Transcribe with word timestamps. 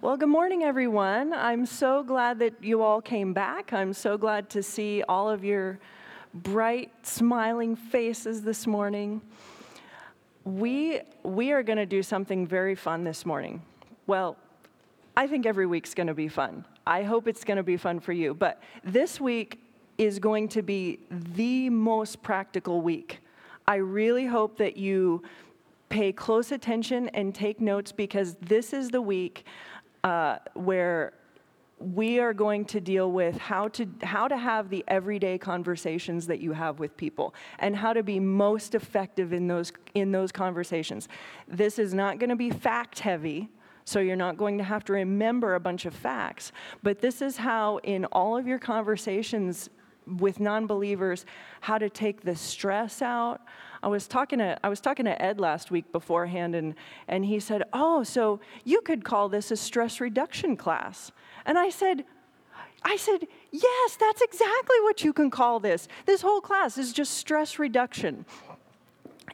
Well, 0.00 0.16
good 0.16 0.28
morning, 0.28 0.64
everyone. 0.64 1.32
I'm 1.32 1.66
so 1.66 2.02
glad 2.02 2.40
that 2.40 2.54
you 2.64 2.82
all 2.82 3.00
came 3.00 3.32
back. 3.32 3.72
I'm 3.72 3.92
so 3.92 4.18
glad 4.18 4.50
to 4.50 4.62
see 4.62 5.04
all 5.08 5.30
of 5.30 5.44
your 5.44 5.78
bright, 6.32 6.90
smiling 7.06 7.76
faces 7.76 8.42
this 8.42 8.66
morning. 8.66 9.22
We, 10.42 11.02
we 11.22 11.52
are 11.52 11.62
going 11.62 11.76
to 11.76 11.86
do 11.86 12.02
something 12.02 12.44
very 12.44 12.74
fun 12.74 13.04
this 13.04 13.24
morning. 13.24 13.62
Well, 14.08 14.36
I 15.16 15.28
think 15.28 15.46
every 15.46 15.66
week's 15.66 15.94
going 15.94 16.08
to 16.08 16.14
be 16.14 16.28
fun. 16.28 16.64
I 16.86 17.04
hope 17.04 17.28
it's 17.28 17.44
going 17.44 17.58
to 17.58 17.62
be 17.62 17.76
fun 17.76 18.00
for 18.00 18.12
you. 18.12 18.34
But 18.34 18.60
this 18.82 19.20
week 19.20 19.60
is 19.96 20.18
going 20.18 20.48
to 20.48 20.62
be 20.62 20.98
the 21.10 21.70
most 21.70 22.20
practical 22.20 22.80
week. 22.80 23.20
I 23.68 23.76
really 23.76 24.26
hope 24.26 24.58
that 24.58 24.76
you 24.76 25.22
pay 25.88 26.10
close 26.10 26.50
attention 26.50 27.08
and 27.10 27.32
take 27.32 27.60
notes 27.60 27.92
because 27.92 28.34
this 28.40 28.72
is 28.72 28.88
the 28.88 29.00
week 29.00 29.44
uh, 30.04 30.38
where 30.52 31.14
we 31.78 32.20
are 32.20 32.32
going 32.32 32.64
to 32.64 32.80
deal 32.80 33.10
with 33.10 33.36
how 33.36 33.68
to 33.68 33.86
how 34.02 34.28
to 34.28 34.36
have 34.36 34.70
the 34.70 34.84
everyday 34.86 35.36
conversations 35.36 36.26
that 36.26 36.40
you 36.40 36.52
have 36.52 36.78
with 36.78 36.96
people 36.96 37.34
and 37.58 37.74
how 37.74 37.92
to 37.92 38.02
be 38.02 38.20
most 38.20 38.74
effective 38.74 39.32
in 39.32 39.48
those 39.48 39.72
in 39.94 40.12
those 40.12 40.30
conversations. 40.30 41.08
This 41.48 41.78
is 41.78 41.92
not 41.92 42.18
going 42.18 42.30
to 42.30 42.36
be 42.36 42.50
fact 42.50 43.00
heavy. 43.00 43.48
So 43.86 44.00
you're 44.00 44.16
not 44.16 44.38
going 44.38 44.56
to 44.56 44.64
have 44.64 44.82
to 44.84 44.94
remember 44.94 45.56
a 45.56 45.60
bunch 45.60 45.84
of 45.84 45.94
facts, 45.94 46.52
but 46.82 47.00
this 47.00 47.20
is 47.20 47.36
how 47.36 47.78
in 47.82 48.06
all 48.06 48.34
of 48.34 48.46
your 48.46 48.58
conversations 48.58 49.68
with 50.06 50.40
non-believers 50.40 51.24
how 51.60 51.78
to 51.78 51.88
take 51.88 52.22
the 52.22 52.36
stress 52.36 53.02
out, 53.02 53.40
I 53.82 53.88
was 53.88 54.08
talking 54.08 54.38
to 54.38 54.58
I 54.64 54.68
was 54.68 54.80
talking 54.80 55.04
to 55.04 55.20
Ed 55.20 55.40
last 55.40 55.70
week 55.70 55.92
beforehand, 55.92 56.54
and 56.54 56.74
and 57.08 57.24
he 57.24 57.38
said, 57.40 57.62
"Oh, 57.72 58.02
so 58.02 58.40
you 58.64 58.80
could 58.80 59.04
call 59.04 59.28
this 59.28 59.50
a 59.50 59.56
stress 59.56 60.00
reduction 60.00 60.56
class." 60.56 61.12
And 61.46 61.58
I 61.58 61.68
said, 61.68 62.04
I 62.84 62.96
said, 62.96 63.26
yes, 63.50 63.96
that's 63.96 64.20
exactly 64.20 64.80
what 64.82 65.04
you 65.04 65.12
can 65.12 65.30
call 65.30 65.58
this. 65.58 65.88
This 66.04 66.20
whole 66.20 66.40
class 66.40 66.76
is 66.76 66.92
just 66.92 67.12
stress 67.12 67.58
reduction. 67.58 68.26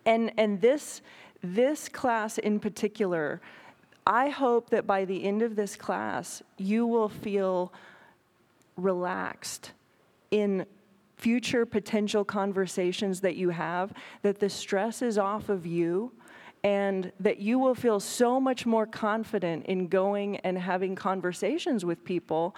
And 0.06 0.33
and 0.39 0.61
this 0.61 1.02
this 1.42 1.89
class 1.89 2.39
in 2.39 2.61
particular, 2.61 3.41
I 4.06 4.28
hope 4.28 4.70
that 4.70 4.86
by 4.86 5.05
the 5.05 5.25
end 5.25 5.42
of 5.42 5.56
this 5.56 5.75
class, 5.75 6.42
you 6.58 6.86
will 6.86 7.08
feel 7.08 7.73
relaxed 8.77 9.73
in 10.31 10.67
future 11.17 11.67
potential 11.67 12.25
conversations 12.25 13.20
that 13.20 13.36
you 13.36 13.50
have, 13.50 13.92
that 14.23 14.39
the 14.39 14.48
stress 14.48 15.03
is 15.03 15.19
off 15.19 15.48
of 15.48 15.67
you 15.67 16.12
and 16.62 17.12
that 17.20 17.39
you 17.39 17.59
will 17.59 17.75
feel 17.75 18.00
so 18.00 18.41
much 18.41 18.67
more 18.67 18.86
confident 18.86 19.67
in 19.67 19.86
going 19.89 20.36
and 20.39 20.58
having 20.58 20.95
conversations 20.95 21.84
with 21.84 22.05
people 22.05 22.55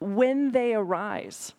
when 0.00 0.52
they 0.52 0.74
arise. 0.74 1.54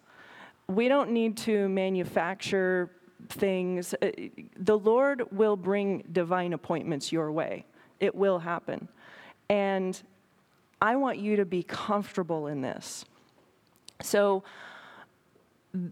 We 0.68 0.88
don't 0.88 1.12
need 1.12 1.38
to 1.38 1.68
manufacture 1.70 2.92
things. 3.30 3.94
Uh, 4.02 4.12
the 4.58 4.78
Lord 4.78 5.24
will 5.32 5.58
bring 5.58 6.04
divine 6.12 6.54
appointments 6.54 7.12
your 7.12 7.32
way, 7.32 7.66
it 8.00 8.14
will 8.14 8.40
happen. 8.40 8.88
And 9.50 10.02
I 10.82 10.96
want 10.98 11.20
you 11.20 11.38
to 11.38 11.46
be 11.46 11.64
comfortable 11.64 12.48
in 12.48 12.62
this. 12.62 13.06
So, 14.02 14.44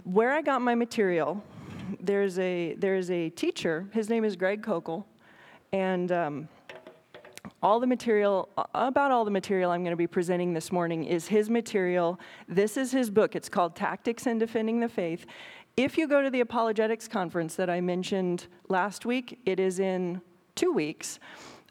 where 0.03 0.33
I 0.33 0.41
got 0.41 0.61
my 0.61 0.75
material, 0.75 1.43
there's 1.99 2.39
a, 2.39 2.75
there's 2.77 3.11
a 3.11 3.29
teacher, 3.31 3.87
his 3.91 4.09
name 4.09 4.23
is 4.23 4.35
Greg 4.35 4.61
Koukl, 4.61 5.03
and 5.71 6.11
um, 6.11 6.47
all 7.61 7.79
the 7.79 7.87
material, 7.87 8.49
about 8.73 9.11
all 9.11 9.25
the 9.25 9.31
material 9.31 9.71
I'm 9.71 9.81
going 9.81 9.91
to 9.91 9.97
be 9.97 10.07
presenting 10.07 10.53
this 10.53 10.71
morning 10.71 11.03
is 11.03 11.27
his 11.27 11.49
material. 11.49 12.19
This 12.47 12.77
is 12.77 12.91
his 12.91 13.09
book. 13.09 13.35
It's 13.35 13.49
called 13.49 13.75
Tactics 13.75 14.27
in 14.27 14.37
Defending 14.37 14.79
the 14.79 14.89
Faith. 14.89 15.25
If 15.77 15.97
you 15.97 16.07
go 16.07 16.21
to 16.21 16.29
the 16.29 16.39
apologetics 16.39 17.07
conference 17.07 17.55
that 17.55 17.69
I 17.69 17.81
mentioned 17.81 18.47
last 18.69 19.05
week, 19.05 19.39
it 19.45 19.59
is 19.59 19.79
in 19.79 20.21
two 20.55 20.71
weeks. 20.71 21.19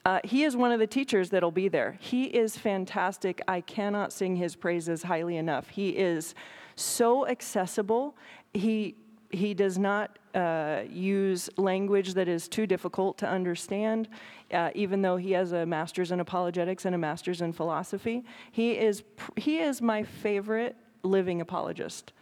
Uh, 0.05 0.21
he 0.25 0.45
is 0.45 0.55
one 0.55 0.71
of 0.71 0.79
the 0.79 0.87
teachers 0.87 1.31
that'll 1.31 1.51
be 1.51 1.69
there. 1.69 1.97
He 1.99 2.25
is 2.25 2.59
fantastic. 2.59 3.41
I 3.49 3.63
cannot 3.63 4.13
sing 4.13 4.37
his 4.37 4.55
praises 4.55 5.05
highly 5.05 5.39
enough. 5.39 5.71
He 5.71 5.91
is 5.91 6.35
so 6.77 7.27
accessible. 7.27 8.17
He 8.53 8.97
he 9.35 9.53
does 9.53 9.79
not 9.79 10.19
uh, 10.35 10.83
use 10.89 11.51
language 11.57 12.15
that 12.15 12.29
is 12.29 12.49
too 12.49 12.67
difficult 12.67 13.19
to 13.19 13.29
understand, 13.29 14.09
uh, 14.53 14.71
even 14.75 15.03
though 15.03 15.17
he 15.17 15.33
has 15.33 15.53
a 15.53 15.67
master's 15.67 16.13
in 16.13 16.21
apologetics 16.21 16.85
and 16.85 16.95
a 16.95 16.99
master's 16.99 17.41
in 17.41 17.53
philosophy. 17.53 18.25
He 18.53 18.73
is, 18.73 19.03
he 19.37 19.59
is 19.59 19.83
my 19.83 20.03
favorite 20.03 20.77
living 21.03 21.41
apologist. 21.41 22.13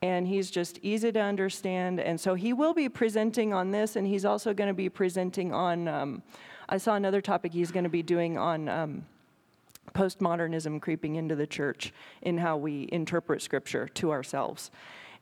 And 0.00 0.26
he's 0.26 0.50
just 0.50 0.78
easy 0.82 1.12
to 1.12 1.20
understand. 1.20 2.00
And 2.00 2.20
so 2.20 2.34
he 2.34 2.52
will 2.52 2.74
be 2.74 2.88
presenting 2.88 3.52
on 3.52 3.70
this, 3.70 3.94
and 3.94 4.06
he's 4.06 4.24
also 4.24 4.52
going 4.52 4.68
to 4.68 4.74
be 4.74 4.88
presenting 4.88 5.52
on. 5.52 5.86
Um, 5.86 6.22
I 6.68 6.78
saw 6.78 6.94
another 6.94 7.20
topic 7.20 7.52
he's 7.52 7.70
going 7.70 7.84
to 7.84 7.90
be 7.90 8.02
doing 8.02 8.36
on 8.38 8.68
um, 8.68 9.06
postmodernism 9.94 10.80
creeping 10.80 11.16
into 11.16 11.34
the 11.34 11.46
church 11.46 11.92
in 12.22 12.38
how 12.38 12.56
we 12.56 12.88
interpret 12.92 13.42
scripture 13.42 13.88
to 13.88 14.10
ourselves. 14.10 14.70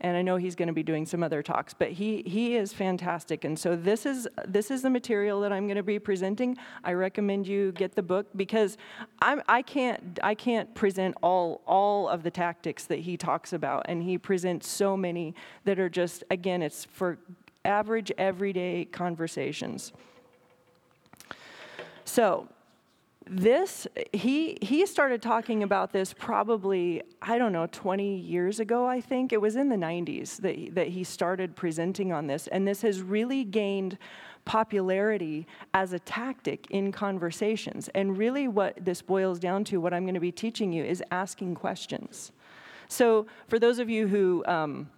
And 0.02 0.16
I 0.16 0.22
know 0.22 0.36
he's 0.36 0.54
going 0.54 0.68
to 0.68 0.74
be 0.74 0.82
doing 0.82 1.04
some 1.04 1.22
other 1.22 1.42
talks, 1.42 1.74
but 1.74 1.92
he, 1.92 2.22
he 2.24 2.56
is 2.56 2.72
fantastic. 2.72 3.44
And 3.44 3.58
so 3.58 3.76
this 3.76 4.06
is, 4.06 4.26
this 4.48 4.70
is 4.70 4.80
the 4.80 4.88
material 4.88 5.42
that 5.42 5.52
I'm 5.52 5.66
going 5.66 5.76
to 5.76 5.82
be 5.82 5.98
presenting. 5.98 6.56
I 6.82 6.94
recommend 6.94 7.46
you 7.46 7.72
get 7.72 7.94
the 7.94 8.02
book 8.02 8.26
because 8.34 8.78
I'm, 9.20 9.42
I, 9.46 9.60
can't, 9.60 10.18
I 10.22 10.34
can't 10.34 10.74
present 10.74 11.16
all, 11.22 11.60
all 11.66 12.08
of 12.08 12.22
the 12.22 12.30
tactics 12.30 12.84
that 12.86 13.00
he 13.00 13.18
talks 13.18 13.52
about. 13.52 13.84
And 13.88 14.02
he 14.02 14.16
presents 14.16 14.66
so 14.68 14.96
many 14.96 15.34
that 15.64 15.78
are 15.78 15.90
just, 15.90 16.24
again, 16.30 16.62
it's 16.62 16.86
for 16.86 17.18
average, 17.66 18.10
everyday 18.16 18.86
conversations. 18.86 19.92
So, 22.06 22.48
this 23.26 23.86
he 24.12 24.56
he 24.62 24.84
started 24.86 25.20
talking 25.20 25.62
about 25.62 25.92
this 25.92 26.12
probably 26.12 27.02
i 27.20 27.36
don't 27.36 27.52
know 27.52 27.66
20 27.66 28.16
years 28.16 28.60
ago 28.60 28.86
i 28.86 29.00
think. 29.00 29.32
It 29.32 29.40
was 29.40 29.56
in 29.56 29.68
the 29.68 29.76
90s 29.76 30.38
that 30.38 30.56
he, 30.56 30.70
that 30.70 30.88
he 30.88 31.04
started 31.04 31.54
presenting 31.54 32.12
on 32.12 32.26
this 32.26 32.46
and 32.48 32.66
this 32.66 32.82
has 32.82 33.02
really 33.02 33.44
gained 33.44 33.98
popularity 34.44 35.46
as 35.74 35.92
a 35.92 35.98
tactic 35.98 36.66
in 36.70 36.90
conversations. 36.90 37.88
And 37.94 38.16
really 38.16 38.48
what 38.48 38.74
this 38.82 39.02
boils 39.02 39.38
down 39.38 39.64
to 39.64 39.80
what 39.80 39.92
i'm 39.92 40.04
going 40.04 40.14
to 40.14 40.20
be 40.20 40.32
teaching 40.32 40.72
you 40.72 40.82
is 40.82 41.02
asking 41.10 41.54
questions. 41.54 42.32
So 42.88 43.26
for 43.46 43.58
those 43.58 43.78
of 43.78 43.88
you 43.88 44.08
who 44.08 44.44
um, 44.46 44.90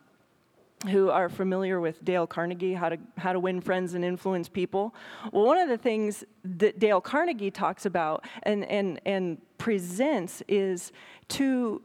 who 0.90 1.10
are 1.10 1.28
familiar 1.28 1.80
with 1.80 2.04
Dale 2.04 2.26
Carnegie, 2.26 2.74
how 2.74 2.88
to, 2.88 2.98
how 3.16 3.32
to 3.32 3.38
win 3.38 3.60
friends 3.60 3.94
and 3.94 4.04
influence 4.04 4.48
people. 4.48 4.94
Well, 5.32 5.44
one 5.44 5.58
of 5.58 5.68
the 5.68 5.78
things 5.78 6.24
that 6.44 6.78
Dale 6.78 7.00
Carnegie 7.00 7.50
talks 7.50 7.86
about 7.86 8.24
and, 8.42 8.64
and, 8.64 9.00
and 9.06 9.38
presents 9.58 10.42
is 10.48 10.92
to 11.28 11.82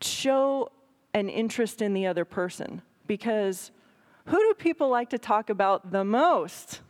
show 0.00 0.72
an 1.14 1.28
interest 1.28 1.80
in 1.80 1.94
the 1.94 2.06
other 2.06 2.24
person. 2.24 2.82
Because 3.06 3.70
who 4.26 4.36
do 4.36 4.54
people 4.54 4.88
like 4.88 5.10
to 5.10 5.18
talk 5.18 5.48
about 5.48 5.92
the 5.92 6.04
most? 6.04 6.80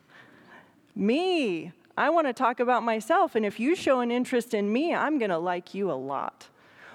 Me. 0.95 1.73
I 1.97 2.11
want 2.11 2.27
to 2.27 2.33
talk 2.33 2.61
about 2.61 2.83
myself. 2.83 3.35
And 3.35 3.45
if 3.45 3.61
you 3.61 3.75
show 3.75 4.01
an 4.01 4.11
interest 4.11 4.55
in 4.55 4.73
me, 4.73 4.95
I'm 4.95 5.19
going 5.19 5.31
to 5.31 5.39
like 5.39 5.75
you 5.75 5.91
a 5.91 5.95
lot. 5.95 6.49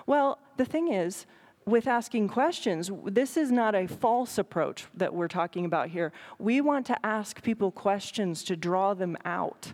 Well, 0.05 0.39
the 0.57 0.65
thing 0.65 0.91
is, 0.91 1.25
with 1.65 1.87
asking 1.87 2.27
questions, 2.27 2.91
this 3.05 3.37
is 3.37 3.51
not 3.51 3.75
a 3.75 3.87
false 3.87 4.37
approach 4.37 4.85
that 4.95 5.13
we're 5.13 5.27
talking 5.27 5.65
about 5.65 5.89
here. 5.89 6.11
We 6.39 6.61
want 6.61 6.85
to 6.87 7.05
ask 7.05 7.41
people 7.41 7.71
questions 7.71 8.43
to 8.45 8.55
draw 8.55 8.93
them 8.93 9.17
out. 9.25 9.73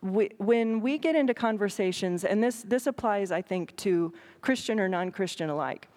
We, 0.00 0.30
when 0.36 0.80
we 0.80 0.98
get 0.98 1.16
into 1.16 1.34
conversations, 1.34 2.24
and 2.24 2.42
this, 2.42 2.62
this 2.62 2.86
applies, 2.86 3.32
I 3.32 3.42
think, 3.42 3.74
to 3.76 4.12
Christian 4.40 4.78
or 4.78 4.88
non 4.88 5.10
Christian 5.10 5.48
alike, 5.50 5.88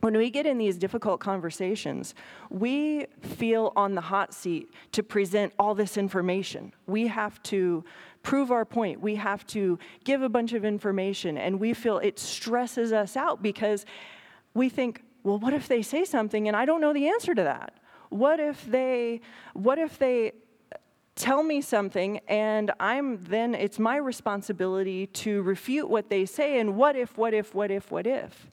when 0.00 0.16
we 0.16 0.30
get 0.30 0.46
in 0.46 0.58
these 0.58 0.78
difficult 0.78 1.20
conversations, 1.20 2.14
we 2.48 3.06
feel 3.20 3.72
on 3.76 3.94
the 3.94 4.00
hot 4.00 4.32
seat 4.32 4.70
to 4.92 5.02
present 5.02 5.52
all 5.58 5.74
this 5.74 5.98
information. 5.98 6.72
We 6.86 7.06
have 7.08 7.42
to 7.44 7.84
prove 8.22 8.50
our 8.50 8.64
point. 8.64 9.00
We 9.00 9.16
have 9.16 9.46
to 9.48 9.78
give 10.04 10.22
a 10.22 10.28
bunch 10.28 10.52
of 10.52 10.64
information, 10.64 11.38
and 11.38 11.58
we 11.58 11.74
feel 11.74 11.98
it 11.98 12.18
stresses 12.18 12.92
us 12.92 13.16
out 13.16 13.42
because 13.42 13.86
we 14.54 14.68
think, 14.68 15.02
well, 15.22 15.38
what 15.38 15.52
if 15.52 15.68
they 15.68 15.82
say 15.82 16.04
something 16.04 16.48
and 16.48 16.56
I 16.56 16.64
don't 16.64 16.80
know 16.80 16.92
the 16.92 17.08
answer 17.08 17.34
to 17.34 17.42
that? 17.42 17.74
What 18.08 18.40
if 18.40 18.64
they, 18.66 19.20
what 19.52 19.78
if 19.78 19.98
they 19.98 20.32
tell 21.14 21.42
me 21.42 21.60
something 21.60 22.18
and 22.28 22.72
I'm 22.80 23.22
then, 23.24 23.54
it's 23.54 23.78
my 23.78 23.96
responsibility 23.96 25.06
to 25.06 25.42
refute 25.42 25.88
what 25.88 26.08
they 26.08 26.26
say, 26.26 26.58
and 26.58 26.76
what 26.76 26.96
if, 26.96 27.16
what 27.18 27.34
if, 27.34 27.54
what 27.54 27.70
if, 27.70 27.90
what 27.90 28.06
if? 28.06 28.50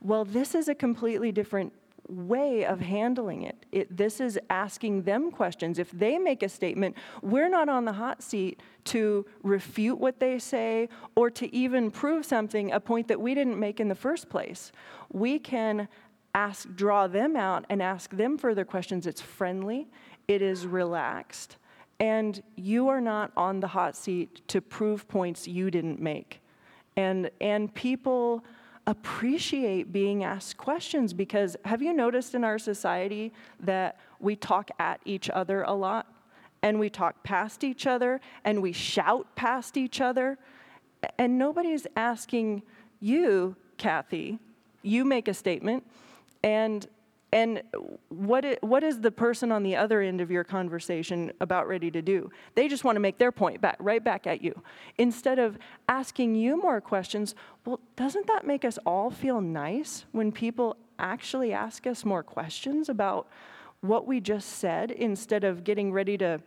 Well, 0.00 0.24
this 0.24 0.54
is 0.54 0.68
a 0.68 0.74
completely 0.74 1.30
different 1.30 1.72
way 2.08 2.64
of 2.64 2.80
handling 2.80 3.42
it. 3.42 3.66
it. 3.72 3.96
This 3.96 4.20
is 4.20 4.38
asking 4.48 5.02
them 5.02 5.30
questions. 5.30 5.78
If 5.78 5.90
they 5.90 6.18
make 6.18 6.42
a 6.42 6.48
statement, 6.48 6.96
we're 7.22 7.48
not 7.48 7.68
on 7.68 7.84
the 7.84 7.92
hot 7.92 8.22
seat 8.22 8.60
to 8.84 9.26
refute 9.42 9.98
what 9.98 10.20
they 10.20 10.38
say 10.38 10.88
or 11.14 11.30
to 11.30 11.54
even 11.54 11.90
prove 11.90 12.24
something, 12.24 12.72
a 12.72 12.80
point 12.80 13.08
that 13.08 13.20
we 13.20 13.34
didn't 13.34 13.58
make 13.58 13.80
in 13.80 13.88
the 13.88 13.94
first 13.94 14.28
place. 14.28 14.72
We 15.12 15.38
can 15.38 15.88
ask, 16.34 16.68
draw 16.74 17.06
them 17.06 17.36
out 17.36 17.64
and 17.68 17.82
ask 17.82 18.16
them 18.16 18.38
further 18.38 18.64
questions. 18.64 19.06
It's 19.06 19.20
friendly, 19.20 19.88
it 20.28 20.42
is 20.42 20.66
relaxed, 20.66 21.56
and 21.98 22.42
you 22.56 22.88
are 22.88 23.00
not 23.00 23.32
on 23.36 23.60
the 23.60 23.68
hot 23.68 23.96
seat 23.96 24.40
to 24.48 24.60
prove 24.60 25.08
points 25.08 25.46
you 25.46 25.70
didn't 25.70 26.00
make. 26.00 26.40
And, 26.96 27.30
and 27.40 27.72
people 27.74 28.44
appreciate 28.90 29.92
being 29.92 30.24
asked 30.24 30.56
questions 30.56 31.12
because 31.12 31.56
have 31.64 31.80
you 31.80 31.92
noticed 31.92 32.34
in 32.34 32.44
our 32.44 32.58
society 32.58 33.32
that 33.60 33.98
we 34.18 34.36
talk 34.36 34.70
at 34.78 35.00
each 35.04 35.30
other 35.30 35.62
a 35.62 35.72
lot? 35.72 36.06
And 36.62 36.78
we 36.78 36.90
talk 36.90 37.22
past 37.22 37.64
each 37.64 37.86
other 37.86 38.20
and 38.44 38.60
we 38.60 38.72
shout 38.72 39.34
past 39.34 39.76
each 39.76 40.00
other. 40.00 40.38
And 41.18 41.38
nobody's 41.38 41.86
asking 41.96 42.62
you 43.00 43.56
kathy 43.78 44.38
you 44.82 45.04
make 45.04 45.28
a 45.28 45.34
statement. 45.34 45.84
And 46.42 46.86
and 47.32 47.62
what, 48.08 48.44
it, 48.44 48.62
what 48.62 48.82
is 48.82 49.00
the 49.00 49.10
person 49.10 49.52
on 49.52 49.62
the 49.62 49.76
other 49.76 50.00
end 50.00 50.20
of 50.20 50.30
your 50.30 50.42
conversation 50.42 51.32
about 51.40 51.68
ready 51.68 51.90
to 51.90 52.02
do? 52.02 52.30
They 52.56 52.66
just 52.66 52.82
want 52.82 52.96
to 52.96 53.00
make 53.00 53.18
their 53.18 53.30
point 53.30 53.60
back, 53.60 53.76
right 53.78 54.02
back 54.02 54.26
at 54.26 54.42
you. 54.42 54.60
Instead 54.98 55.38
of 55.38 55.56
asking 55.88 56.34
you 56.34 56.60
more 56.60 56.80
questions, 56.80 57.34
well, 57.64 57.80
doesn't 57.94 58.26
that 58.26 58.46
make 58.46 58.64
us 58.64 58.78
all 58.84 59.10
feel 59.10 59.40
nice 59.40 60.06
when 60.10 60.32
people 60.32 60.76
actually 60.98 61.52
ask 61.52 61.86
us 61.86 62.04
more 62.04 62.22
questions 62.22 62.88
about 62.88 63.28
what 63.80 64.06
we 64.06 64.20
just 64.20 64.48
said 64.48 64.90
instead 64.90 65.44
of 65.44 65.64
getting 65.64 65.92
ready 65.92 66.18
to 66.18 66.40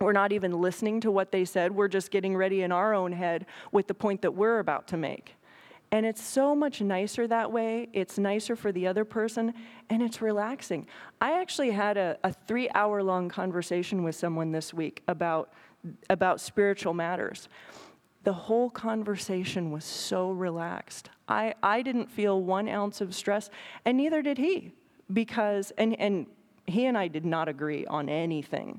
we're 0.00 0.12
not 0.12 0.32
even 0.32 0.52
listening 0.52 0.98
to 1.02 1.10
what 1.10 1.30
they 1.30 1.44
said. 1.44 1.72
We're 1.72 1.86
just 1.86 2.10
getting 2.10 2.34
ready 2.34 2.62
in 2.62 2.72
our 2.72 2.94
own 2.94 3.12
head 3.12 3.44
with 3.70 3.86
the 3.86 3.92
point 3.92 4.22
that 4.22 4.34
we're 4.34 4.58
about 4.58 4.88
to 4.88 4.96
make. 4.96 5.36
And 5.92 6.06
it's 6.06 6.22
so 6.22 6.54
much 6.54 6.80
nicer 6.80 7.26
that 7.26 7.50
way. 7.50 7.88
It's 7.92 8.16
nicer 8.16 8.54
for 8.54 8.70
the 8.70 8.86
other 8.86 9.04
person, 9.04 9.52
and 9.88 10.02
it's 10.02 10.22
relaxing. 10.22 10.86
I 11.20 11.40
actually 11.40 11.72
had 11.72 11.96
a, 11.96 12.16
a 12.22 12.32
three 12.32 12.70
hour 12.74 13.02
long 13.02 13.28
conversation 13.28 14.04
with 14.04 14.14
someone 14.14 14.52
this 14.52 14.72
week 14.72 15.02
about, 15.08 15.52
about 16.08 16.40
spiritual 16.40 16.94
matters. 16.94 17.48
The 18.22 18.32
whole 18.32 18.70
conversation 18.70 19.72
was 19.72 19.84
so 19.84 20.30
relaxed. 20.30 21.10
I, 21.28 21.54
I 21.62 21.82
didn't 21.82 22.10
feel 22.10 22.40
one 22.40 22.68
ounce 22.68 23.00
of 23.00 23.14
stress, 23.14 23.50
and 23.84 23.96
neither 23.96 24.22
did 24.22 24.38
he, 24.38 24.72
because, 25.12 25.72
and, 25.76 25.98
and 25.98 26.26
he 26.66 26.86
and 26.86 26.96
I 26.96 27.08
did 27.08 27.24
not 27.24 27.48
agree 27.48 27.84
on 27.86 28.08
anything. 28.08 28.78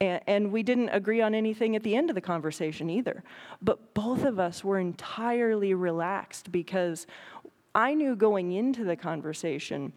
And, 0.00 0.52
we 0.52 0.62
didn't 0.62 0.90
agree 0.90 1.20
on 1.20 1.34
anything 1.34 1.74
at 1.74 1.82
the 1.82 1.96
end 1.96 2.08
of 2.08 2.14
the 2.14 2.20
conversation 2.20 2.88
either. 2.88 3.24
But 3.60 3.94
both 3.94 4.24
of 4.24 4.38
us 4.38 4.62
were 4.62 4.78
entirely 4.78 5.74
relaxed 5.74 6.52
because 6.52 7.06
I 7.74 7.94
knew 7.94 8.14
going 8.14 8.52
into 8.52 8.84
the 8.84 8.96
conversation 8.96 9.92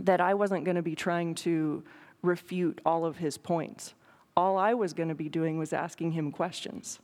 that 0.00 0.20
I 0.20 0.34
wasn't 0.34 0.64
going 0.64 0.76
to 0.76 0.82
be 0.82 0.94
trying 0.94 1.34
to 1.36 1.82
refute 2.22 2.80
all 2.86 3.04
of 3.04 3.16
his 3.16 3.36
points. 3.36 3.94
All 4.36 4.56
I 4.56 4.74
was 4.74 4.92
going 4.92 5.08
to 5.08 5.14
be 5.14 5.28
doing 5.28 5.58
was 5.58 5.72
asking 5.72 6.12
him 6.12 6.30
questions. 6.30 7.00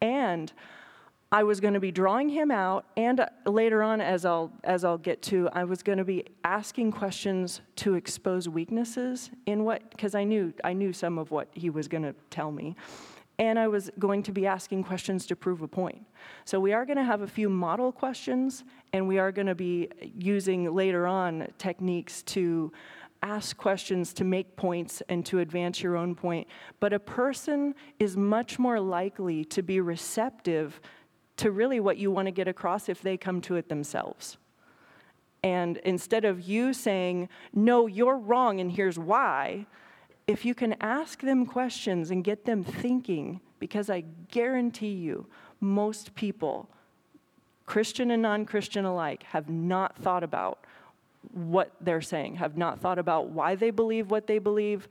And 0.00 0.52
I 1.30 1.42
was 1.42 1.60
going 1.60 1.74
to 1.74 1.80
be 1.80 1.92
drawing 1.92 2.30
him 2.30 2.50
out, 2.50 2.86
and 2.96 3.20
uh, 3.20 3.26
later 3.44 3.82
on, 3.82 4.00
as 4.00 4.24
I'll, 4.24 4.50
as 4.64 4.82
I'll 4.82 4.96
get 4.96 5.20
to, 5.22 5.50
I 5.52 5.64
was 5.64 5.82
going 5.82 5.98
to 5.98 6.04
be 6.04 6.24
asking 6.42 6.92
questions 6.92 7.60
to 7.76 7.94
expose 7.94 8.48
weaknesses 8.48 9.30
in 9.44 9.64
what, 9.64 9.90
because 9.90 10.14
I 10.14 10.24
knew, 10.24 10.54
I 10.64 10.72
knew 10.72 10.94
some 10.94 11.18
of 11.18 11.30
what 11.30 11.48
he 11.52 11.68
was 11.68 11.86
going 11.86 12.04
to 12.04 12.14
tell 12.30 12.50
me. 12.50 12.76
And 13.38 13.58
I 13.58 13.68
was 13.68 13.90
going 13.98 14.22
to 14.24 14.32
be 14.32 14.46
asking 14.46 14.84
questions 14.84 15.26
to 15.26 15.36
prove 15.36 15.60
a 15.60 15.68
point. 15.68 16.02
So 16.46 16.58
we 16.58 16.72
are 16.72 16.86
going 16.86 16.96
to 16.96 17.04
have 17.04 17.20
a 17.20 17.26
few 17.26 17.50
model 17.50 17.92
questions, 17.92 18.64
and 18.94 19.06
we 19.06 19.18
are 19.18 19.30
going 19.30 19.46
to 19.48 19.54
be 19.54 19.90
using 20.18 20.74
later 20.74 21.06
on 21.06 21.46
techniques 21.58 22.22
to 22.22 22.72
ask 23.22 23.56
questions 23.56 24.14
to 24.14 24.24
make 24.24 24.56
points 24.56 25.02
and 25.08 25.26
to 25.26 25.40
advance 25.40 25.82
your 25.82 25.96
own 25.96 26.14
point. 26.14 26.48
But 26.80 26.94
a 26.94 26.98
person 26.98 27.74
is 27.98 28.16
much 28.16 28.58
more 28.58 28.80
likely 28.80 29.44
to 29.46 29.62
be 29.62 29.80
receptive 29.80 30.80
to 31.38 31.50
really 31.50 31.80
what 31.80 31.96
you 31.96 32.10
want 32.10 32.26
to 32.26 32.32
get 32.32 32.48
across 32.48 32.88
if 32.88 33.00
they 33.00 33.16
come 33.16 33.40
to 33.42 33.56
it 33.56 33.68
themselves. 33.68 34.36
And 35.42 35.78
instead 35.78 36.24
of 36.24 36.40
you 36.40 36.72
saying, 36.72 37.28
no, 37.54 37.86
you're 37.86 38.18
wrong 38.18 38.60
and 38.60 38.70
here's 38.70 38.98
why, 38.98 39.66
if 40.26 40.44
you 40.44 40.54
can 40.54 40.74
ask 40.80 41.20
them 41.20 41.46
questions 41.46 42.10
and 42.10 42.22
get 42.22 42.44
them 42.44 42.64
thinking, 42.64 43.40
because 43.60 43.88
I 43.88 44.04
guarantee 44.30 44.92
you, 44.92 45.26
most 45.60 46.14
people, 46.14 46.68
Christian 47.66 48.10
and 48.10 48.22
non 48.22 48.44
Christian 48.44 48.84
alike, 48.84 49.22
have 49.24 49.48
not 49.48 49.96
thought 49.96 50.22
about 50.22 50.58
what 51.32 51.72
they're 51.80 52.00
saying, 52.00 52.36
have 52.36 52.56
not 52.56 52.80
thought 52.80 52.98
about 52.98 53.30
why 53.30 53.54
they 53.54 53.70
believe 53.70 54.10
what 54.10 54.26
they 54.26 54.38
believe, 54.38 54.88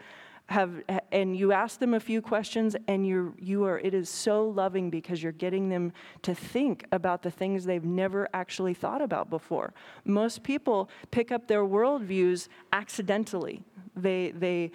have 0.49 0.81
and 1.11 1.35
you 1.35 1.51
ask 1.51 1.79
them 1.79 1.93
a 1.93 1.99
few 1.99 2.21
questions 2.21 2.75
and 2.87 3.05
you're 3.05 3.33
you 3.37 3.65
are 3.65 3.79
it 3.79 3.93
is 3.93 4.09
so 4.09 4.47
loving 4.47 4.89
because 4.89 5.21
you're 5.21 5.33
getting 5.33 5.67
them 5.67 5.91
to 6.21 6.33
think 6.33 6.85
about 6.91 7.21
the 7.21 7.31
things 7.31 7.65
they've 7.65 7.83
never 7.83 8.29
actually 8.33 8.73
thought 8.73 9.01
about 9.01 9.29
before. 9.29 9.73
Most 10.05 10.43
people 10.43 10.89
pick 11.11 11.31
up 11.31 11.47
their 11.47 11.63
worldviews 11.63 12.47
accidentally. 12.71 13.61
They 13.95 14.31
they 14.31 14.71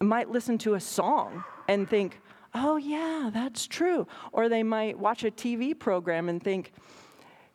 might 0.00 0.30
listen 0.30 0.56
to 0.58 0.74
a 0.74 0.80
song 0.80 1.44
and 1.68 1.88
think 1.88 2.20
oh 2.54 2.78
yeah 2.78 3.30
that's 3.32 3.66
true. 3.66 4.06
Or 4.32 4.48
they 4.48 4.62
might 4.62 4.98
watch 4.98 5.24
a 5.24 5.30
tv 5.30 5.78
program 5.78 6.30
and 6.30 6.42
think 6.42 6.72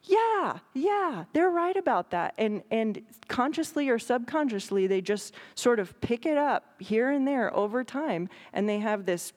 yeah, 0.07 0.59
yeah, 0.73 1.25
they're 1.33 1.49
right 1.49 1.75
about 1.75 2.11
that. 2.11 2.33
And, 2.37 2.63
and 2.71 3.01
consciously 3.27 3.89
or 3.89 3.99
subconsciously, 3.99 4.87
they 4.87 5.01
just 5.01 5.33
sort 5.55 5.79
of 5.79 5.99
pick 6.01 6.25
it 6.25 6.37
up 6.37 6.75
here 6.79 7.11
and 7.11 7.27
there 7.27 7.55
over 7.55 7.83
time, 7.83 8.29
and 8.53 8.69
they 8.69 8.79
have 8.79 9.05
this 9.05 9.33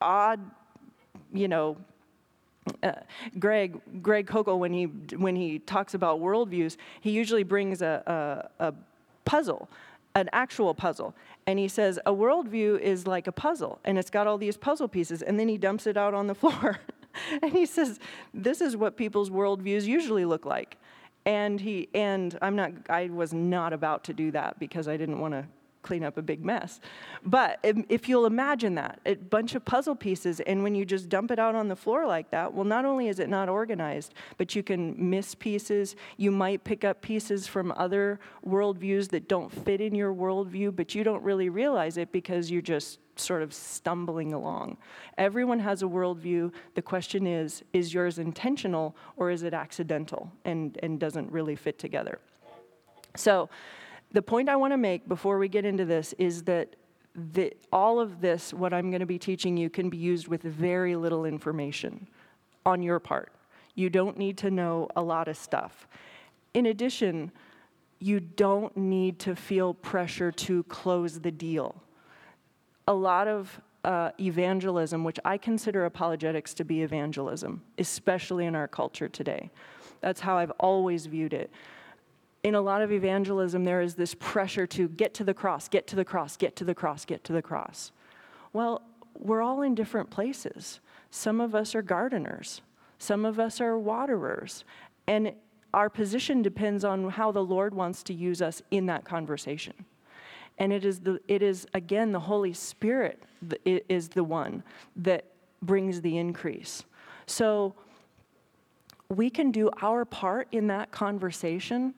odd, 0.00 0.40
you 1.32 1.48
know, 1.48 1.76
uh, 2.82 2.92
Greg 3.38 3.80
Greg 4.02 4.26
Koukl, 4.26 4.58
when 4.58 4.72
he 4.72 4.84
when 4.84 5.34
he 5.34 5.58
talks 5.58 5.94
about 5.94 6.20
worldviews, 6.20 6.76
he 7.00 7.10
usually 7.10 7.42
brings 7.42 7.82
a, 7.82 8.48
a, 8.60 8.66
a 8.68 8.74
puzzle, 9.24 9.68
an 10.14 10.28
actual 10.32 10.72
puzzle, 10.74 11.14
and 11.46 11.58
he 11.58 11.66
says 11.66 11.98
a 12.06 12.12
worldview 12.12 12.78
is 12.78 13.06
like 13.06 13.26
a 13.26 13.32
puzzle, 13.32 13.80
and 13.84 13.98
it's 13.98 14.10
got 14.10 14.26
all 14.26 14.38
these 14.38 14.56
puzzle 14.56 14.86
pieces, 14.88 15.22
and 15.22 15.40
then 15.40 15.48
he 15.48 15.58
dumps 15.58 15.86
it 15.86 15.96
out 15.96 16.14
on 16.14 16.28
the 16.28 16.34
floor. 16.42 16.78
and 17.42 17.52
he 17.52 17.66
says, 17.66 17.98
This 18.34 18.60
is 18.60 18.76
what 18.76 18.96
people's 18.96 19.30
worldviews 19.30 19.84
usually 19.84 20.24
look 20.24 20.44
like. 20.44 20.78
And 21.24 21.60
he 21.60 21.88
and 21.94 22.36
I'm 22.42 22.56
not 22.56 22.72
I 22.88 23.06
was 23.06 23.32
not 23.32 23.72
about 23.72 24.04
to 24.04 24.12
do 24.12 24.30
that 24.32 24.58
because 24.58 24.88
I 24.88 24.96
didn't 24.96 25.20
want 25.20 25.34
to 25.34 25.46
clean 25.82 26.04
up 26.04 26.16
a 26.16 26.22
big 26.22 26.44
mess. 26.44 26.80
But 27.24 27.58
if 27.62 28.08
you'll 28.08 28.26
imagine 28.26 28.76
that, 28.76 29.00
a 29.04 29.14
bunch 29.14 29.54
of 29.54 29.64
puzzle 29.64 29.94
pieces, 29.94 30.40
and 30.40 30.62
when 30.62 30.74
you 30.74 30.84
just 30.84 31.08
dump 31.08 31.30
it 31.30 31.38
out 31.38 31.54
on 31.54 31.68
the 31.68 31.76
floor 31.76 32.06
like 32.06 32.30
that, 32.30 32.52
well, 32.54 32.64
not 32.64 32.84
only 32.84 33.08
is 33.08 33.18
it 33.18 33.28
not 33.28 33.48
organized, 33.48 34.14
but 34.38 34.54
you 34.54 34.62
can 34.62 34.94
miss 35.10 35.34
pieces. 35.34 35.96
You 36.16 36.30
might 36.30 36.64
pick 36.64 36.84
up 36.84 37.02
pieces 37.02 37.46
from 37.46 37.72
other 37.76 38.20
worldviews 38.46 39.08
that 39.10 39.28
don't 39.28 39.50
fit 39.50 39.80
in 39.80 39.94
your 39.94 40.14
worldview, 40.14 40.74
but 40.74 40.94
you 40.94 41.04
don't 41.04 41.22
really 41.22 41.48
realize 41.48 41.96
it 41.96 42.12
because 42.12 42.50
you're 42.50 42.62
just 42.62 42.98
sort 43.16 43.42
of 43.42 43.52
stumbling 43.52 44.32
along. 44.32 44.76
Everyone 45.18 45.60
has 45.60 45.82
a 45.82 45.86
worldview. 45.86 46.52
The 46.74 46.82
question 46.82 47.26
is 47.26 47.62
is 47.72 47.92
yours 47.92 48.18
intentional 48.18 48.96
or 49.16 49.30
is 49.30 49.42
it 49.42 49.54
accidental 49.54 50.30
and, 50.44 50.78
and 50.82 50.98
doesn't 50.98 51.30
really 51.30 51.56
fit 51.56 51.78
together? 51.78 52.18
So, 53.16 53.48
the 54.10 54.22
point 54.22 54.48
I 54.48 54.56
want 54.56 54.72
to 54.72 54.76
make 54.76 55.08
before 55.08 55.38
we 55.38 55.48
get 55.48 55.64
into 55.64 55.84
this 55.84 56.14
is 56.18 56.42
that 56.44 56.76
the, 57.14 57.52
all 57.72 57.98
of 58.00 58.20
this, 58.20 58.52
what 58.52 58.72
I'm 58.72 58.90
going 58.90 59.00
to 59.00 59.06
be 59.06 59.18
teaching 59.18 59.56
you, 59.56 59.70
can 59.70 59.88
be 59.88 59.96
used 59.96 60.28
with 60.28 60.42
very 60.42 60.96
little 60.96 61.24
information 61.24 62.08
on 62.64 62.82
your 62.82 62.98
part. 62.98 63.32
You 63.74 63.88
don't 63.90 64.18
need 64.18 64.38
to 64.38 64.50
know 64.50 64.88
a 64.96 65.02
lot 65.02 65.28
of 65.28 65.36
stuff. 65.36 65.86
In 66.54 66.66
addition, 66.66 67.32
you 67.98 68.20
don't 68.20 68.76
need 68.76 69.18
to 69.20 69.34
feel 69.34 69.74
pressure 69.74 70.32
to 70.32 70.62
close 70.64 71.20
the 71.20 71.30
deal 71.30 71.82
a 72.88 72.94
lot 72.94 73.28
of 73.28 73.60
uh, 73.84 74.10
evangelism, 74.20 75.04
which 75.04 75.18
I 75.24 75.38
consider 75.38 75.84
apologetics 75.84 76.54
to 76.54 76.64
be 76.64 76.82
evangelism, 76.82 77.62
especially 77.78 78.46
in 78.46 78.54
our 78.54 78.68
culture 78.68 79.08
today. 79.08 79.50
That's 80.00 80.20
how 80.20 80.36
I've 80.36 80.52
always 80.52 81.06
viewed 81.06 81.32
it. 81.32 81.50
In 82.42 82.54
a 82.54 82.60
lot 82.60 82.82
of 82.82 82.90
evangelism, 82.90 83.64
there 83.64 83.80
is 83.80 83.94
this 83.94 84.14
pressure 84.18 84.66
to 84.68 84.88
get 84.88 85.14
to 85.14 85.24
the 85.24 85.34
cross, 85.34 85.68
get 85.68 85.86
to 85.88 85.96
the 85.96 86.04
cross, 86.04 86.36
get 86.36 86.56
to 86.56 86.64
the 86.64 86.74
cross, 86.74 87.04
get 87.04 87.22
to 87.24 87.32
the 87.32 87.42
cross. 87.42 87.92
Well, 88.52 88.82
we're 89.18 89.42
all 89.42 89.62
in 89.62 89.74
different 89.74 90.10
places. 90.10 90.80
Some 91.10 91.40
of 91.40 91.54
us 91.54 91.74
are 91.74 91.82
gardeners, 91.82 92.62
some 92.98 93.24
of 93.24 93.38
us 93.38 93.60
are 93.60 93.78
waterers. 93.78 94.64
And 95.06 95.32
our 95.74 95.88
position 95.88 96.42
depends 96.42 96.84
on 96.84 97.10
how 97.10 97.32
the 97.32 97.44
Lord 97.44 97.74
wants 97.74 98.02
to 98.04 98.14
use 98.14 98.42
us 98.42 98.62
in 98.70 98.86
that 98.86 99.04
conversation. 99.04 99.72
And 100.58 100.72
it 100.72 100.84
is, 100.84 101.00
the, 101.00 101.20
it 101.28 101.42
is 101.42 101.66
again, 101.74 102.12
the 102.12 102.20
Holy 102.20 102.52
Spirit 102.52 103.22
is 103.64 104.08
the 104.08 104.24
one 104.24 104.62
that 104.96 105.26
brings 105.62 106.00
the 106.00 106.18
increase. 106.18 106.84
So 107.26 107.74
we 109.08 109.30
can 109.30 109.50
do 109.50 109.70
our 109.80 110.04
part 110.04 110.48
in 110.52 110.66
that 110.68 110.90
conversation 110.90 111.94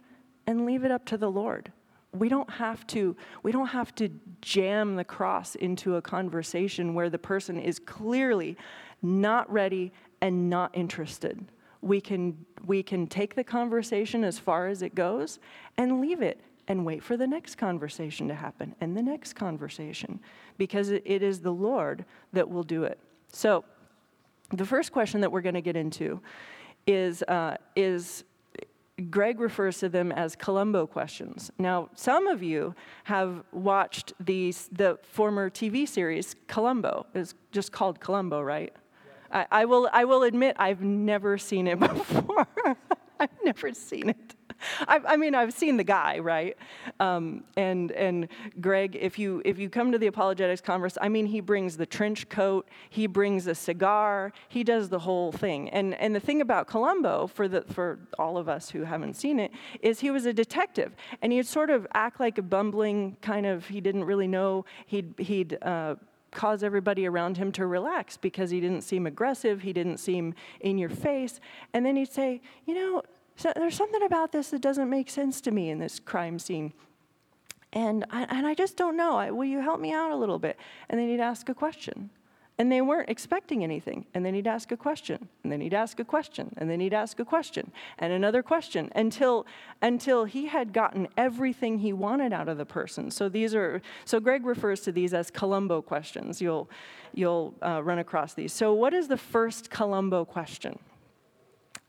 and 0.46 0.66
leave 0.66 0.84
it 0.84 0.90
up 0.90 1.04
to 1.06 1.16
the 1.16 1.30
Lord. 1.30 1.72
We 2.12 2.28
don't 2.28 2.50
have 2.50 2.86
to 2.88 3.16
we 3.42 3.50
don't 3.50 3.68
have 3.68 3.94
to 3.96 4.08
jam 4.40 4.94
the 4.94 5.04
cross 5.04 5.56
into 5.56 5.96
a 5.96 6.02
conversation 6.02 6.94
where 6.94 7.10
the 7.10 7.18
person 7.18 7.58
is 7.58 7.78
clearly 7.78 8.56
not 9.02 9.50
ready 9.52 9.92
and 10.20 10.48
not 10.48 10.70
interested. 10.74 11.44
We 11.80 12.00
can 12.00 12.44
we 12.64 12.82
can 12.82 13.06
take 13.06 13.34
the 13.34 13.44
conversation 13.44 14.22
as 14.22 14.38
far 14.38 14.68
as 14.68 14.82
it 14.82 14.94
goes 14.94 15.40
and 15.76 16.00
leave 16.00 16.22
it 16.22 16.40
and 16.68 16.84
wait 16.84 17.02
for 17.02 17.16
the 17.16 17.26
next 17.26 17.56
conversation 17.56 18.28
to 18.28 18.34
happen 18.34 18.74
and 18.80 18.96
the 18.96 19.02
next 19.02 19.34
conversation 19.34 20.20
because 20.58 20.90
it 20.90 21.04
is 21.04 21.40
the 21.40 21.52
Lord 21.52 22.04
that 22.32 22.48
will 22.48 22.62
do 22.62 22.84
it. 22.84 22.98
So, 23.32 23.64
the 24.50 24.64
first 24.64 24.92
question 24.92 25.20
that 25.22 25.32
we're 25.32 25.40
going 25.40 25.54
to 25.54 25.62
get 25.62 25.76
into 25.76 26.20
is, 26.86 27.22
uh, 27.24 27.56
is 27.74 28.24
Greg 29.10 29.40
refers 29.40 29.78
to 29.78 29.88
them 29.88 30.12
as 30.12 30.36
Columbo 30.36 30.86
questions. 30.86 31.50
Now, 31.58 31.88
some 31.94 32.28
of 32.28 32.42
you 32.42 32.74
have 33.04 33.42
watched 33.50 34.12
these, 34.20 34.68
the 34.70 34.98
former 35.02 35.50
TV 35.50 35.88
series 35.88 36.36
Columbo. 36.46 37.06
It's 37.14 37.34
just 37.50 37.72
called 37.72 38.00
Columbo, 38.00 38.40
right? 38.40 38.72
Yeah. 39.32 39.46
I, 39.50 39.62
I, 39.62 39.64
will, 39.64 39.88
I 39.92 40.04
will 40.04 40.22
admit 40.22 40.56
I've 40.58 40.82
never 40.82 41.38
seen 41.38 41.66
it 41.66 41.80
before. 41.80 42.46
I've 43.18 43.30
never 43.44 43.72
seen 43.72 44.10
it. 44.10 44.34
I, 44.88 45.00
I, 45.06 45.16
mean, 45.16 45.34
I've 45.34 45.52
seen 45.52 45.76
the 45.76 45.84
guy, 45.84 46.18
right? 46.18 46.56
Um, 47.00 47.44
and 47.56 47.90
and 47.92 48.28
Greg, 48.60 48.96
if 49.00 49.18
you 49.18 49.42
if 49.44 49.58
you 49.58 49.68
come 49.68 49.92
to 49.92 49.98
the 49.98 50.06
apologetics 50.06 50.60
conference, 50.60 50.96
I 51.00 51.08
mean, 51.08 51.26
he 51.26 51.40
brings 51.40 51.76
the 51.76 51.86
trench 51.86 52.28
coat, 52.28 52.68
he 52.90 53.06
brings 53.06 53.46
a 53.46 53.54
cigar, 53.54 54.32
he 54.48 54.64
does 54.64 54.88
the 54.88 55.00
whole 55.00 55.32
thing. 55.32 55.70
And 55.70 55.94
and 55.94 56.14
the 56.14 56.20
thing 56.20 56.40
about 56.40 56.66
Columbo, 56.66 57.26
for 57.26 57.48
the 57.48 57.62
for 57.62 57.98
all 58.18 58.38
of 58.38 58.48
us 58.48 58.70
who 58.70 58.84
haven't 58.84 59.14
seen 59.14 59.38
it, 59.38 59.52
is 59.80 60.00
he 60.00 60.10
was 60.10 60.26
a 60.26 60.32
detective, 60.32 60.94
and 61.22 61.32
he'd 61.32 61.46
sort 61.46 61.70
of 61.70 61.86
act 61.94 62.20
like 62.20 62.38
a 62.38 62.42
bumbling 62.42 63.16
kind 63.22 63.46
of. 63.46 63.66
He 63.66 63.80
didn't 63.80 64.04
really 64.04 64.28
know. 64.28 64.64
He'd 64.86 65.14
he'd. 65.18 65.58
Uh, 65.62 65.96
cause 66.34 66.64
everybody 66.64 67.06
around 67.06 67.36
him 67.36 67.52
to 67.52 67.64
relax 67.64 68.16
because 68.16 68.50
he 68.50 68.60
didn't 68.60 68.82
seem 68.82 69.06
aggressive, 69.06 69.62
he 69.62 69.72
didn't 69.72 69.98
seem 69.98 70.34
in 70.60 70.76
your 70.76 70.88
face. 70.88 71.40
And 71.72 71.86
then 71.86 71.94
he'd 71.94 72.12
say, 72.12 72.42
You 72.66 72.74
know, 72.74 73.02
so 73.36 73.52
there's 73.56 73.76
something 73.76 74.02
about 74.02 74.32
this 74.32 74.50
that 74.50 74.60
doesn't 74.60 74.88
make 74.88 75.10
sense 75.10 75.40
to 75.42 75.50
me 75.50 75.70
in 75.70 75.78
this 75.78 75.98
crime 75.98 76.38
scene. 76.38 76.72
And 77.72 78.04
I, 78.10 78.22
and 78.30 78.46
I 78.46 78.54
just 78.54 78.76
don't 78.76 78.96
know. 78.96 79.16
I, 79.16 79.32
will 79.32 79.44
you 79.44 79.60
help 79.60 79.80
me 79.80 79.92
out 79.92 80.12
a 80.12 80.16
little 80.16 80.38
bit? 80.38 80.56
And 80.88 80.98
then 80.98 81.08
he'd 81.08 81.20
ask 81.20 81.48
a 81.48 81.54
question. 81.54 82.10
And 82.56 82.70
they 82.70 82.80
weren't 82.80 83.10
expecting 83.10 83.64
anything. 83.64 84.06
And 84.14 84.24
then 84.24 84.32
he'd 84.32 84.46
ask 84.46 84.70
a 84.70 84.76
question. 84.76 85.28
And 85.42 85.50
then 85.50 85.60
he'd 85.60 85.74
ask 85.74 85.98
a 85.98 86.04
question. 86.04 86.54
And 86.56 86.70
then 86.70 86.78
he'd 86.78 86.94
ask 86.94 87.18
a 87.18 87.24
question. 87.24 87.72
And 87.98 88.12
another 88.12 88.44
question 88.44 88.92
until, 88.94 89.44
until 89.82 90.24
he 90.24 90.46
had 90.46 90.72
gotten 90.72 91.08
everything 91.16 91.80
he 91.80 91.92
wanted 91.92 92.32
out 92.32 92.48
of 92.48 92.56
the 92.56 92.64
person. 92.64 93.10
So 93.10 93.28
these 93.28 93.56
are, 93.56 93.82
so 94.04 94.20
Greg 94.20 94.46
refers 94.46 94.82
to 94.82 94.92
these 94.92 95.12
as 95.12 95.32
Columbo 95.32 95.82
questions. 95.82 96.40
You'll, 96.40 96.70
you'll 97.12 97.54
uh, 97.60 97.82
run 97.82 97.98
across 97.98 98.34
these. 98.34 98.52
So 98.52 98.72
what 98.72 98.94
is 98.94 99.08
the 99.08 99.18
first 99.18 99.68
Columbo 99.68 100.24
question? 100.24 100.78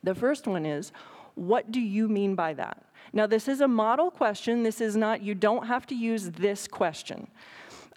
The 0.03 0.15
first 0.15 0.47
one 0.47 0.65
is, 0.65 0.91
what 1.35 1.71
do 1.71 1.79
you 1.79 2.07
mean 2.07 2.35
by 2.35 2.53
that? 2.53 2.81
Now, 3.13 3.27
this 3.27 3.47
is 3.47 3.61
a 3.61 3.67
model 3.67 4.11
question. 4.11 4.63
This 4.63 4.81
is 4.81 4.95
not, 4.95 5.21
you 5.21 5.35
don't 5.35 5.67
have 5.67 5.85
to 5.87 5.95
use 5.95 6.31
this 6.31 6.67
question. 6.67 7.27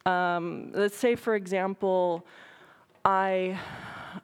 Um, 0.06 0.70
let's 0.74 0.96
say, 0.96 1.16
for 1.16 1.34
example, 1.34 2.24
I, 3.04 3.58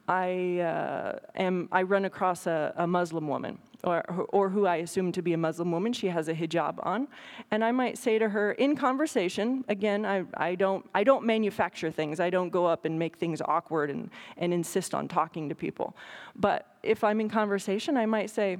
I, 0.07 0.59
uh, 0.59 1.19
am, 1.35 1.67
I 1.71 1.81
run 1.83 2.05
across 2.05 2.47
a, 2.47 2.73
a 2.77 2.87
Muslim 2.87 3.27
woman, 3.27 3.57
or, 3.83 4.01
or 4.29 4.49
who 4.49 4.65
I 4.65 4.77
assume 4.77 5.11
to 5.11 5.21
be 5.21 5.33
a 5.33 5.37
Muslim 5.37 5.71
woman. 5.71 5.93
She 5.93 6.07
has 6.07 6.27
a 6.27 6.33
hijab 6.33 6.85
on. 6.85 7.07
And 7.51 7.63
I 7.63 7.71
might 7.71 7.97
say 7.97 8.17
to 8.17 8.29
her 8.29 8.53
in 8.53 8.75
conversation, 8.75 9.63
again, 9.67 10.05
I, 10.05 10.23
I, 10.35 10.55
don't, 10.55 10.89
I 10.95 11.03
don't 11.03 11.23
manufacture 11.25 11.91
things. 11.91 12.19
I 12.19 12.29
don't 12.29 12.49
go 12.49 12.65
up 12.65 12.85
and 12.85 12.97
make 12.97 13.17
things 13.17 13.41
awkward 13.43 13.89
and, 13.89 14.09
and 14.37 14.53
insist 14.53 14.95
on 14.95 15.07
talking 15.07 15.49
to 15.49 15.55
people. 15.55 15.95
But 16.35 16.67
if 16.83 17.03
I'm 17.03 17.19
in 17.21 17.29
conversation, 17.29 17.97
I 17.97 18.05
might 18.05 18.29
say, 18.29 18.59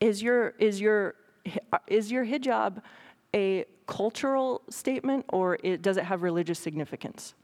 is 0.00 0.22
your, 0.22 0.54
is 0.58 0.80
your, 0.80 1.14
is 1.86 2.10
your 2.10 2.24
hijab 2.24 2.82
a 3.34 3.64
cultural 3.86 4.62
statement 4.70 5.24
or 5.28 5.58
it, 5.62 5.82
does 5.82 5.96
it 5.96 6.04
have 6.04 6.22
religious 6.22 6.58
significance? 6.58 7.34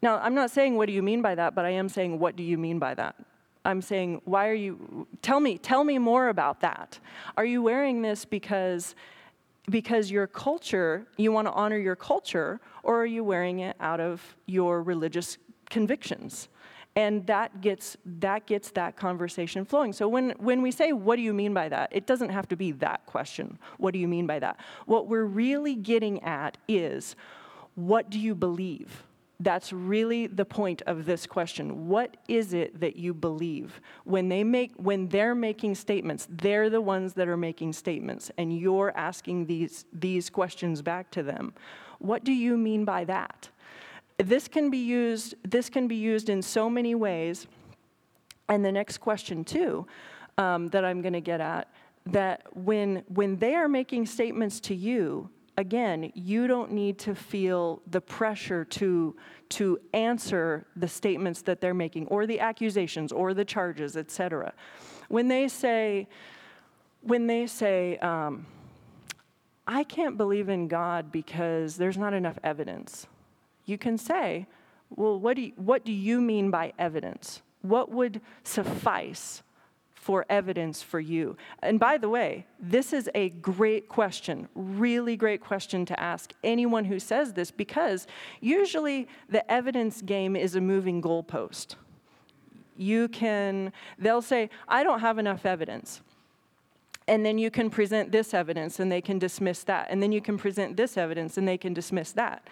Now, 0.00 0.18
I'm 0.18 0.34
not 0.34 0.50
saying 0.50 0.76
what 0.76 0.86
do 0.86 0.92
you 0.92 1.02
mean 1.02 1.22
by 1.22 1.34
that, 1.34 1.54
but 1.54 1.64
I 1.64 1.70
am 1.70 1.88
saying 1.88 2.18
what 2.18 2.36
do 2.36 2.42
you 2.42 2.56
mean 2.58 2.78
by 2.78 2.94
that? 2.94 3.16
I'm 3.64 3.82
saying, 3.82 4.22
why 4.24 4.48
are 4.48 4.54
you, 4.54 5.06
tell 5.20 5.40
me, 5.40 5.58
tell 5.58 5.84
me 5.84 5.98
more 5.98 6.28
about 6.28 6.60
that. 6.60 6.98
Are 7.36 7.44
you 7.44 7.62
wearing 7.62 8.00
this 8.02 8.24
because, 8.24 8.94
because 9.68 10.10
your 10.10 10.26
culture, 10.26 11.06
you 11.16 11.32
want 11.32 11.48
to 11.48 11.52
honor 11.52 11.76
your 11.76 11.96
culture, 11.96 12.60
or 12.82 13.02
are 13.02 13.06
you 13.06 13.24
wearing 13.24 13.58
it 13.58 13.76
out 13.80 14.00
of 14.00 14.36
your 14.46 14.82
religious 14.82 15.36
convictions? 15.68 16.48
And 16.98 17.24
that 17.28 17.60
gets 17.60 17.96
that 18.04 18.44
gets 18.46 18.72
that 18.72 18.96
conversation 18.96 19.64
flowing. 19.64 19.92
So 19.92 20.08
when 20.08 20.30
when 20.38 20.62
we 20.62 20.72
say 20.72 20.92
what 20.92 21.14
do 21.14 21.22
you 21.22 21.32
mean 21.32 21.54
by 21.54 21.68
that? 21.68 21.88
it 21.92 22.06
doesn't 22.06 22.30
have 22.30 22.48
to 22.48 22.56
be 22.56 22.72
that 22.72 23.06
question. 23.06 23.56
What 23.76 23.92
do 23.92 24.00
you 24.00 24.08
mean 24.08 24.26
by 24.26 24.40
that? 24.40 24.58
What 24.86 25.06
we're 25.06 25.24
really 25.24 25.76
getting 25.76 26.20
at 26.24 26.58
is 26.66 27.14
what 27.76 28.10
do 28.10 28.18
you 28.18 28.34
believe? 28.34 29.04
That's 29.38 29.72
really 29.72 30.26
the 30.26 30.44
point 30.44 30.82
of 30.86 31.06
this 31.06 31.24
question. 31.24 31.86
What 31.86 32.16
is 32.26 32.52
it 32.52 32.80
that 32.80 32.96
you 32.96 33.14
believe? 33.14 33.80
When 34.02 34.28
they 34.28 34.42
make 34.42 34.72
when 34.74 35.08
they're 35.08 35.36
making 35.36 35.76
statements 35.76 36.26
they're 36.28 36.68
the 36.68 36.80
ones 36.80 37.12
that 37.12 37.28
are 37.28 37.36
making 37.36 37.74
statements 37.74 38.32
and 38.36 38.58
you're 38.58 38.92
asking 38.96 39.46
these 39.46 39.84
these 39.92 40.28
questions 40.30 40.82
back 40.82 41.12
to 41.12 41.22
them. 41.22 41.54
What 42.00 42.24
do 42.24 42.32
you 42.32 42.56
mean 42.56 42.84
by 42.84 43.04
that 43.04 43.50
this 44.18 44.48
can 44.48 44.68
be 44.70 44.78
used, 44.78 45.34
this 45.48 45.70
can 45.70 45.88
be 45.88 45.94
used 45.96 46.28
in 46.28 46.42
so 46.42 46.68
many 46.68 46.94
ways. 46.94 47.46
And 48.48 48.64
the 48.64 48.72
next 48.72 48.98
question, 48.98 49.44
too, 49.44 49.86
um, 50.36 50.68
that 50.68 50.84
I'm 50.84 51.00
going 51.02 51.12
to 51.12 51.20
get 51.20 51.40
at, 51.40 51.68
that 52.06 52.42
when, 52.56 53.04
when 53.08 53.36
they 53.36 53.54
are 53.54 53.68
making 53.68 54.06
statements 54.06 54.60
to 54.60 54.74
you, 54.74 55.30
again, 55.56 56.10
you 56.14 56.46
don't 56.46 56.72
need 56.72 56.98
to 57.00 57.14
feel 57.14 57.82
the 57.86 58.00
pressure 58.00 58.64
to, 58.64 59.14
to 59.50 59.78
answer 59.92 60.66
the 60.76 60.88
statements 60.88 61.42
that 61.42 61.60
they're 61.60 61.74
making, 61.74 62.06
or 62.08 62.26
the 62.26 62.40
accusations, 62.40 63.12
or 63.12 63.34
the 63.34 63.44
charges, 63.44 63.96
etc. 63.96 64.52
When 65.08 65.28
they 65.28 65.48
say, 65.48 66.08
when 67.02 67.26
they 67.26 67.46
say, 67.46 67.98
um, 67.98 68.46
I 69.66 69.84
can't 69.84 70.16
believe 70.16 70.48
in 70.48 70.66
God 70.66 71.12
because 71.12 71.76
there's 71.76 71.98
not 71.98 72.14
enough 72.14 72.38
evidence 72.42 73.06
you 73.68 73.78
can 73.78 73.98
say, 73.98 74.46
well, 74.90 75.18
what 75.18 75.36
do 75.36 75.42
you, 75.42 75.52
what 75.56 75.84
do 75.84 75.92
you 75.92 76.20
mean 76.20 76.50
by 76.50 76.72
evidence? 76.78 77.42
What 77.62 77.90
would 77.90 78.20
suffice 78.42 79.42
for 79.94 80.24
evidence 80.30 80.82
for 80.82 81.00
you? 81.00 81.36
And 81.62 81.78
by 81.78 81.98
the 81.98 82.08
way, 82.08 82.46
this 82.58 82.92
is 82.92 83.10
a 83.14 83.28
great 83.28 83.88
question, 83.88 84.48
really 84.54 85.16
great 85.16 85.42
question 85.42 85.84
to 85.86 86.00
ask 86.00 86.32
anyone 86.42 86.86
who 86.86 86.98
says 86.98 87.34
this 87.34 87.50
because 87.50 88.06
usually 88.40 89.06
the 89.28 89.48
evidence 89.50 90.00
game 90.00 90.34
is 90.34 90.54
a 90.54 90.60
moving 90.60 91.02
goalpost. 91.02 91.74
You 92.76 93.08
can, 93.08 93.72
they'll 93.98 94.22
say, 94.22 94.50
I 94.68 94.84
don't 94.84 95.00
have 95.00 95.18
enough 95.18 95.44
evidence. 95.44 96.00
And 97.08 97.24
then 97.24 97.38
you 97.38 97.50
can 97.50 97.70
present 97.70 98.12
this 98.12 98.34
evidence 98.34 98.80
and 98.80 98.92
they 98.92 99.00
can 99.00 99.18
dismiss 99.18 99.64
that. 99.64 99.88
And 99.90 100.02
then 100.02 100.12
you 100.12 100.20
can 100.20 100.38
present 100.38 100.76
this 100.76 100.96
evidence 100.96 101.38
and 101.38 101.48
they 101.48 101.56
can 101.56 101.72
dismiss 101.72 102.12
that. 102.12 102.46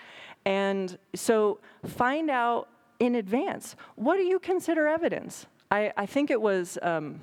And 0.47 0.97
so 1.15 1.59
find 1.85 2.31
out 2.31 2.69
in 3.01 3.17
advance 3.17 3.77
what 3.97 4.17
do 4.17 4.23
you 4.23 4.39
consider 4.39 4.87
evidence? 4.87 5.47
I, 5.71 5.93
I 5.97 6.07
think 6.07 6.31
it 6.31 6.41
was, 6.41 6.79
um, 6.81 7.21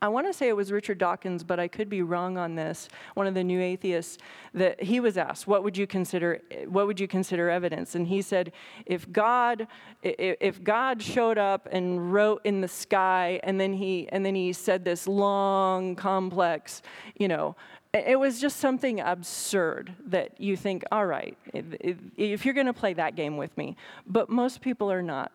I 0.00 0.08
want 0.08 0.26
to 0.26 0.32
say 0.32 0.48
it 0.48 0.56
was 0.56 0.72
Richard 0.72 0.98
Dawkins, 0.98 1.44
but 1.44 1.58
I 1.58 1.68
could 1.68 1.88
be 1.88 2.02
wrong 2.02 2.36
on 2.36 2.54
this. 2.54 2.88
One 3.14 3.26
of 3.26 3.32
the 3.34 3.44
new 3.44 3.60
atheists 3.60 4.18
that 4.52 4.82
he 4.82 5.00
was 5.00 5.16
asked, 5.16 5.46
"What 5.46 5.64
would 5.64 5.78
you 5.78 5.86
consider? 5.86 6.42
What 6.66 6.86
would 6.86 7.00
you 7.00 7.08
consider 7.08 7.48
evidence?" 7.48 7.94
And 7.94 8.06
he 8.06 8.20
said, 8.20 8.52
"If 8.84 9.10
God, 9.10 9.66
if 10.02 10.62
God 10.62 11.00
showed 11.00 11.38
up 11.38 11.68
and 11.72 12.12
wrote 12.12 12.42
in 12.44 12.60
the 12.60 12.68
sky, 12.68 13.40
and 13.44 13.58
then 13.58 13.72
he 13.72 14.06
and 14.10 14.26
then 14.26 14.34
he 14.34 14.52
said 14.52 14.84
this 14.84 15.06
long, 15.08 15.96
complex, 15.96 16.82
you 17.16 17.28
know, 17.28 17.56
it 17.94 18.18
was 18.18 18.40
just 18.40 18.58
something 18.58 18.98
absurd 19.00 19.94
that 20.06 20.40
you 20.40 20.56
think, 20.56 20.82
all 20.90 21.06
right, 21.06 21.38
if, 21.52 22.44
you're 22.44 22.54
going 22.54 22.66
to 22.66 22.72
play 22.72 22.92
that 22.94 23.14
game 23.14 23.36
with 23.36 23.56
me. 23.56 23.76
But 24.06 24.28
most 24.28 24.60
people 24.60 24.90
are 24.90 25.02
not. 25.02 25.30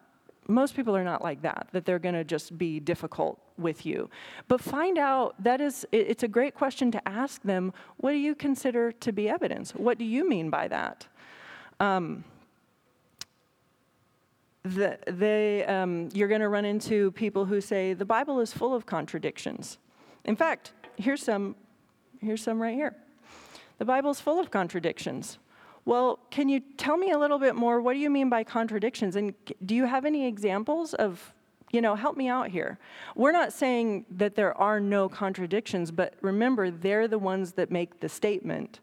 most 0.47 0.75
people 0.75 0.95
are 0.95 1.03
not 1.03 1.23
like 1.23 1.41
that, 1.43 1.69
that 1.71 1.85
they're 1.85 1.99
going 1.99 2.15
to 2.15 2.25
just 2.25 2.57
be 2.57 2.79
difficult 2.79 3.39
with 3.57 3.85
you. 3.85 4.09
But 4.49 4.59
find 4.59 4.97
out 4.97 5.41
that 5.41 5.61
is, 5.61 5.85
it's 5.93 6.23
a 6.23 6.27
great 6.27 6.53
question 6.53 6.91
to 6.91 7.07
ask 7.07 7.41
them 7.43 7.71
what 7.97 8.11
do 8.11 8.17
you 8.17 8.35
consider 8.35 8.91
to 8.91 9.11
be 9.13 9.29
evidence? 9.29 9.71
What 9.71 9.97
do 9.97 10.05
you 10.05 10.27
mean 10.27 10.49
by 10.49 10.67
that? 10.67 11.07
Um, 11.79 12.25
the, 14.63 14.99
they, 15.07 15.63
um, 15.65 16.09
you're 16.13 16.27
going 16.27 16.41
to 16.41 16.49
run 16.49 16.65
into 16.65 17.11
people 17.11 17.45
who 17.45 17.61
say 17.61 17.93
the 17.93 18.05
Bible 18.05 18.41
is 18.41 18.51
full 18.51 18.73
of 18.73 18.85
contradictions. 18.85 19.77
In 20.25 20.35
fact, 20.35 20.73
here's 20.97 21.23
some, 21.23 21.55
here's 22.21 22.41
some 22.43 22.61
right 22.61 22.75
here. 22.75 22.95
The 23.77 23.85
Bible's 23.85 24.19
full 24.19 24.39
of 24.39 24.51
contradictions. 24.51 25.37
Well, 25.85 26.19
can 26.29 26.49
you 26.49 26.59
tell 26.77 26.97
me 26.97 27.11
a 27.11 27.17
little 27.17 27.39
bit 27.39 27.55
more? 27.55 27.81
What 27.81 27.93
do 27.93 27.99
you 27.99 28.09
mean 28.09 28.29
by 28.29 28.43
contradictions? 28.43 29.15
And 29.15 29.33
do 29.65 29.73
you 29.73 29.85
have 29.85 30.05
any 30.05 30.27
examples 30.27 30.93
of, 30.93 31.33
you 31.71 31.81
know, 31.81 31.95
help 31.95 32.17
me 32.17 32.27
out 32.27 32.49
here? 32.49 32.77
We're 33.15 33.31
not 33.31 33.53
saying 33.53 34.05
that 34.11 34.35
there 34.35 34.55
are 34.57 34.79
no 34.79 35.09
contradictions, 35.09 35.91
but 35.91 36.13
remember, 36.21 36.69
they're 36.69 37.07
the 37.07 37.17
ones 37.17 37.53
that 37.53 37.71
make 37.71 38.01
the 38.01 38.09
statement. 38.09 38.81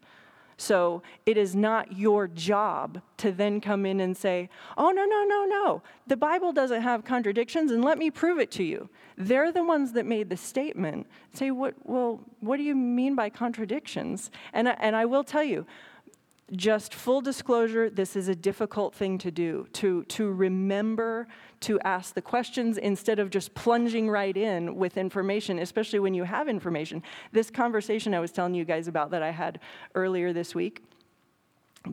So 0.58 1.02
it 1.26 1.36
is 1.36 1.54
not 1.54 1.96
your 1.96 2.28
job 2.28 3.02
to 3.18 3.30
then 3.30 3.60
come 3.60 3.84
in 3.84 4.00
and 4.00 4.16
say, 4.16 4.48
oh, 4.78 4.90
no, 4.90 5.04
no, 5.04 5.24
no, 5.24 5.44
no. 5.44 5.82
The 6.06 6.16
Bible 6.16 6.52
doesn't 6.52 6.80
have 6.80 7.04
contradictions, 7.04 7.70
and 7.70 7.84
let 7.84 7.98
me 7.98 8.10
prove 8.10 8.38
it 8.38 8.50
to 8.52 8.64
you. 8.64 8.88
They're 9.18 9.52
the 9.52 9.64
ones 9.64 9.92
that 9.92 10.06
made 10.06 10.30
the 10.30 10.36
statement. 10.36 11.06
Say, 11.34 11.50
what, 11.50 11.74
well, 11.84 12.20
what 12.40 12.56
do 12.56 12.62
you 12.62 12.74
mean 12.74 13.14
by 13.14 13.28
contradictions? 13.28 14.30
And 14.54 14.68
I, 14.68 14.76
and 14.80 14.96
I 14.96 15.04
will 15.04 15.24
tell 15.24 15.44
you, 15.44 15.66
just 16.54 16.94
full 16.94 17.20
disclosure, 17.20 17.90
this 17.90 18.14
is 18.14 18.28
a 18.28 18.34
difficult 18.34 18.94
thing 18.94 19.18
to 19.18 19.30
do, 19.30 19.66
to, 19.72 20.04
to 20.04 20.30
remember 20.30 21.26
to 21.60 21.80
ask 21.80 22.14
the 22.14 22.22
questions 22.22 22.78
instead 22.78 23.18
of 23.18 23.30
just 23.30 23.52
plunging 23.54 24.08
right 24.08 24.36
in 24.36 24.76
with 24.76 24.96
information, 24.96 25.58
especially 25.58 25.98
when 25.98 26.14
you 26.14 26.22
have 26.22 26.48
information. 26.48 27.02
This 27.32 27.50
conversation 27.50 28.14
I 28.14 28.20
was 28.20 28.30
telling 28.30 28.54
you 28.54 28.64
guys 28.64 28.86
about 28.86 29.10
that 29.10 29.22
I 29.22 29.30
had 29.30 29.58
earlier 29.96 30.32
this 30.32 30.54
week, 30.54 30.84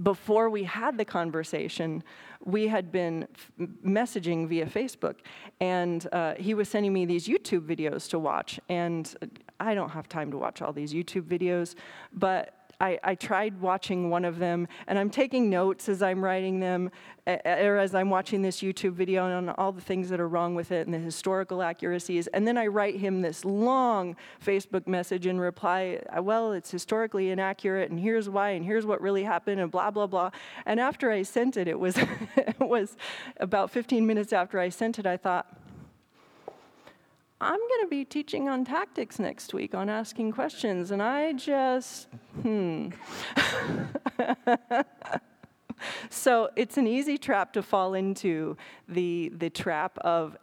before 0.01 0.50
we 0.50 0.63
had 0.63 0.98
the 0.98 1.05
conversation, 1.05 2.03
we 2.43 2.67
had 2.67 2.91
been 2.91 3.27
f- 3.36 3.67
messaging 3.86 4.48
via 4.48 4.65
Facebook, 4.65 5.17
and 5.60 6.07
uh, 6.12 6.33
he 6.36 6.53
was 6.53 6.67
sending 6.67 6.91
me 6.91 7.05
these 7.05 7.27
YouTube 7.27 7.67
videos 7.67 8.10
to 8.10 8.19
watch. 8.19 8.60
And 8.69 9.13
I 9.60 9.75
don't 9.75 9.89
have 9.89 10.10
time 10.10 10.31
to 10.31 10.38
watch 10.38 10.62
all 10.62 10.74
these 10.74 10.93
YouTube 10.93 11.24
videos, 11.24 11.75
but 12.12 12.62
I, 12.83 12.99
I, 13.01 13.15
tried 13.15 13.61
watching 13.61 14.09
one 14.09 14.25
of 14.25 14.39
them, 14.39 14.67
and 14.87 14.99
I'm 14.99 15.09
taking 15.09 15.49
notes 15.49 15.87
as 15.87 16.03
I'm 16.03 16.21
writing 16.21 16.59
them, 16.59 16.91
or 17.25 17.77
as 17.77 17.95
I'm 17.95 18.09
watching 18.09 18.41
this 18.41 18.61
YouTube 18.61 18.91
video 18.91 19.23
on 19.23 19.47
all 19.51 19.71
the 19.71 19.79
things 19.79 20.09
that 20.09 20.19
are 20.19 20.27
wrong 20.27 20.53
with 20.53 20.73
it 20.73 20.85
and 20.85 20.93
the 20.93 20.99
historical 20.99 21.61
accuracies. 21.61 22.27
And 22.27 22.45
then 22.45 22.57
I 22.57 22.67
write 22.67 22.97
him 22.97 23.21
this 23.21 23.45
long 23.45 24.17
Facebook 24.45 24.85
message 24.85 25.27
in 25.27 25.39
reply, 25.39 26.01
well, 26.19 26.51
it's 26.51 26.71
historically 26.71 27.29
inaccurate, 27.29 27.89
and 27.89 27.97
here's 27.97 28.27
why, 28.27 28.49
and 28.49 28.65
here's 28.65 28.85
what 28.85 28.99
really 28.99 29.23
happened, 29.23 29.61
and 29.61 29.71
blah, 29.71 29.89
blah, 29.89 30.07
blah. 30.07 30.31
And 30.65 30.77
after 30.77 31.09
I 31.09 31.23
sent 31.23 31.55
it, 31.55 31.69
it 31.69 31.79
was, 31.79 31.95
it 32.35 32.59
was 32.59 32.97
about 33.37 33.71
15 33.71 34.05
minutes 34.05 34.33
after 34.33 34.59
I 34.59 34.67
sent 34.67 34.99
it, 34.99 35.05
I 35.05 35.15
thought, 35.15 35.47
I'm 37.43 37.59
going 37.59 37.81
to 37.81 37.88
be 37.89 38.05
teaching 38.05 38.47
on 38.47 38.63
tactics 38.63 39.19
next 39.19 39.53
week 39.53 39.75
on 39.75 39.89
asking 39.89 40.31
questions, 40.31 40.91
and 40.91 41.03
I 41.03 41.33
just, 41.33 42.07
hmm. 42.41 42.88
so 46.09 46.50
it's 46.55 46.77
an 46.77 46.88
easy 46.88 47.17
trap 47.17 47.51
to 47.53 47.62
fall 47.62 47.95
into 47.95 48.55
the, 48.88 49.29
the 49.35 49.50
trap 49.50 49.97
of, 50.00 50.38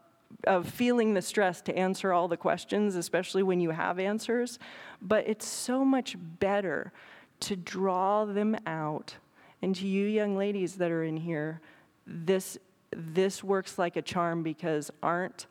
of 0.47 0.69
feeling 0.69 1.15
the 1.15 1.23
stress 1.23 1.63
to 1.63 1.75
answer 1.75 2.13
all 2.13 2.29
the 2.29 2.37
questions, 2.37 2.97
especially 2.97 3.43
when 3.43 3.61
you 3.61 3.71
have 3.71 3.99
answers. 3.99 4.59
But 5.01 5.27
it's 5.27 5.47
so 5.47 5.87
much 5.87 6.17
better 6.39 6.93
to 7.41 7.57
draw 7.57 8.27
them 8.27 8.59
out. 8.67 9.15
And 9.63 9.75
to 9.77 9.87
you 9.87 10.07
young 10.07 10.37
ladies 10.37 10.75
that 10.75 10.91
are 10.91 11.03
in 11.03 11.17
here, 11.17 11.63
this, 12.07 12.59
this 12.95 13.43
works 13.43 13.79
like 13.79 13.97
a 13.97 14.03
charm 14.03 14.43
because 14.43 14.91
aren't 15.03 15.47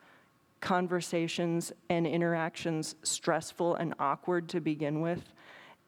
conversations 0.61 1.71
and 1.89 2.05
interactions 2.05 2.95
stressful 3.03 3.75
and 3.75 3.93
awkward 3.99 4.49
to 4.49 4.59
begin 4.59 5.01
with. 5.01 5.33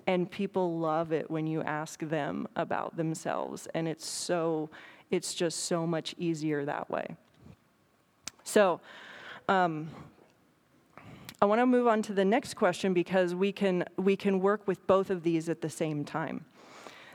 And 0.07 0.29
people 0.29 0.79
love 0.79 1.11
it 1.11 1.29
when 1.29 1.45
you 1.45 1.61
ask 1.61 1.99
them 1.99 2.47
about 2.55 2.97
themselves. 2.97 3.67
And 3.73 3.87
it's 3.87 4.05
so, 4.05 4.69
it's 5.11 5.33
just 5.33 5.65
so 5.65 5.85
much 5.85 6.15
easier 6.17 6.65
that 6.65 6.89
way. 6.89 7.15
So, 8.43 8.81
um, 9.47 9.89
I 11.41 11.45
want 11.45 11.59
to 11.59 11.65
move 11.65 11.87
on 11.87 12.03
to 12.03 12.13
the 12.13 12.25
next 12.25 12.53
question 12.53 12.93
because 12.93 13.33
we 13.33 13.51
can, 13.51 13.83
we 13.97 14.15
can 14.15 14.39
work 14.39 14.67
with 14.67 14.85
both 14.85 15.09
of 15.09 15.23
these 15.23 15.49
at 15.49 15.61
the 15.61 15.69
same 15.69 16.05
time. 16.05 16.45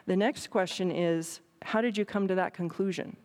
The 0.06 0.16
next 0.16 0.50
question 0.50 0.90
is 0.90 1.40
How 1.62 1.80
did 1.80 1.96
you 1.96 2.04
come 2.04 2.26
to 2.28 2.34
that 2.34 2.52
conclusion? 2.52 3.16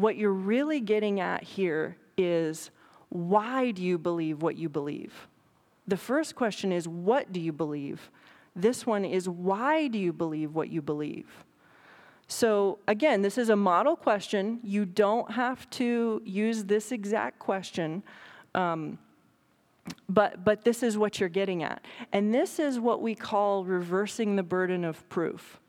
What 0.00 0.16
you're 0.16 0.32
really 0.32 0.80
getting 0.80 1.20
at 1.20 1.42
here 1.42 1.96
is 2.18 2.70
why 3.08 3.70
do 3.70 3.82
you 3.82 3.96
believe 3.96 4.42
what 4.42 4.56
you 4.56 4.68
believe? 4.68 5.26
The 5.86 5.96
first 5.96 6.34
question 6.34 6.70
is, 6.70 6.86
what 6.86 7.32
do 7.32 7.40
you 7.40 7.52
believe? 7.52 8.10
This 8.54 8.86
one 8.86 9.04
is, 9.04 9.28
why 9.28 9.88
do 9.88 9.98
you 9.98 10.12
believe 10.12 10.54
what 10.54 10.68
you 10.68 10.82
believe? 10.82 11.26
So, 12.28 12.78
again, 12.88 13.22
this 13.22 13.38
is 13.38 13.48
a 13.48 13.56
model 13.56 13.96
question. 13.96 14.60
You 14.62 14.84
don't 14.84 15.30
have 15.30 15.68
to 15.70 16.20
use 16.24 16.64
this 16.64 16.92
exact 16.92 17.38
question, 17.38 18.02
um, 18.54 18.98
but, 20.08 20.44
but 20.44 20.64
this 20.64 20.82
is 20.82 20.98
what 20.98 21.20
you're 21.20 21.28
getting 21.28 21.62
at. 21.62 21.82
And 22.12 22.34
this 22.34 22.58
is 22.58 22.80
what 22.80 23.00
we 23.00 23.14
call 23.14 23.64
reversing 23.64 24.36
the 24.36 24.42
burden 24.42 24.84
of 24.84 25.08
proof. 25.08 25.60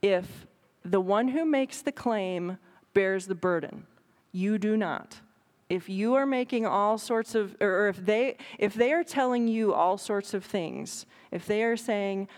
If 0.00 0.46
the 0.84 1.00
one 1.00 1.28
who 1.28 1.44
makes 1.44 1.82
the 1.82 1.92
claim 1.92 2.56
bears 2.94 3.26
the 3.26 3.34
burden. 3.34 3.86
You 4.32 4.58
do 4.58 4.76
not. 4.76 5.20
If 5.68 5.88
you 5.88 6.14
are 6.14 6.26
making 6.26 6.66
all 6.66 6.98
sorts 6.98 7.34
of, 7.34 7.56
or 7.60 7.88
if 7.88 8.04
they, 8.04 8.36
if 8.58 8.74
they 8.74 8.92
are 8.92 9.04
telling 9.04 9.48
you 9.48 9.72
all 9.72 9.96
sorts 9.96 10.34
of 10.34 10.44
things, 10.44 11.06
if 11.30 11.46
they 11.46 11.62
are 11.62 11.76
saying, 11.76 12.28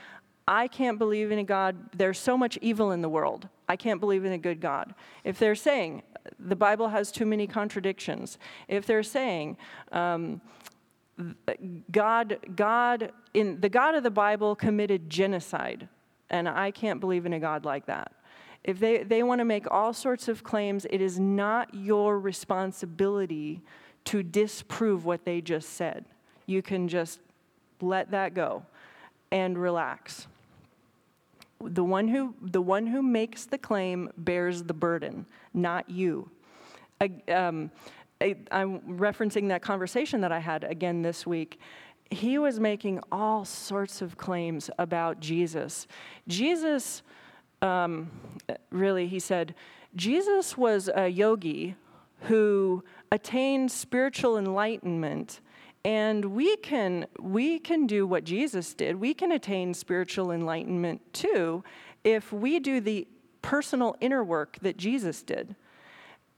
I 0.46 0.68
can't 0.68 0.98
believe 0.98 1.32
in 1.32 1.38
a 1.38 1.44
God, 1.44 1.76
there's 1.96 2.18
so 2.18 2.36
much 2.36 2.58
evil 2.60 2.92
in 2.92 3.02
the 3.02 3.08
world, 3.08 3.48
I 3.68 3.76
can't 3.76 3.98
believe 3.98 4.24
in 4.24 4.32
a 4.32 4.38
good 4.38 4.60
God. 4.60 4.94
If 5.24 5.38
they're 5.38 5.54
saying, 5.54 6.02
the 6.38 6.56
Bible 6.56 6.88
has 6.88 7.10
too 7.10 7.26
many 7.26 7.46
contradictions, 7.46 8.38
if 8.68 8.86
they're 8.86 9.02
saying, 9.02 9.56
um, 9.92 10.40
God, 11.90 12.38
God, 12.54 13.12
in 13.32 13.60
the 13.60 13.68
God 13.68 13.94
of 13.94 14.02
the 14.02 14.10
Bible 14.10 14.54
committed 14.54 15.08
genocide, 15.08 15.88
and 16.30 16.48
I 16.48 16.70
can't 16.70 17.00
believe 17.00 17.26
in 17.26 17.32
a 17.32 17.40
God 17.40 17.64
like 17.64 17.86
that 17.86 18.12
if 18.64 18.78
they, 18.78 19.02
they 19.02 19.22
want 19.22 19.40
to 19.40 19.44
make 19.44 19.70
all 19.70 19.92
sorts 19.92 20.28
of 20.28 20.42
claims, 20.42 20.86
it 20.90 21.00
is 21.00 21.18
not 21.18 21.74
your 21.74 22.18
responsibility 22.18 23.60
to 24.06 24.22
disprove 24.22 25.04
what 25.04 25.24
they 25.24 25.40
just 25.40 25.70
said. 25.70 26.04
You 26.46 26.62
can 26.62 26.88
just 26.88 27.20
let 27.80 28.10
that 28.10 28.34
go 28.34 28.64
and 29.30 29.58
relax. 29.58 30.26
The 31.60 31.84
one 31.84 32.08
who, 32.08 32.34
the 32.40 32.60
one 32.62 32.86
who 32.86 33.02
makes 33.02 33.46
the 33.46 33.58
claim 33.58 34.10
bears 34.16 34.62
the 34.62 34.74
burden, 34.74 35.26
not 35.52 35.88
you. 35.88 36.30
Um, 37.28 37.70
I, 38.20 38.36
I'm 38.50 38.80
referencing 38.80 39.48
that 39.48 39.60
conversation 39.62 40.20
that 40.22 40.32
I 40.32 40.38
had 40.38 40.64
again 40.64 41.02
this 41.02 41.26
week 41.26 41.58
he 42.10 42.38
was 42.38 42.60
making 42.60 43.00
all 43.10 43.44
sorts 43.44 44.02
of 44.02 44.16
claims 44.16 44.70
about 44.78 45.20
Jesus. 45.20 45.86
Jesus 46.28 47.02
um, 47.64 48.10
really, 48.70 49.06
he 49.08 49.18
said, 49.18 49.54
Jesus 49.96 50.56
was 50.56 50.90
a 50.94 51.08
yogi 51.08 51.76
who 52.22 52.84
attained 53.10 53.70
spiritual 53.70 54.36
enlightenment 54.38 55.40
and 55.84 56.24
we 56.24 56.56
can 56.56 57.06
we 57.20 57.58
can 57.58 57.86
do 57.86 58.06
what 58.06 58.24
jesus 58.24 58.72
did. 58.72 58.96
We 58.96 59.12
can 59.12 59.32
attain 59.32 59.74
spiritual 59.74 60.30
enlightenment 60.30 61.00
too 61.12 61.62
if 62.02 62.32
we 62.32 62.58
do 62.58 62.80
the 62.80 63.06
personal 63.42 63.96
inner 64.00 64.24
work 64.24 64.58
that 64.62 64.78
jesus 64.78 65.22
did. 65.22 65.54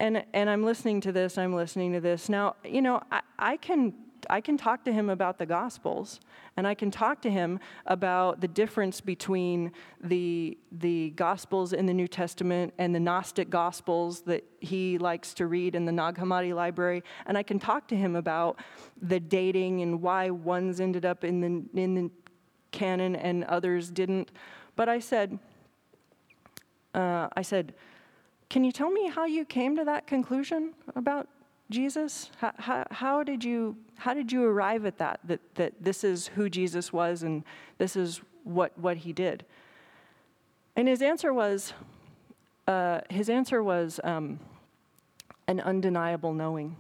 And 0.01 0.25
and 0.35 0.51
i'm 0.51 0.65
listening 0.65 1.01
to 1.03 1.13
this 1.13 1.39
i'm 1.39 1.55
listening 1.55 1.93
to 1.93 2.01
this. 2.01 2.29
Now 2.29 2.57
you 2.65 2.83
know 2.83 3.01
i, 3.13 3.21
I 3.39 3.57
can 3.57 3.95
I 4.29 4.41
can 4.41 4.57
talk 4.57 4.85
to 4.85 4.93
him 4.93 5.11
about 5.11 5.39
the 5.39 5.47
Gospels, 5.47 6.21
and 6.57 6.67
I 6.67 6.75
can 6.75 6.91
talk 6.91 7.21
to 7.23 7.31
him 7.31 7.61
about 7.87 8.41
the 8.41 8.49
difference 8.49 9.01
between 9.01 9.73
the, 10.03 10.59
the 10.73 11.11
Gospels 11.11 11.73
in 11.73 11.87
the 11.87 11.95
New 11.95 12.09
Testament 12.09 12.75
and 12.79 12.95
the 12.95 13.01
Gnostic 13.01 13.51
Gospels 13.51 14.23
that 14.23 14.45
he 14.61 14.99
likes 14.99 15.35
to 15.35 15.47
read 15.47 15.75
in 15.75 15.85
the 15.85 15.93
Nag 15.93 16.17
Hammadi 16.17 16.55
library. 16.55 17.03
And 17.27 17.37
I 17.37 17.43
can 17.43 17.59
talk 17.59 17.89
to 17.89 17.97
him 17.97 18.17
about 18.17 18.61
the 19.01 19.21
dating 19.21 19.83
and 19.83 20.03
why 20.03 20.31
ones 20.31 20.81
ended 20.81 21.05
up 21.05 21.25
in 21.25 21.41
the, 21.41 21.81
in 21.81 21.95
the 21.95 22.11
canon 22.73 23.17
and 23.17 23.45
others 23.45 23.91
didn't. 23.91 24.31
But 24.77 24.89
I 24.89 24.99
said, 24.99 25.39
uh, 26.95 27.29
I 27.37 27.43
said, 27.43 27.75
Can 28.49 28.65
you 28.65 28.73
tell 28.73 28.91
me 28.91 29.09
how 29.09 29.27
you 29.27 29.45
came 29.45 29.77
to 29.77 29.85
that 29.85 30.07
conclusion 30.07 30.75
about 30.95 31.29
Jesus? 31.71 32.31
How, 32.39 32.53
how, 32.59 32.87
how, 32.91 33.23
did 33.23 33.45
you, 33.45 33.77
how 33.97 34.15
did 34.15 34.31
you 34.31 34.45
arrive 34.45 34.87
at 34.87 34.99
that, 34.99 35.21
that, 35.25 35.41
that 35.57 35.75
this 35.81 36.05
is 36.05 36.29
who 36.29 36.49
Jesus 36.49 36.93
was 36.93 37.23
and 37.23 37.45
this 37.79 37.97
is 37.97 38.21
what, 38.45 38.79
what 38.79 38.99
he 38.99 39.13
did? 39.13 39.45
And 40.77 40.87
his 40.87 41.03
answer 41.03 41.33
was, 41.33 41.73
uh, 42.69 43.01
his 43.11 43.29
answer 43.29 43.63
was 43.63 43.99
um, 44.05 44.39
an 45.49 45.61
undeniable 45.61 46.33
knowing. 46.33 46.77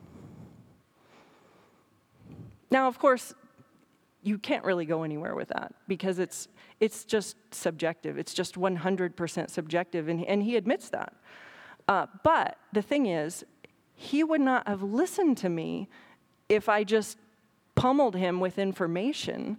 Now, 2.70 2.88
of 2.88 2.98
course, 2.98 3.34
you 4.22 4.38
can't 4.38 4.64
really 4.64 4.86
go 4.86 5.02
anywhere 5.02 5.34
with 5.34 5.48
that 5.48 5.72
because 5.86 6.18
it's, 6.18 6.48
it's 6.80 7.04
just 7.04 7.36
subjective. 7.52 8.18
It's 8.18 8.34
just 8.34 8.56
100% 8.56 9.50
subjective, 9.50 10.08
and, 10.08 10.24
and 10.24 10.42
he 10.42 10.56
admits 10.56 10.90
that. 10.90 11.14
Uh, 11.88 12.06
but 12.24 12.58
the 12.72 12.82
thing 12.82 13.06
is, 13.06 13.44
he 13.96 14.22
would 14.22 14.42
not 14.42 14.68
have 14.68 14.82
listened 14.82 15.38
to 15.38 15.48
me 15.48 15.88
if 16.48 16.68
I 16.68 16.84
just 16.84 17.18
pummeled 17.74 18.14
him 18.14 18.38
with 18.38 18.58
information. 18.58 19.58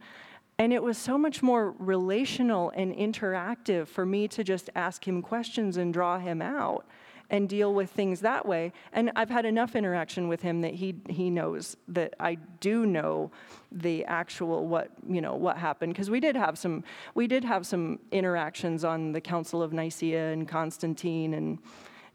And 0.60 0.72
it 0.72 0.82
was 0.82 0.98
so 0.98 1.18
much 1.18 1.44
more 1.44 1.72
relational 1.80 2.72
and 2.76 2.96
interactive 2.96 3.88
for 3.88 4.06
me 4.06 4.28
to 4.30 4.44
just 4.44 4.70
ask 4.76 5.08
him 5.08 5.22
questions 5.22 5.78
and 5.78 5.92
draw 5.92 6.20
him 6.20 6.42
out 6.42 6.86
and 7.30 7.50
deal 7.50 7.74
with 7.74 7.90
things 7.92 8.22
that 8.22 8.46
way. 8.46 8.72
And 8.94 9.12
I've 9.16 9.30
had 9.30 9.46
enough 9.46 9.76
interaction 9.76 10.28
with 10.28 10.42
him 10.42 10.62
that 10.62 10.76
he 10.76 10.96
he 11.10 11.30
knows 11.30 11.76
that 11.90 12.14
I 12.20 12.36
do 12.36 12.86
know 12.86 13.32
the 13.72 14.06
actual 14.06 14.66
what 14.66 14.92
you 15.08 15.20
know 15.20 15.36
what 15.36 15.58
happened 15.58 15.94
because 15.94 16.10
we 16.10 16.20
did 16.20 16.36
have 16.36 16.58
some 16.58 16.84
we 17.16 17.28
did 17.28 17.44
have 17.44 17.68
some 17.68 18.00
interactions 18.12 18.86
on 18.86 19.12
the 19.12 19.22
Council 19.22 19.62
of 19.62 19.74
Nicaea 19.74 20.32
and 20.32 20.48
Constantine 20.48 21.34
and 21.34 21.60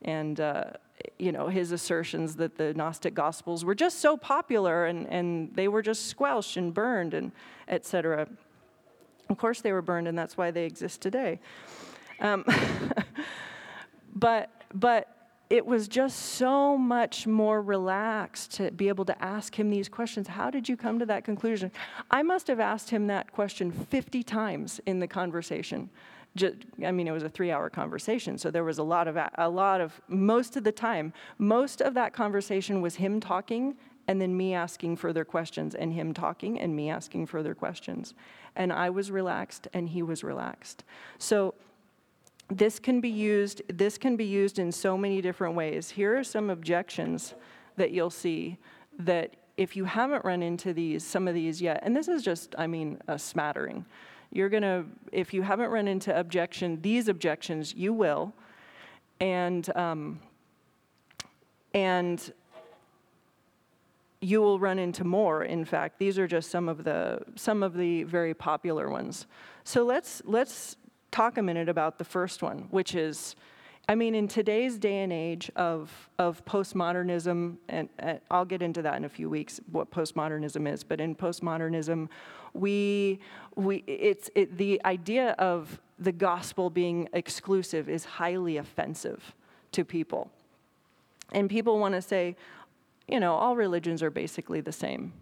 and 0.05 0.41
uh, 0.41 0.65
you 1.19 1.33
know, 1.33 1.49
his 1.49 1.73
assertions 1.73 2.37
that 2.37 2.57
the 2.57 2.75
Gnostic 2.75 3.15
Gospels 3.15 3.65
were 3.65 3.75
just 3.75 4.01
so 4.01 4.17
popular 4.17 4.87
and, 4.87 5.07
and 5.09 5.55
they 5.55 5.69
were 5.69 5.83
just 5.83 6.07
squelched 6.07 6.57
and 6.57 6.73
burned 6.73 7.15
and 7.15 7.33
etc. 7.69 8.29
Of 9.29 9.38
course, 9.38 9.61
they 9.61 9.73
were 9.73 9.83
burned, 9.83 10.09
and 10.09 10.19
that's 10.19 10.37
why 10.37 10.51
they 10.51 10.65
exist 10.65 11.01
today. 11.01 11.41
Um, 12.21 12.45
but 14.15 14.51
but 14.75 15.09
it 15.49 15.67
was 15.67 15.87
just 15.87 16.19
so 16.19 16.79
much 16.79 17.27
more 17.27 17.61
relaxed 17.61 18.53
to 18.53 18.71
be 18.71 18.88
able 18.88 19.05
to 19.05 19.23
ask 19.23 19.59
him 19.59 19.69
these 19.69 19.88
questions. 19.88 20.29
How 20.29 20.51
did 20.51 20.67
you 20.67 20.79
come 20.79 20.99
to 20.99 21.07
that 21.07 21.25
conclusion? 21.25 21.71
I 22.11 22.23
must 22.23 22.47
have 22.47 22.59
asked 22.59 22.88
him 22.88 23.07
that 23.09 23.33
question 23.33 23.71
50 23.71 24.23
times 24.23 24.81
in 24.87 24.99
the 24.99 25.07
conversation. 25.07 25.91
Just, 26.35 26.55
I 26.85 26.92
mean, 26.92 27.07
it 27.07 27.12
was 27.12 27.25
a 27.25 27.29
three-hour 27.29 27.68
conversation, 27.68 28.38
so 28.38 28.51
there 28.51 28.64
was 28.64 28.79
a 28.79 28.83
lot 28.83 29.07
of 29.07 29.18
a 29.37 29.49
lot 29.49 29.83
of 29.83 30.01
most 30.09 30.57
of 30.57 30.64
the 30.64 30.73
time. 30.73 31.12
Most 31.37 31.83
of 31.83 31.92
that 31.95 32.14
conversation 32.14 32.81
was 32.81 32.97
him 32.97 33.21
talking, 33.21 33.77
and 34.09 34.21
then 34.21 34.35
me 34.35 34.55
asking 34.55 34.97
further 34.97 35.25
questions, 35.25 35.75
and 35.75 35.92
him 35.92 36.14
talking, 36.14 36.59
and 36.59 36.75
me 36.75 36.88
asking 36.88 37.27
further 37.27 37.55
questions. 37.55 38.14
And 38.57 38.73
I 38.73 38.88
was 38.88 39.11
relaxed, 39.11 39.68
and 39.75 39.90
he 39.90 40.03
was 40.03 40.25
relaxed. 40.25 40.85
So 41.18 41.55
this 42.49 42.79
can 42.79 43.03
be 43.03 43.11
used. 43.11 43.61
This 43.68 43.99
can 43.99 44.16
be 44.16 44.25
used 44.25 44.59
in 44.59 44.73
so 44.73 44.97
many 44.97 45.21
different 45.21 45.55
ways. 45.55 45.90
Here 45.90 46.18
are 46.18 46.25
some 46.25 46.49
objections 46.49 47.35
that 47.77 47.90
you'll 47.90 48.11
see 48.11 48.57
that 48.99 49.37
if 49.59 49.77
you 49.77 49.85
haven't 49.85 50.25
run 50.25 50.42
into 50.42 50.73
these, 50.73 51.05
some 51.05 51.29
of 51.29 51.35
these 51.35 51.61
yet, 51.61 51.81
and 51.83 51.95
this 51.95 52.09
is 52.09 52.23
just, 52.23 52.55
I 52.57 52.66
mean, 52.66 52.99
a 53.07 53.18
smattering. 53.18 53.85
You're 54.33 54.49
going 54.49 54.62
to, 54.62 54.85
if 55.12 55.35
you 55.35 55.42
haven't 55.42 55.71
run 55.71 55.87
into 55.87 56.18
objection, 56.18 56.81
these 56.81 57.09
objections, 57.09 57.75
you 57.75 57.92
will. 57.92 58.33
And, 59.21 59.75
um, 59.77 60.21
and 61.75 62.33
you 64.21 64.40
will 64.40 64.59
run 64.59 64.79
into 64.79 65.05
more 65.05 65.42
in 65.42 65.64
fact 65.64 65.99
these 65.99 66.16
are 66.16 66.29
just 66.29 66.49
some 66.49 66.68
of 66.68 66.85
the 66.85 67.21
some 67.35 67.62
of 67.62 67.75
the 67.75 68.05
very 68.05 68.33
popular 68.33 68.88
ones 68.88 69.27
so 69.64 69.85
let's 69.85 70.23
let's 70.25 70.77
talk 71.11 71.38
a 71.38 71.42
minute 71.42 71.68
about 71.68 71.99
the 71.99 72.05
first 72.05 72.40
one 72.40 72.68
which 72.71 72.95
is 72.95 73.35
I 73.88 73.95
mean, 73.97 74.14
in 74.14 74.29
today's 74.29 74.79
day 74.79 74.99
and 74.99 75.12
age 75.12 75.51
of, 75.57 76.09
of 76.18 76.45
postmodernism, 76.45 77.57
and, 77.68 77.88
and, 77.99 78.21
I'll 78.31 78.45
get 78.45 78.62
into 78.62 78.81
that 78.83 78.97
in 78.97 79.05
a 79.05 79.09
few 79.09 79.29
weeks, 79.29 79.61
what 79.71 79.90
postmodernism 79.90 80.73
is, 80.73 80.85
but 80.85 81.01
in 81.01 81.16
postmodernism, 81.16 82.09
we, 82.55 83.18
we, 83.57 83.83
it's, 83.87 84.31
it, 84.35 84.57
the 84.57 84.81
idea 84.85 85.33
of 85.33 85.81
the 85.99 86.12
gospel 86.12 86.71
being 86.71 87.09
exclusive 87.12 87.88
is 87.88 88.05
highly 88.05 88.57
offensive 88.57 89.35
to 89.73 89.85
people. 89.85 90.31
And 91.33 91.51
people 91.51 91.79
want 91.79 91.95
to 91.95 92.03
say, 92.03 92.37
you 93.09 93.18
know, 93.18 93.35
all 93.35 93.57
religions 93.57 94.03
are 94.03 94.11
basically 94.11 94.61
the 94.61 94.73
same. 94.73 95.12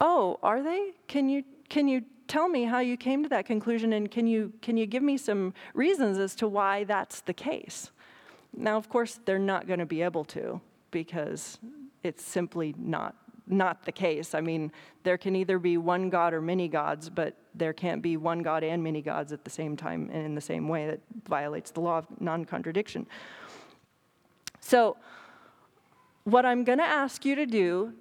Oh, 0.00 0.38
are 0.42 0.62
they? 0.62 0.92
Can 1.06 1.28
you, 1.28 1.44
can 1.68 1.88
you 1.88 2.02
tell 2.28 2.48
me 2.48 2.64
how 2.64 2.78
you 2.78 2.96
came 2.96 3.22
to 3.22 3.28
that 3.30 3.46
conclusion 3.46 3.92
and 3.92 4.10
can 4.10 4.26
you, 4.26 4.52
can 4.62 4.76
you 4.76 4.86
give 4.86 5.02
me 5.02 5.16
some 5.16 5.54
reasons 5.74 6.18
as 6.18 6.34
to 6.36 6.46
why 6.46 6.84
that's 6.84 7.20
the 7.22 7.32
case? 7.32 7.90
Now, 8.56 8.76
of 8.76 8.88
course, 8.88 9.18
they're 9.24 9.38
not 9.38 9.66
going 9.66 9.80
to 9.80 9.86
be 9.86 10.02
able 10.02 10.24
to 10.26 10.60
because 10.90 11.58
it's 12.02 12.24
simply 12.24 12.74
not 12.78 13.14
not 13.50 13.84
the 13.84 13.92
case. 13.92 14.34
I 14.34 14.40
mean, 14.40 14.70
there 15.04 15.16
can 15.16 15.34
either 15.34 15.58
be 15.58 15.76
one 15.76 16.10
God 16.10 16.34
or 16.34 16.40
many 16.40 16.68
gods, 16.68 17.08
but 17.08 17.34
there 17.54 17.72
can't 17.72 18.02
be 18.02 18.16
one 18.16 18.40
God 18.40 18.62
and 18.62 18.82
many 18.82 19.00
gods 19.00 19.32
at 19.32 19.44
the 19.44 19.50
same 19.50 19.76
time 19.76 20.10
and 20.12 20.24
in 20.24 20.34
the 20.34 20.40
same 20.40 20.68
way 20.68 20.86
that 20.86 21.00
violates 21.26 21.70
the 21.70 21.80
law 21.80 21.98
of 21.98 22.06
non 22.20 22.44
contradiction. 22.44 23.06
So, 24.60 24.96
what 26.24 26.44
I'm 26.44 26.62
going 26.62 26.78
to 26.78 26.84
ask 26.84 27.24
you 27.24 27.34
to 27.36 27.46
do 27.46 27.94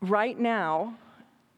right 0.00 0.38
now 0.38 0.96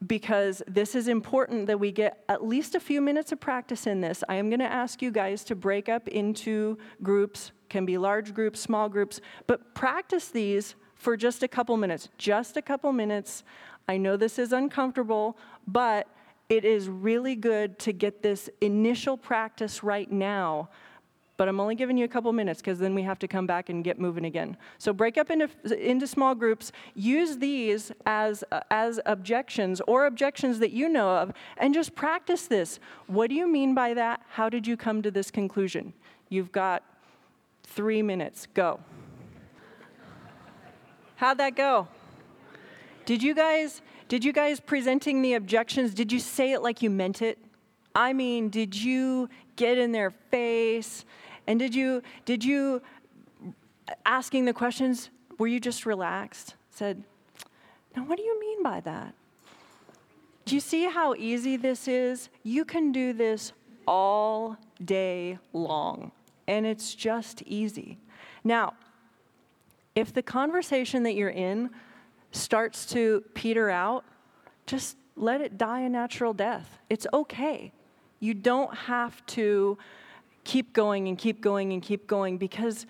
because 0.07 0.61
this 0.67 0.95
is 0.95 1.07
important 1.07 1.67
that 1.67 1.79
we 1.79 1.91
get 1.91 2.23
at 2.29 2.45
least 2.45 2.75
a 2.75 2.79
few 2.79 3.01
minutes 3.01 3.31
of 3.31 3.39
practice 3.39 3.87
in 3.87 4.01
this. 4.01 4.23
I 4.27 4.35
am 4.35 4.49
going 4.49 4.59
to 4.59 4.71
ask 4.71 5.01
you 5.01 5.11
guys 5.11 5.43
to 5.45 5.55
break 5.55 5.89
up 5.89 6.07
into 6.07 6.77
groups, 7.01 7.51
can 7.69 7.85
be 7.85 7.97
large 7.97 8.33
groups, 8.33 8.59
small 8.59 8.89
groups, 8.89 9.21
but 9.47 9.73
practice 9.73 10.29
these 10.29 10.75
for 10.95 11.15
just 11.15 11.43
a 11.43 11.47
couple 11.47 11.77
minutes. 11.77 12.09
Just 12.17 12.57
a 12.57 12.61
couple 12.61 12.91
minutes. 12.91 13.43
I 13.87 13.97
know 13.97 14.17
this 14.17 14.39
is 14.39 14.51
uncomfortable, 14.51 15.37
but 15.67 16.07
it 16.49 16.65
is 16.65 16.89
really 16.89 17.35
good 17.35 17.79
to 17.79 17.91
get 17.91 18.21
this 18.21 18.49
initial 18.61 19.17
practice 19.17 19.83
right 19.83 20.11
now 20.11 20.69
but 21.37 21.47
I'm 21.47 21.59
only 21.59 21.75
giving 21.75 21.97
you 21.97 22.05
a 22.05 22.07
couple 22.07 22.31
minutes 22.33 22.61
because 22.61 22.79
then 22.79 22.95
we 22.95 23.03
have 23.03 23.19
to 23.19 23.27
come 23.27 23.45
back 23.45 23.69
and 23.69 23.83
get 23.83 23.99
moving 23.99 24.25
again. 24.25 24.57
So 24.77 24.93
break 24.93 25.17
up 25.17 25.29
into, 25.29 25.49
into 25.77 26.07
small 26.07 26.35
groups, 26.35 26.71
use 26.93 27.37
these 27.37 27.91
as, 28.05 28.43
uh, 28.51 28.61
as 28.71 28.99
objections 29.05 29.81
or 29.87 30.05
objections 30.05 30.59
that 30.59 30.71
you 30.71 30.87
know 30.87 31.09
of, 31.09 31.33
and 31.57 31.73
just 31.73 31.95
practice 31.95 32.47
this. 32.47 32.79
What 33.07 33.29
do 33.29 33.35
you 33.35 33.47
mean 33.47 33.75
by 33.75 33.93
that? 33.93 34.21
How 34.29 34.49
did 34.49 34.65
you 34.65 34.77
come 34.77 35.01
to 35.01 35.11
this 35.11 35.29
conclusion? 35.29 35.93
You've 36.29 36.51
got 36.51 36.83
three 37.63 38.01
minutes. 38.01 38.47
Go. 38.53 38.79
How'd 41.17 41.37
that 41.37 41.55
go? 41.55 41.87
Did 43.05 43.21
you 43.21 43.35
guys, 43.35 43.81
did 44.07 44.25
you 44.25 44.33
guys 44.33 44.59
presenting 44.59 45.21
the 45.21 45.35
objections, 45.35 45.93
did 45.93 46.11
you 46.11 46.19
say 46.19 46.53
it 46.53 46.61
like 46.61 46.81
you 46.81 46.89
meant 46.89 47.21
it? 47.21 47.37
I 47.93 48.11
mean, 48.11 48.49
did 48.49 48.75
you 48.75 49.29
get 49.55 49.77
in 49.77 49.93
their 49.93 50.11
face? 50.11 51.05
And 51.47 51.59
did 51.59 51.75
you, 51.75 52.01
did 52.25 52.43
you, 52.43 52.81
asking 54.05 54.45
the 54.45 54.53
questions, 54.53 55.09
were 55.37 55.47
you 55.47 55.59
just 55.59 55.85
relaxed? 55.85 56.55
Said, 56.71 57.03
now 57.95 58.03
what 58.03 58.17
do 58.17 58.23
you 58.23 58.39
mean 58.39 58.63
by 58.63 58.79
that? 58.81 59.13
Do 60.45 60.55
you 60.55 60.61
see 60.61 60.85
how 60.85 61.15
easy 61.15 61.57
this 61.57 61.87
is? 61.87 62.29
You 62.43 62.65
can 62.65 62.91
do 62.91 63.13
this 63.13 63.51
all 63.87 64.57
day 64.83 65.39
long, 65.53 66.11
and 66.47 66.65
it's 66.65 66.93
just 66.93 67.41
easy. 67.43 67.97
Now, 68.43 68.73
if 69.95 70.13
the 70.13 70.21
conversation 70.21 71.03
that 71.03 71.15
you're 71.15 71.29
in 71.29 71.69
starts 72.31 72.85
to 72.87 73.23
peter 73.33 73.69
out, 73.69 74.03
just 74.67 74.97
let 75.15 75.41
it 75.41 75.57
die 75.57 75.81
a 75.81 75.89
natural 75.89 76.33
death. 76.33 76.77
It's 76.89 77.07
okay. 77.13 77.71
You 78.19 78.33
don't 78.33 78.75
have 78.75 79.25
to 79.27 79.77
keep 80.45 80.71
going 80.71 81.09
and 81.09 81.17
keep 81.17 81.41
going 81.41 81.73
and 81.73 81.81
keep 81.81 82.07
going 82.07 82.37
because, 82.37 82.85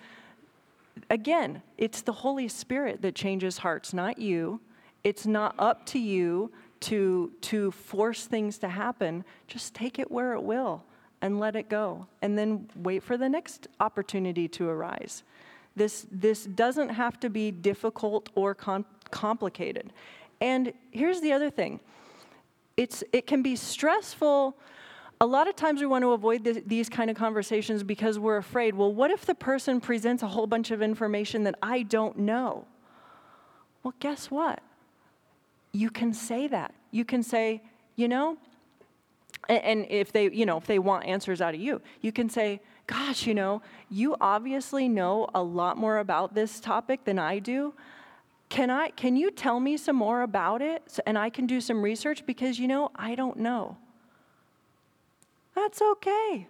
again, 1.10 1.62
it's 1.76 2.02
the 2.02 2.12
Holy 2.12 2.46
Spirit 2.46 3.02
that 3.02 3.16
changes 3.16 3.58
hearts, 3.58 3.92
not 3.92 4.18
you. 4.18 4.60
It's 5.02 5.26
not 5.26 5.54
up 5.58 5.84
to 5.86 5.98
you 5.98 6.52
to, 6.80 7.32
to 7.40 7.70
force 7.72 8.26
things 8.26 8.58
to 8.58 8.68
happen. 8.68 9.24
Just 9.48 9.74
take 9.74 9.98
it 9.98 10.10
where 10.10 10.34
it 10.34 10.42
will 10.42 10.84
and 11.22 11.40
let 11.40 11.56
it 11.56 11.68
go. 11.68 12.06
And 12.22 12.38
then 12.38 12.68
wait 12.76 13.02
for 13.02 13.16
the 13.16 13.28
next 13.28 13.66
opportunity 13.80 14.46
to 14.48 14.68
arise. 14.68 15.22
This, 15.74 16.06
this 16.10 16.44
doesn't 16.44 16.90
have 16.90 17.18
to 17.20 17.30
be 17.30 17.50
difficult 17.50 18.28
or 18.34 18.54
com- 18.54 18.86
complicated. 19.10 19.92
And 20.40 20.72
here's 20.90 21.20
the 21.20 21.32
other 21.32 21.50
thing 21.50 21.80
it's, 22.76 23.02
it 23.12 23.26
can 23.26 23.42
be 23.42 23.56
stressful 23.56 24.56
A 25.20 25.26
lot 25.26 25.48
of 25.48 25.56
times 25.56 25.80
we 25.80 25.86
want 25.86 26.02
to 26.02 26.12
avoid 26.12 26.44
th- 26.44 26.64
these 26.66 26.88
kind 26.88 27.10
of 27.10 27.16
conversations 27.16 27.82
because 27.82 28.18
we're 28.18 28.36
afraid, 28.36 28.74
well, 28.74 28.92
what 28.92 29.10
if 29.10 29.24
the 29.24 29.34
person 29.34 29.80
presents 29.80 30.22
a 30.22 30.26
whole 30.26 30.46
bunch 30.46 30.70
of 30.70 30.82
information 30.82 31.44
that 31.44 31.54
I 31.62 31.82
don't 31.82 32.18
know? 32.18 32.66
Well, 33.82 33.94
guess 33.98 34.30
what? 34.30 34.60
You 35.72 35.90
can 35.90 36.12
say 36.12 36.48
that. 36.48 36.74
You 36.90 37.04
can 37.04 37.22
say, 37.22 37.62
you 37.96 38.08
know, 38.08 38.36
and, 39.48 39.86
if 39.88 40.12
they, 40.12 40.30
you 40.30 40.44
know, 40.44 40.56
if 40.56 40.66
they 40.66 40.78
want 40.78 41.06
answers 41.06 41.40
out 41.40 41.54
of 41.54 41.60
you, 41.60 41.80
you 42.00 42.12
can 42.12 42.28
say, 42.28 42.60
gosh, 42.86 43.26
you 43.26 43.34
know, 43.34 43.62
you 43.90 44.16
obviously 44.20 44.88
know 44.88 45.28
a 45.34 45.42
lot 45.42 45.76
more 45.76 45.98
about 45.98 46.34
this 46.34 46.60
topic 46.60 47.04
than 47.04 47.18
I 47.18 47.38
do. 47.38 47.74
Can 48.48 48.70
I 48.70 48.90
can 48.90 49.16
you 49.16 49.30
tell 49.30 49.58
me 49.58 49.76
some 49.76 49.96
more 49.96 50.22
about 50.22 50.62
it 50.62 50.82
so, 50.86 51.02
and 51.04 51.18
I 51.18 51.30
can 51.30 51.46
do 51.46 51.60
some 51.60 51.82
research 51.82 52.24
because 52.26 52.58
you 52.60 52.68
know, 52.68 52.90
I 52.94 53.16
don't 53.16 53.38
know. 53.38 53.76
That's 55.56 55.82
okay. 55.82 56.46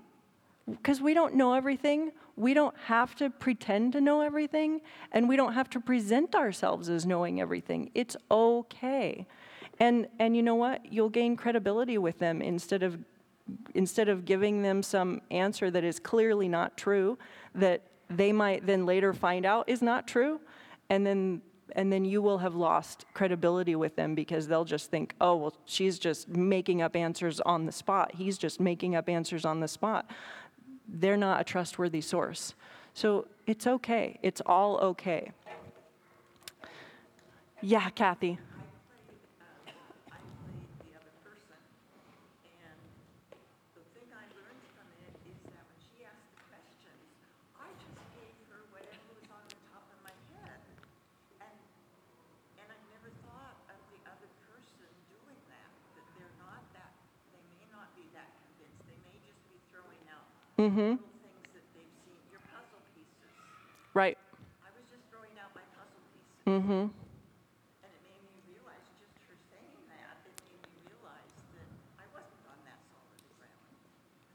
Because 0.69 1.01
we 1.01 1.15
don't 1.15 1.35
know 1.35 1.55
everything. 1.55 2.11
We 2.35 2.53
don't 2.53 2.77
have 2.85 3.15
to 3.17 3.31
pretend 3.31 3.95
to 3.95 4.01
know 4.01 4.21
everything, 4.21 4.83
and 5.13 5.27
we 5.27 5.37
don't 5.37 5.55
have 5.55 5.71
to 5.71 5.81
present 5.81 6.35
ourselves 6.35 6.91
as 6.91 7.07
knowing 7.07 7.41
everything. 7.41 7.91
It's 7.95 8.17
okay. 8.31 9.27
And, 9.79 10.09
and 10.19 10.37
you 10.37 10.43
know 10.43 10.57
what? 10.57 10.93
You'll 10.93 11.09
gain 11.09 11.37
credibility 11.37 11.97
with 11.97 12.19
them 12.19 12.43
instead 12.43 12.83
of, 12.83 12.99
instead 13.75 14.09
of 14.11 14.27
giving 14.27 14.61
them 14.61 14.83
some 14.83 15.23
answer 15.31 15.71
that 15.71 15.85
is 15.85 15.99
clearly 15.99 16.49
not 16.49 16.77
true, 16.77 17.17
that 17.55 17.83
they 18.11 18.33
might 18.33 18.67
then 18.67 18.85
later 18.85 19.15
find 19.15 19.47
out 19.47 19.69
is 19.69 19.81
not 19.81 20.07
true, 20.07 20.41
and 20.91 21.07
then 21.07 21.41
and 21.73 21.93
then 21.93 22.05
you 22.05 22.23
will 22.23 22.39
have 22.39 22.55
lost 22.55 23.05
credibility 23.15 23.75
with 23.75 23.97
them 23.97 24.15
because 24.15 24.47
they'll 24.49 24.65
just 24.65 24.91
think, 24.91 25.15
oh, 25.21 25.37
well, 25.37 25.55
she's 25.65 25.99
just 25.99 26.29
making 26.29 26.83
up 26.83 26.95
answers 26.95 27.41
on 27.41 27.67
the 27.67 27.73
spot. 27.73 28.15
He's 28.15 28.39
just 28.39 28.61
making 28.61 28.95
up 28.95 29.09
answers 29.09 29.45
on 29.45 29.61
the 29.61 29.69
spot. 29.69 30.11
They're 30.89 31.17
not 31.17 31.41
a 31.41 31.45
trustworthy 31.45 32.01
source. 32.01 32.55
So 32.95 33.27
it's 33.47 33.67
okay. 33.67 34.19
It's 34.23 34.41
all 34.47 34.79
okay. 34.79 35.33
Yeah, 37.61 37.91
Kathy. 37.91 38.39
Mm-hmm. 60.59 60.95
Right. 63.93 64.19
I 64.61 64.69
was 64.77 64.85
just 64.93 65.05
throwing 65.09 65.33
out 65.41 65.53
my 65.57 65.65
puzzle 65.73 66.01
pieces. 66.13 66.45
Mm-hmm. 66.45 66.93
And 66.93 67.91
it 67.93 68.03
made 68.05 68.21
me 68.29 68.37
realize, 68.53 68.85
just 69.25 69.41
saying 69.49 69.73
that, 69.89 70.21
it 70.25 70.37
made 70.49 70.61
me 70.69 70.81
realize 70.93 71.33
that 71.57 71.69
I 71.97 72.05
wasn't 72.13 72.45
on 72.49 72.61
that 72.69 72.77
solid 72.93 73.25
ground. 73.41 73.57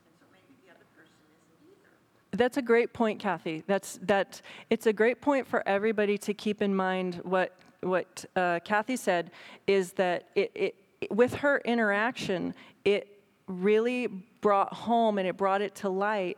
And 0.05 0.13
so 0.17 0.25
maybe 0.33 0.57
the 0.65 0.73
other 0.73 0.85
person 0.97 1.13
isn't 1.29 1.61
either. 1.69 1.93
That's 2.37 2.57
a 2.57 2.65
great 2.65 2.93
point, 2.93 3.19
Kathy. 3.19 3.63
That's 3.65 3.99
that. 4.01 4.41
It's 4.69 4.85
a 4.85 4.93
great 4.93 5.21
point 5.21 5.45
for 5.45 5.61
everybody 5.67 6.17
to 6.19 6.33
keep 6.33 6.61
in 6.61 6.73
mind. 6.73 7.21
What 7.23 7.53
what 7.81 8.25
uh, 8.35 8.61
Kathy 8.65 8.95
said 8.95 9.29
is 9.67 9.93
that 9.93 10.29
it, 10.35 10.51
it 10.53 10.75
with 11.09 11.35
her 11.35 11.61
interaction, 11.65 12.53
it 12.85 13.19
really 13.47 14.07
brought 14.41 14.73
home 14.73 15.17
and 15.17 15.27
it 15.27 15.37
brought 15.37 15.61
it 15.61 15.75
to 15.75 15.89
light 15.89 16.37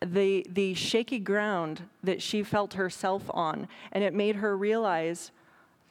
the, 0.00 0.46
the 0.48 0.74
shaky 0.74 1.18
ground 1.18 1.82
that 2.02 2.22
she 2.22 2.42
felt 2.42 2.74
herself 2.74 3.24
on. 3.30 3.68
And 3.92 4.04
it 4.04 4.14
made 4.14 4.36
her 4.36 4.56
realize 4.56 5.32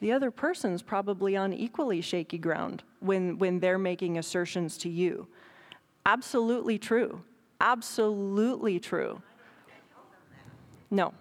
the 0.00 0.12
other 0.12 0.30
person's 0.30 0.82
probably 0.82 1.36
on 1.36 1.52
equally 1.52 2.00
shaky 2.00 2.38
ground 2.38 2.82
when, 3.00 3.38
when 3.38 3.60
they're 3.60 3.78
making 3.78 4.16
assertions 4.16 4.78
to 4.78 4.88
you. 4.88 5.26
Absolutely 6.06 6.78
true. 6.78 7.22
Absolutely 7.60 8.80
true. 8.80 9.20
No. 10.90 11.12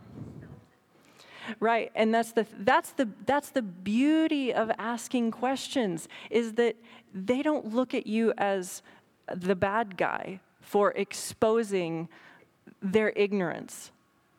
Right, 1.59 1.91
and 1.95 2.13
that's 2.13 2.31
the 2.31 2.45
that's 2.59 2.91
the 2.91 3.09
that's 3.25 3.49
the 3.49 3.63
beauty 3.63 4.53
of 4.53 4.71
asking 4.77 5.31
questions 5.31 6.07
is 6.29 6.53
that 6.53 6.75
they 7.13 7.41
don't 7.41 7.73
look 7.73 7.95
at 7.95 8.05
you 8.05 8.33
as 8.37 8.83
the 9.35 9.55
bad 9.55 9.97
guy 9.97 10.39
for 10.61 10.91
exposing 10.91 12.07
their 12.81 13.09
ignorance. 13.15 13.91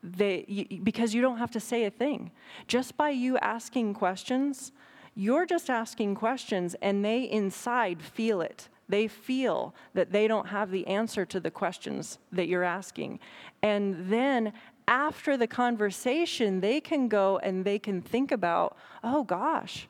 They, 0.03 0.44
you, 0.48 0.81
because 0.83 1.14
you 1.14 1.20
don't 1.20 1.38
have 1.38 1.50
to 1.53 1.61
say 1.61 1.85
a 1.85 1.90
thing. 1.90 2.31
Just 2.66 2.96
by 2.96 3.11
you 3.11 3.37
asking 3.38 3.94
questions, 3.94 4.72
you're 5.14 5.44
just 5.44 5.68
asking 5.68 6.14
questions, 6.14 6.74
and 6.81 7.05
they 7.05 7.22
inside 7.24 8.00
feel 8.00 8.40
it. 8.40 8.68
They 8.88 9.09
feel 9.09 9.74
that 9.94 10.11
they 10.11 10.26
don't 10.26 10.48
have 10.48 10.70
the 10.70 10.87
answer 10.87 11.24
to 11.26 11.38
the 11.38 11.50
questions 11.50 12.18
that 12.33 12.48
you're 12.48 12.64
asking. 12.64 13.20
And 13.62 14.11
then 14.11 14.53
after 14.88 15.37
the 15.37 15.46
conversation, 15.46 16.61
they 16.61 16.81
can 16.81 17.09
go 17.09 17.38
and 17.38 17.64
they 17.64 17.79
can 17.79 18.00
think 18.03 18.33
about, 18.33 18.76
oh 19.05 19.22
gosh, 19.22 19.87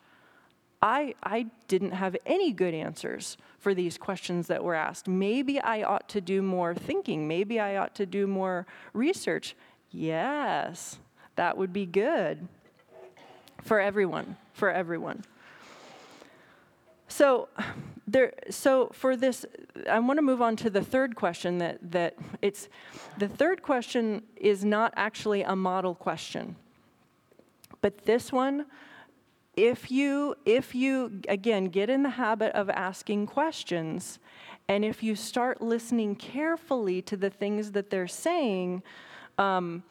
I, 0.82 1.14
I 1.22 1.46
didn't 1.68 1.92
have 1.92 2.16
any 2.24 2.52
good 2.52 2.72
answers 2.72 3.36
for 3.58 3.74
these 3.74 3.98
questions 3.98 4.46
that 4.46 4.64
were 4.64 4.74
asked. 4.74 5.06
Maybe 5.06 5.60
I 5.60 5.82
ought 5.82 6.08
to 6.10 6.20
do 6.20 6.40
more 6.40 6.74
thinking. 6.74 7.28
Maybe 7.28 7.60
I 7.60 7.76
ought 7.76 7.94
to 7.96 8.06
do 8.06 8.26
more 8.26 8.66
research. 8.94 9.54
Yes, 9.90 10.98
that 11.36 11.58
would 11.58 11.72
be 11.72 11.84
good 11.84 12.48
for 13.62 13.80
everyone, 13.80 14.36
for 14.54 14.70
everyone. 14.70 15.24
So, 17.08 17.48
there, 18.06 18.32
so 18.48 18.90
for 18.92 19.16
this, 19.16 19.44
I 19.88 19.98
want 19.98 20.16
to 20.18 20.22
move 20.22 20.40
on 20.40 20.56
to 20.56 20.70
the 20.70 20.82
third 20.82 21.16
question. 21.16 21.58
That 21.58 21.78
that 21.90 22.16
it's 22.40 22.68
the 23.18 23.28
third 23.28 23.62
question 23.62 24.22
is 24.36 24.64
not 24.64 24.94
actually 24.96 25.42
a 25.42 25.54
model 25.54 25.94
question, 25.94 26.56
but 27.82 28.06
this 28.06 28.32
one 28.32 28.66
if 29.56 29.90
you 29.90 30.34
if 30.44 30.74
you 30.74 31.20
again 31.28 31.66
get 31.66 31.90
in 31.90 32.02
the 32.02 32.10
habit 32.10 32.52
of 32.52 32.70
asking 32.70 33.26
questions 33.26 34.18
and 34.68 34.84
if 34.84 35.02
you 35.02 35.16
start 35.16 35.60
listening 35.60 36.14
carefully 36.14 37.02
to 37.02 37.16
the 37.16 37.30
things 37.30 37.72
that 37.72 37.90
they're 37.90 38.06
saying 38.06 38.82
um, 39.38 39.82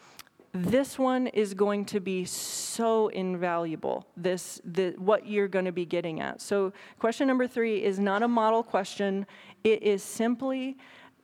this 0.51 0.97
one 0.97 1.27
is 1.27 1.53
going 1.53 1.85
to 1.85 1.99
be 1.99 2.25
so 2.25 3.09
invaluable 3.09 4.07
this 4.17 4.61
the, 4.65 4.91
what 4.97 5.27
you're 5.27 5.47
going 5.47 5.65
to 5.65 5.71
be 5.71 5.85
getting 5.85 6.21
at. 6.21 6.41
So 6.41 6.73
question 6.97 7.27
number 7.27 7.47
three 7.47 7.83
is 7.83 7.99
not 7.99 8.23
a 8.23 8.27
model 8.27 8.63
question. 8.63 9.27
It 9.63 9.83
is 9.83 10.01
simply 10.01 10.77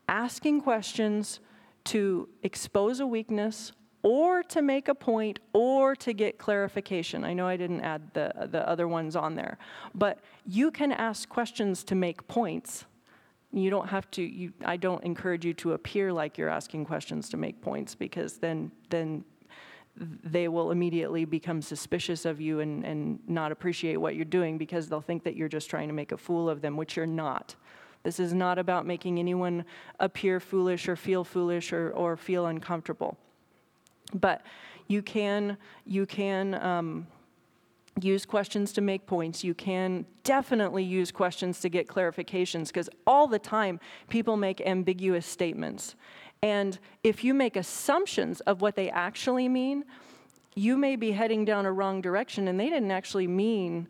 asking 0.07 0.61
questions 0.61 1.39
to 1.85 2.29
expose 2.43 2.99
a 2.99 3.07
weakness 3.07 3.71
or 4.05 4.43
to 4.43 4.61
make 4.61 4.87
a 4.87 4.93
point 4.93 5.39
or 5.51 5.95
to 5.95 6.13
get 6.13 6.37
clarification. 6.37 7.23
I 7.23 7.33
know 7.33 7.47
I 7.47 7.57
didn't 7.57 7.81
add 7.81 8.13
the, 8.13 8.47
the 8.51 8.69
other 8.69 8.87
ones 8.87 9.15
on 9.15 9.33
there, 9.33 9.57
but 9.95 10.19
you 10.45 10.69
can 10.69 10.91
ask 10.91 11.27
questions 11.27 11.83
to 11.85 11.95
make 11.95 12.27
points. 12.27 12.85
You 13.51 13.71
don't 13.71 13.89
have 13.89 14.11
to, 14.11 14.21
you, 14.21 14.53
I 14.63 14.77
don't 14.77 15.03
encourage 15.03 15.43
you 15.43 15.55
to 15.55 15.73
appear 15.73 16.13
like 16.13 16.37
you're 16.37 16.49
asking 16.49 16.85
questions 16.85 17.29
to 17.29 17.37
make 17.37 17.61
points 17.61 17.95
because 17.95 18.37
then, 18.37 18.71
then 18.91 19.25
they 19.97 20.49
will 20.49 20.69
immediately 20.69 21.25
become 21.25 21.63
suspicious 21.63 22.25
of 22.25 22.39
you 22.39 22.59
and, 22.59 22.85
and 22.85 23.19
not 23.27 23.51
appreciate 23.51 23.97
what 23.97 24.15
you're 24.15 24.23
doing 24.23 24.59
because 24.59 24.87
they'll 24.87 25.01
think 25.01 25.23
that 25.23 25.35
you're 25.35 25.49
just 25.49 25.67
trying 25.67 25.87
to 25.87 25.95
make 25.95 26.11
a 26.11 26.17
fool 26.17 26.47
of 26.47 26.61
them, 26.61 26.77
which 26.77 26.95
you're 26.95 27.07
not. 27.07 27.55
This 28.03 28.19
is 28.19 28.35
not 28.35 28.59
about 28.59 28.85
making 28.85 29.17
anyone 29.17 29.65
appear 29.99 30.39
foolish 30.39 30.87
or 30.87 30.95
feel 30.95 31.23
foolish 31.23 31.73
or, 31.73 31.89
or 31.89 32.15
feel 32.15 32.45
uncomfortable. 32.45 33.17
But 34.13 34.41
you 34.87 35.01
can, 35.01 35.57
you 35.85 36.05
can 36.05 36.55
um, 36.55 37.07
use 38.01 38.25
questions 38.25 38.71
to 38.73 38.81
make 38.81 39.05
points. 39.05 39.43
You 39.43 39.53
can 39.53 40.05
definitely 40.23 40.83
use 40.83 41.11
questions 41.11 41.59
to 41.61 41.69
get 41.69 41.87
clarifications 41.87 42.67
because 42.67 42.89
all 43.07 43.27
the 43.27 43.39
time 43.39 43.79
people 44.09 44.37
make 44.37 44.61
ambiguous 44.61 45.25
statements. 45.25 45.95
And 46.43 46.77
if 47.03 47.23
you 47.23 47.33
make 47.33 47.55
assumptions 47.55 48.41
of 48.41 48.61
what 48.61 48.75
they 48.75 48.89
actually 48.89 49.49
mean, 49.49 49.85
you 50.55 50.77
may 50.77 50.95
be 50.95 51.11
heading 51.11 51.45
down 51.45 51.65
a 51.65 51.71
wrong 51.71 52.01
direction 52.01 52.47
and 52.47 52.59
they 52.59 52.69
didn't 52.69 52.91
actually 52.91 53.27
mean 53.27 53.87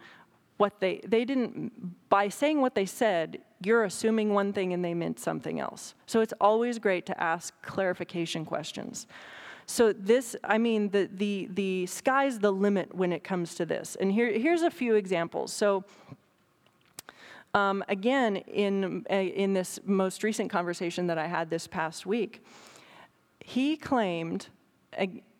what 0.57 0.79
they 0.79 1.01
they 1.05 1.25
didn't 1.25 2.09
by 2.09 2.29
saying 2.29 2.61
what 2.61 2.75
they 2.75 2.85
said 2.85 3.39
you're 3.63 3.83
assuming 3.83 4.33
one 4.33 4.53
thing 4.53 4.73
and 4.73 4.83
they 4.83 4.93
meant 4.93 5.19
something 5.19 5.59
else 5.59 5.95
so 6.05 6.21
it's 6.21 6.33
always 6.39 6.79
great 6.79 7.05
to 7.05 7.21
ask 7.21 7.53
clarification 7.61 8.45
questions 8.45 9.05
so 9.65 9.93
this, 9.93 10.35
I 10.43 10.57
mean, 10.57 10.89
the, 10.89 11.09
the, 11.11 11.49
the 11.53 11.85
sky's 11.85 12.39
the 12.39 12.51
limit 12.51 12.93
when 12.93 13.11
it 13.11 13.23
comes 13.23 13.55
to 13.55 13.65
this. 13.65 13.95
And 13.99 14.11
here, 14.11 14.31
here's 14.31 14.61
a 14.61 14.71
few 14.71 14.95
examples. 14.95 15.53
So 15.53 15.83
Um, 17.55 17.83
again, 17.87 18.35
in, 18.35 19.05
uh, 19.09 19.15
in 19.15 19.53
this 19.53 19.79
most 19.85 20.23
recent 20.23 20.51
conversation 20.51 21.07
that 21.07 21.17
I 21.17 21.27
had 21.27 21.49
this 21.49 21.67
past 21.67 22.05
week, 22.05 22.43
he 23.39 23.77
claimed, 23.77 24.49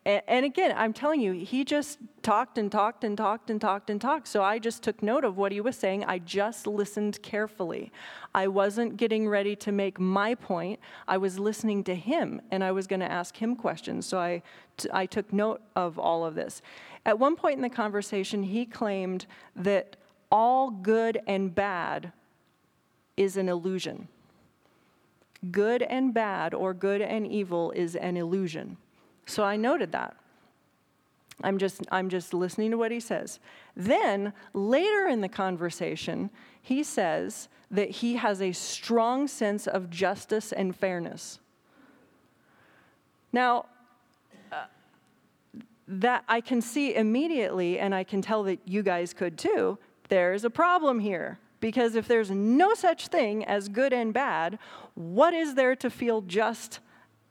ag- 0.05 0.23
a- 0.23 0.29
and 0.29 0.45
again, 0.45 0.73
I'm 0.77 0.93
telling 0.93 1.21
you, 1.21 1.33
he 1.33 1.63
just 1.63 1.99
talked 2.21 2.57
and 2.57 2.71
talked 2.71 3.03
and 3.03 3.17
talked 3.17 3.49
and 3.49 3.59
talked 3.59 3.89
and 3.89 3.99
talked. 3.99 4.27
So 4.27 4.43
I 4.43 4.59
just 4.59 4.83
took 4.83 5.03
note 5.03 5.23
of 5.23 5.37
what 5.37 5.51
he 5.51 5.61
was 5.61 5.75
saying. 5.75 6.05
I 6.05 6.19
just 6.19 6.67
listened 6.67 7.21
carefully. 7.21 7.91
I 8.33 8.47
wasn't 8.47 8.97
getting 8.97 9.27
ready 9.27 9.55
to 9.57 9.71
make 9.71 9.99
my 9.99 10.35
point. 10.35 10.79
I 11.07 11.17
was 11.17 11.39
listening 11.39 11.83
to 11.85 11.95
him, 11.95 12.41
and 12.51 12.63
I 12.63 12.71
was 12.71 12.87
going 12.87 12.99
to 13.01 13.11
ask 13.11 13.37
him 13.37 13.55
questions. 13.55 14.05
So 14.05 14.17
I, 14.17 14.41
t- 14.77 14.89
I 14.93 15.05
took 15.05 15.31
note 15.33 15.61
of 15.75 15.97
all 15.99 16.25
of 16.25 16.35
this. 16.35 16.61
At 17.05 17.19
one 17.19 17.35
point 17.35 17.57
in 17.57 17.61
the 17.61 17.69
conversation, 17.69 18.43
he 18.43 18.65
claimed 18.65 19.27
that 19.55 19.95
all 20.31 20.71
good 20.71 21.21
and 21.27 21.53
bad 21.53 22.11
is 23.15 23.37
an 23.37 23.47
illusion. 23.47 24.07
Good 25.51 25.83
and 25.83 26.13
bad, 26.13 26.53
or 26.53 26.73
good 26.73 27.01
and 27.01 27.27
evil, 27.27 27.71
is 27.71 27.95
an 27.95 28.17
illusion. 28.17 28.77
So 29.25 29.43
I 29.43 29.55
noted 29.55 29.91
that. 29.91 30.15
I'm 31.43 31.57
just, 31.57 31.81
I'm 31.91 32.09
just 32.09 32.33
listening 32.33 32.71
to 32.71 32.77
what 32.77 32.91
he 32.91 32.99
says. 32.99 33.39
Then, 33.75 34.33
later 34.53 35.07
in 35.07 35.21
the 35.21 35.29
conversation, 35.29 36.29
he 36.61 36.83
says 36.83 37.49
that 37.71 37.89
he 37.89 38.15
has 38.15 38.41
a 38.41 38.51
strong 38.53 39.27
sense 39.27 39.67
of 39.67 39.89
justice 39.89 40.53
and 40.53 40.75
fairness. 40.75 41.39
Now, 43.33 43.65
uh, 44.51 44.65
that 45.87 46.23
I 46.29 46.39
can 46.39 46.61
see 46.61 46.95
immediately, 46.95 47.79
and 47.79 47.93
I 47.93 48.05
can 48.05 48.21
tell 48.21 48.43
that 48.43 48.59
you 48.65 48.81
guys 48.81 49.13
could 49.13 49.37
too, 49.37 49.77
there's 50.07 50.45
a 50.45 50.49
problem 50.49 50.99
here. 50.99 51.39
Because 51.59 51.95
if 51.95 52.07
there's 52.07 52.29
no 52.31 52.75
such 52.75 53.07
thing 53.07 53.43
as 53.43 53.69
good 53.69 53.91
and 53.91 54.13
bad, 54.13 54.59
what 54.93 55.33
is 55.33 55.55
there 55.55 55.75
to 55.77 55.89
feel 55.89 56.21
just, 56.21 56.79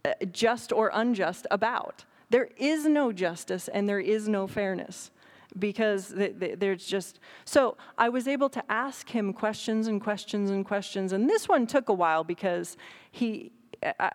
Uh, 0.05 0.13
just 0.33 0.73
or 0.73 0.91
unjust 0.93 1.47
about? 1.51 2.05
There 2.31 2.49
is 2.57 2.87
no 2.87 3.13
justice 3.13 3.69
and 3.69 3.89
there 3.89 4.01
is 4.01 4.29
no 4.29 4.47
fairness 4.47 5.11
because 5.59 6.13
th- 6.13 6.39
th- 6.41 6.59
there's 6.59 6.85
just 6.85 7.21
so 7.45 7.77
i 7.97 8.09
was 8.09 8.27
able 8.27 8.49
to 8.49 8.61
ask 8.69 9.09
him 9.11 9.33
questions 9.33 9.87
and 9.87 10.01
questions 10.01 10.51
and 10.51 10.65
questions 10.65 11.13
and 11.13 11.31
this 11.31 11.49
one 11.49 11.65
took 11.65 11.89
a 11.89 11.93
while 11.93 12.25
because 12.25 12.77
he 13.13 13.53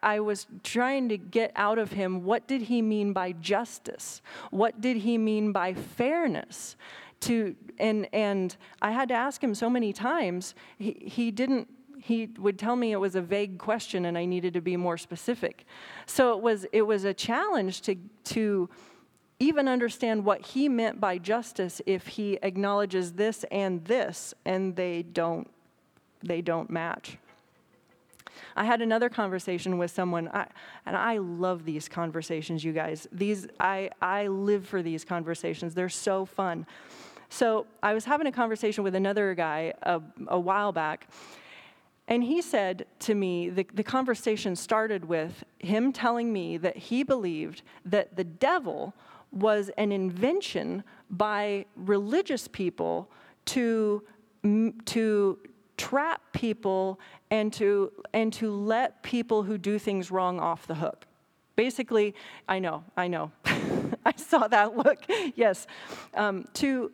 I 0.04 0.20
was 0.20 0.48
trying 0.64 1.10
to 1.10 1.18
get 1.18 1.52
out 1.56 1.78
of 1.78 1.92
him 1.92 2.24
what 2.24 2.48
did 2.48 2.64
he 2.64 2.82
mean 2.82 3.14
by 3.14 3.34
justice? 3.34 4.22
What 4.52 4.82
did 4.82 4.98
he 4.98 5.18
mean 5.18 5.52
by 5.52 5.74
fairness? 5.74 6.76
To 7.22 7.56
and 7.78 8.08
and 8.14 8.56
I 8.82 8.92
had 8.92 9.10
to 9.10 9.16
ask 9.16 9.44
him 9.44 9.54
so 9.54 9.70
many 9.70 9.94
times. 9.94 10.56
He 10.78 10.98
he 11.06 11.32
didn't 11.32 11.68
he 12.02 12.28
would 12.38 12.58
tell 12.58 12.76
me 12.76 12.92
it 12.92 13.00
was 13.00 13.16
a 13.16 13.22
vague 13.22 13.58
question 13.58 14.06
and 14.06 14.18
I 14.18 14.26
needed 14.26 14.54
to 14.54 14.62
be 14.62 14.78
more 14.78 14.98
specific. 14.98 15.66
So 16.06 16.36
it 16.36 16.42
was 16.42 16.66
it 16.72 16.84
was 16.84 17.04
a 17.04 17.14
challenge 17.14 17.82
to 17.82 17.96
to 18.26 18.70
even 19.40 19.68
understand 19.68 20.26
what 20.26 20.42
he 20.42 20.68
meant 20.68 21.00
by 21.00 21.18
justice 21.18 21.82
if 21.86 22.08
he 22.08 22.38
acknowledges 22.42 23.14
this 23.14 23.46
and 23.52 23.84
this 23.86 24.34
and 24.46 24.76
they 24.76 25.04
don't 25.04 25.50
they 26.22 26.42
don't 26.42 26.70
match. 26.70 27.18
I 28.56 28.66
had 28.66 28.82
another 28.82 29.10
conversation 29.10 29.78
with 29.78 29.92
someone, 29.92 30.28
I, 30.30 30.48
and 30.86 30.96
I 30.96 31.18
love 31.18 31.66
these 31.66 31.88
conversations, 31.88 32.64
you 32.64 32.74
guys. 32.74 33.08
These, 33.12 33.48
I, 33.60 33.90
I 34.02 34.28
live 34.28 34.68
for 34.68 34.82
these 34.82 35.06
conversations. 35.06 35.74
They're 35.74 35.90
so 35.90 36.26
fun. 36.26 36.66
So 37.30 37.68
I 37.84 37.94
was 37.94 38.06
having 38.06 38.28
a 38.28 38.32
conversation 38.32 38.84
with 38.84 38.96
another 38.96 39.36
guy 39.36 39.74
a, 39.84 40.02
a 40.28 40.40
while 40.40 40.72
back, 40.72 41.08
and 42.10 42.24
he 42.24 42.42
said 42.42 42.88
to 43.02 43.14
me, 43.14 43.50
the, 43.50 43.68
the 43.72 43.84
conversation 43.84 44.56
started 44.56 45.06
with 45.06 45.44
him 45.60 45.94
telling 45.94 46.34
me 46.34 46.58
that 46.58 46.76
he 46.76 47.04
believed 47.04 47.62
that 47.86 48.16
the 48.16 48.24
devil 48.24 48.96
was 49.32 49.70
an 49.78 49.92
invention 49.92 50.84
by 51.12 51.68
religious 51.76 52.48
people 52.48 53.12
to, 53.46 54.04
to 54.86 55.38
trap 55.78 56.22
people 56.34 57.00
and 57.30 57.54
to, 57.54 57.92
and 58.12 58.34
to 58.34 58.52
let 58.52 59.04
people 59.04 59.44
who 59.44 59.60
do 59.60 59.78
things 59.78 60.10
wrong 60.10 60.40
off 60.40 60.66
the 60.66 60.76
hook. 60.76 61.06
Basically, 61.56 62.16
I 62.48 62.58
know, 62.58 62.84
I 62.98 63.08
know. 63.08 63.32
I 63.46 64.14
saw 64.16 64.48
that 64.48 64.76
look. 64.76 65.06
Yes. 65.36 65.68
Um, 66.16 66.48
to 66.56 66.92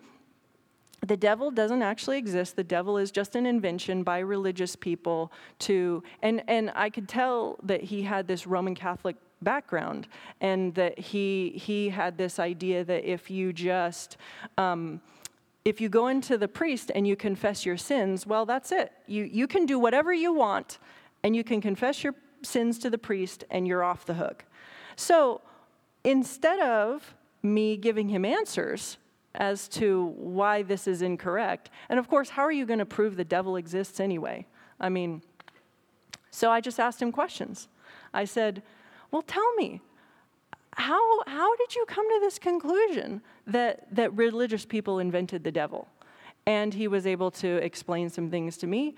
the 1.07 1.17
devil 1.17 1.51
doesn't 1.51 1.81
actually 1.81 2.17
exist. 2.17 2.55
The 2.55 2.63
devil 2.63 2.97
is 2.97 3.11
just 3.11 3.35
an 3.35 3.45
invention 3.45 4.03
by 4.03 4.19
religious 4.19 4.75
people 4.75 5.31
to, 5.59 6.03
and, 6.21 6.43
and 6.47 6.71
I 6.75 6.89
could 6.89 7.07
tell 7.07 7.57
that 7.63 7.81
he 7.81 8.01
had 8.01 8.27
this 8.27 8.47
Roman 8.47 8.75
Catholic 8.75 9.15
background 9.41 10.07
and 10.41 10.73
that 10.75 10.97
he, 10.97 11.53
he 11.55 11.89
had 11.89 12.17
this 12.17 12.39
idea 12.39 12.83
that 12.83 13.09
if 13.09 13.29
you 13.29 13.53
just, 13.53 14.17
um, 14.57 15.01
if 15.63 15.81
you 15.81 15.89
go 15.89 16.07
into 16.07 16.37
the 16.37 16.47
priest 16.47 16.91
and 16.93 17.07
you 17.07 17.15
confess 17.15 17.65
your 17.65 17.77
sins, 17.77 18.25
well, 18.25 18.45
that's 18.45 18.71
it. 18.71 18.91
You, 19.07 19.23
you 19.23 19.47
can 19.47 19.65
do 19.65 19.79
whatever 19.79 20.13
you 20.13 20.33
want 20.33 20.79
and 21.23 21.35
you 21.35 21.43
can 21.43 21.61
confess 21.61 22.03
your 22.03 22.13
sins 22.43 22.77
to 22.79 22.89
the 22.89 22.97
priest 22.97 23.43
and 23.49 23.67
you're 23.67 23.83
off 23.83 24.05
the 24.05 24.13
hook. 24.13 24.45
So 24.95 25.41
instead 26.03 26.59
of 26.59 27.15
me 27.41 27.77
giving 27.77 28.09
him 28.09 28.25
answers, 28.25 28.97
as 29.35 29.67
to 29.69 30.13
why 30.17 30.63
this 30.63 30.87
is 30.87 31.01
incorrect. 31.01 31.69
And 31.89 31.99
of 31.99 32.07
course, 32.07 32.29
how 32.29 32.43
are 32.43 32.51
you 32.51 32.65
going 32.65 32.79
to 32.79 32.85
prove 32.85 33.15
the 33.15 33.25
devil 33.25 33.55
exists 33.55 33.99
anyway? 33.99 34.45
I 34.79 34.89
mean, 34.89 35.21
so 36.31 36.51
I 36.51 36.61
just 36.61 36.79
asked 36.79 37.01
him 37.01 37.11
questions. 37.11 37.67
I 38.13 38.25
said, 38.25 38.63
Well, 39.11 39.21
tell 39.21 39.53
me, 39.55 39.81
how, 40.75 41.23
how 41.25 41.55
did 41.55 41.75
you 41.75 41.85
come 41.87 42.09
to 42.09 42.19
this 42.19 42.37
conclusion 42.37 43.21
that, 43.47 43.87
that 43.95 44.13
religious 44.15 44.65
people 44.65 44.99
invented 44.99 45.43
the 45.43 45.51
devil? 45.51 45.87
And 46.45 46.73
he 46.73 46.87
was 46.87 47.07
able 47.07 47.31
to 47.31 47.47
explain 47.63 48.09
some 48.09 48.29
things 48.29 48.57
to 48.57 48.67
me. 48.67 48.95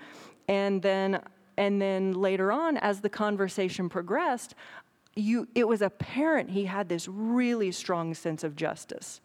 And 0.48 0.82
then, 0.82 1.22
and 1.56 1.80
then 1.80 2.12
later 2.12 2.50
on, 2.50 2.76
as 2.78 3.00
the 3.00 3.08
conversation 3.08 3.88
progressed, 3.88 4.54
you, 5.18 5.48
it 5.54 5.66
was 5.66 5.82
apparent 5.82 6.50
he 6.50 6.64
had 6.64 6.88
this 6.88 7.08
really 7.08 7.72
strong 7.72 8.14
sense 8.14 8.44
of 8.44 8.56
justice 8.56 9.20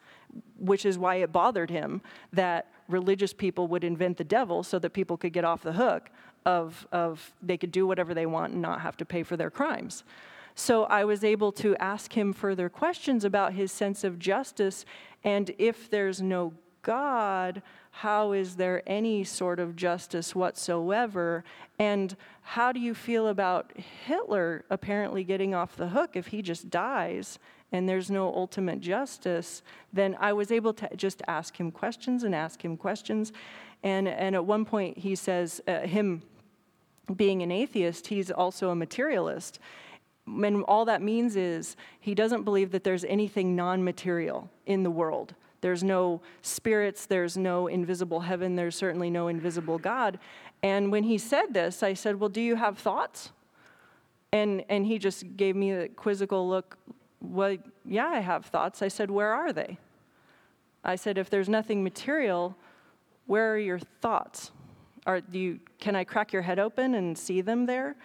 which 0.58 0.86
is 0.86 0.98
why 0.98 1.16
it 1.16 1.32
bothered 1.32 1.70
him 1.70 2.02
that 2.32 2.72
religious 2.88 3.34
people 3.34 3.68
would 3.68 3.84
invent 3.84 4.18
the 4.18 4.24
devil 4.24 4.64
so 4.64 4.80
that 4.80 4.92
people 4.92 5.18
could 5.18 5.32
get 5.32 5.46
off 5.46 5.62
the 5.62 5.74
hook 5.74 6.10
of, 6.46 6.88
of 6.92 7.34
they 7.42 7.58
could 7.58 7.72
do 7.72 7.86
whatever 7.86 8.14
they 8.14 8.26
want 8.26 8.54
and 8.54 8.62
not 8.62 8.82
have 8.82 8.98
to 8.98 9.06
pay 9.06 9.24
for 9.24 9.38
their 9.38 9.52
crimes. 9.52 10.04
So 10.56 10.86
I 10.86 11.04
was 11.06 11.24
able 11.24 11.52
to 11.54 11.76
ask 11.78 12.14
him 12.14 12.34
further 12.34 12.70
questions 12.70 13.24
about 13.26 13.54
his 13.54 13.72
sense 13.72 14.04
of 14.04 14.20
justice 14.20 14.86
and 15.24 15.52
if 15.58 15.90
there's 15.90 16.22
no 16.22 16.54
God, 16.82 17.62
how 17.98 18.32
is 18.32 18.56
there 18.56 18.82
any 18.88 19.24
sort 19.24 19.60
of 19.60 19.76
justice 19.76 20.34
whatsoever? 20.34 21.44
And 21.78 22.16
how 22.42 22.72
do 22.72 22.80
you 22.80 22.96
feel 22.96 23.28
about 23.28 23.72
Hitler 24.06 24.66
apparently 24.72 25.24
getting 25.24 25.54
off 25.54 25.76
the 25.76 25.90
hook 25.90 26.16
if 26.16 26.28
he 26.28 26.42
just 26.42 26.72
dies 26.72 27.38
and 27.72 27.88
there's 27.88 28.10
no 28.10 28.34
ultimate 28.34 28.82
justice, 28.82 29.62
then 29.94 30.18
I 30.20 30.34
was 30.34 30.52
able 30.52 30.74
to 30.74 30.90
just 30.96 31.22
ask 31.28 31.60
him 31.60 31.72
questions 31.72 32.24
and 32.24 32.34
ask 32.34 32.66
him 32.66 32.78
questions. 32.78 33.32
And, 33.84 34.08
and 34.08 34.34
at 34.34 34.44
one 34.44 34.66
point, 34.66 34.98
he 34.98 35.14
says, 35.14 35.62
uh, 35.68 35.82
him 35.82 36.24
being 37.16 37.44
an 37.44 37.52
atheist, 37.52 38.08
he's 38.08 38.32
also 38.32 38.72
a 38.72 38.76
materialist. 38.76 39.60
And 40.26 40.64
all 40.64 40.86
that 40.86 41.04
means 41.04 41.36
is 41.36 41.76
he 42.00 42.16
doesn't 42.16 42.44
believe 42.44 42.72
that 42.72 42.84
there's 42.84 43.04
anything 43.04 43.56
non 43.56 43.84
material 43.84 44.50
in 44.66 44.82
the 44.82 44.92
world. 44.92 45.36
There's 45.64 45.84
no 45.84 46.22
spirits, 46.42 47.08
there's 47.08 47.38
no 47.38 47.68
invisible 47.68 48.20
heaven, 48.20 48.56
there's 48.56 48.76
certainly 48.76 49.10
no 49.10 49.30
invisible 49.30 49.80
God. 49.80 50.20
And 50.62 50.92
when 50.92 51.04
he 51.04 51.18
said 51.18 51.54
this, 51.54 51.82
I 51.82 51.94
said, 51.96 52.20
Well, 52.20 52.30
do 52.30 52.42
you 52.42 52.56
have 52.58 52.78
thoughts? 52.78 53.32
And, 54.34 54.64
and 54.68 54.86
he 54.86 55.00
just 55.00 55.38
gave 55.38 55.56
me 55.56 55.72
a 55.72 55.88
quizzical 55.88 56.48
look 56.48 56.78
well, 57.24 57.56
yeah, 57.86 58.08
I 58.08 58.20
have 58.20 58.46
thoughts. 58.48 58.82
I 58.82 58.90
said, 58.90 59.10
Where 59.10 59.34
are 59.34 59.54
they? 59.54 59.78
I 60.84 60.96
said, 60.98 61.18
If 61.18 61.30
there's 61.30 61.50
nothing 61.50 61.84
material, 61.84 62.56
where 63.26 63.54
are 63.54 63.58
your 63.58 63.80
thoughts? 63.80 64.52
Are 65.06 65.22
you, 65.32 65.60
can 65.80 65.96
I 65.96 66.04
crack 66.04 66.34
your 66.34 66.42
head 66.42 66.60
open 66.60 66.96
and 66.96 67.18
see 67.18 67.42
them 67.42 67.66
there? 67.66 67.96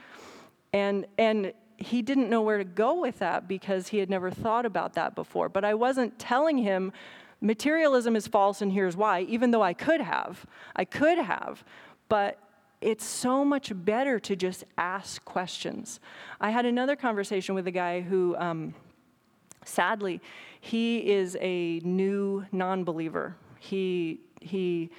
And, 0.72 1.06
and 1.18 1.52
he 1.76 2.02
didn't 2.02 2.28
know 2.28 2.42
where 2.42 2.58
to 2.58 2.64
go 2.64 3.00
with 3.00 3.18
that 3.20 3.46
because 3.46 3.88
he 3.88 3.98
had 3.98 4.10
never 4.10 4.30
thought 4.30 4.66
about 4.66 4.94
that 4.94 5.14
before. 5.14 5.48
But 5.48 5.64
I 5.64 5.74
wasn't 5.74 6.18
telling 6.18 6.58
him 6.58 6.92
materialism 7.40 8.16
is 8.16 8.26
false 8.26 8.62
and 8.62 8.72
here's 8.72 8.96
why, 8.96 9.22
even 9.22 9.50
though 9.50 9.62
I 9.62 9.74
could 9.74 10.00
have. 10.00 10.46
I 10.74 10.84
could 10.84 11.18
have. 11.18 11.64
But 12.08 12.38
it's 12.80 13.04
so 13.04 13.44
much 13.44 13.72
better 13.74 14.20
to 14.20 14.36
just 14.36 14.64
ask 14.76 15.24
questions. 15.24 16.00
I 16.40 16.50
had 16.50 16.64
another 16.64 16.96
conversation 16.96 17.54
with 17.54 17.66
a 17.66 17.72
guy 17.72 18.00
who, 18.00 18.36
um, 18.36 18.74
sadly, 19.64 20.20
he 20.60 21.10
is 21.10 21.36
a 21.40 21.80
new 21.80 22.46
non 22.52 22.84
believer. 22.84 23.36
He, 23.58 24.20
he 24.40 24.90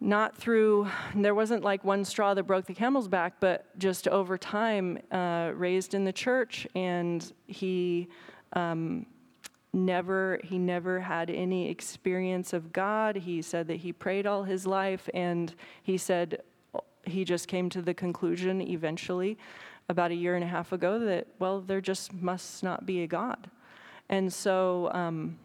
not 0.00 0.36
through, 0.36 0.88
there 1.14 1.34
wasn't 1.34 1.62
like 1.62 1.84
one 1.84 2.04
straw 2.04 2.34
that 2.34 2.44
broke 2.44 2.66
the 2.66 2.74
camel's 2.74 3.06
back, 3.06 3.34
but 3.38 3.78
just 3.78 4.08
over 4.08 4.38
time, 4.38 4.98
uh, 5.12 5.52
raised 5.54 5.94
in 5.94 6.04
the 6.04 6.12
church, 6.12 6.66
and 6.74 7.32
he 7.46 8.08
um, 8.54 9.06
never 9.72 10.40
he 10.42 10.58
never 10.58 11.00
had 11.00 11.30
any 11.30 11.68
experience 11.68 12.52
of 12.52 12.72
God. 12.72 13.16
He 13.16 13.42
said 13.42 13.68
that 13.68 13.76
he 13.76 13.92
prayed 13.92 14.26
all 14.26 14.44
his 14.44 14.66
life, 14.66 15.08
and 15.14 15.54
he 15.82 15.96
said 15.96 16.42
he 17.04 17.24
just 17.24 17.48
came 17.48 17.70
to 17.70 17.82
the 17.82 17.94
conclusion 17.94 18.60
eventually, 18.60 19.38
about 19.88 20.10
a 20.10 20.14
year 20.14 20.34
and 20.34 20.44
a 20.44 20.48
half 20.48 20.72
ago, 20.72 20.98
that 20.98 21.28
well, 21.38 21.60
there 21.60 21.80
just 21.80 22.12
must 22.12 22.62
not 22.62 22.86
be 22.86 23.02
a 23.02 23.06
God, 23.06 23.50
and 24.08 24.32
so. 24.32 24.90
Um, 24.92 25.38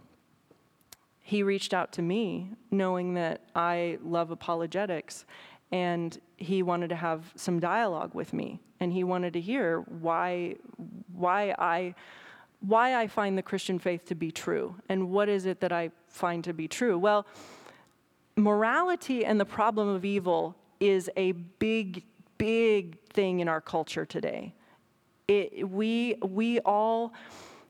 he 1.28 1.42
reached 1.42 1.74
out 1.74 1.92
to 1.92 2.04
me 2.04 2.52
knowing 2.70 3.16
that 3.16 3.42
I 3.56 3.98
love 4.04 4.30
apologetics 4.30 5.26
and 5.72 6.20
he 6.38 6.62
wanted 6.62 6.90
to 6.90 6.96
have 6.96 7.34
some 7.36 7.60
dialogue 7.60 8.14
with 8.14 8.32
me 8.32 8.60
and 8.80 8.94
he 8.94 9.04
wanted 9.04 9.34
to 9.34 9.42
hear 9.42 9.80
why 9.80 10.56
why 11.12 11.56
I 11.58 11.96
why 12.68 12.96
I 12.96 13.08
find 13.08 13.38
the 13.38 13.44
Christian 13.44 13.80
faith 13.80 14.06
to 14.06 14.16
be 14.16 14.32
true 14.32 14.76
and 14.90 15.10
what 15.10 15.30
is 15.30 15.46
it 15.46 15.60
that 15.60 15.72
I 15.72 15.92
find 16.08 16.44
to 16.46 16.54
be 16.54 16.68
true. 16.68 16.98
Well, 16.98 17.26
morality 18.36 19.26
and 19.26 19.40
the 19.40 19.46
problem 19.46 19.88
of 19.88 20.06
evil 20.06 20.56
is 20.80 21.10
a 21.16 21.34
big 21.34 22.04
big 22.38 22.98
thing 23.10 23.40
in 23.40 23.48
our 23.48 23.62
culture 23.62 24.06
today. 24.06 24.54
It, 25.28 25.70
we 25.70 26.16
we 26.22 26.60
all 26.60 27.14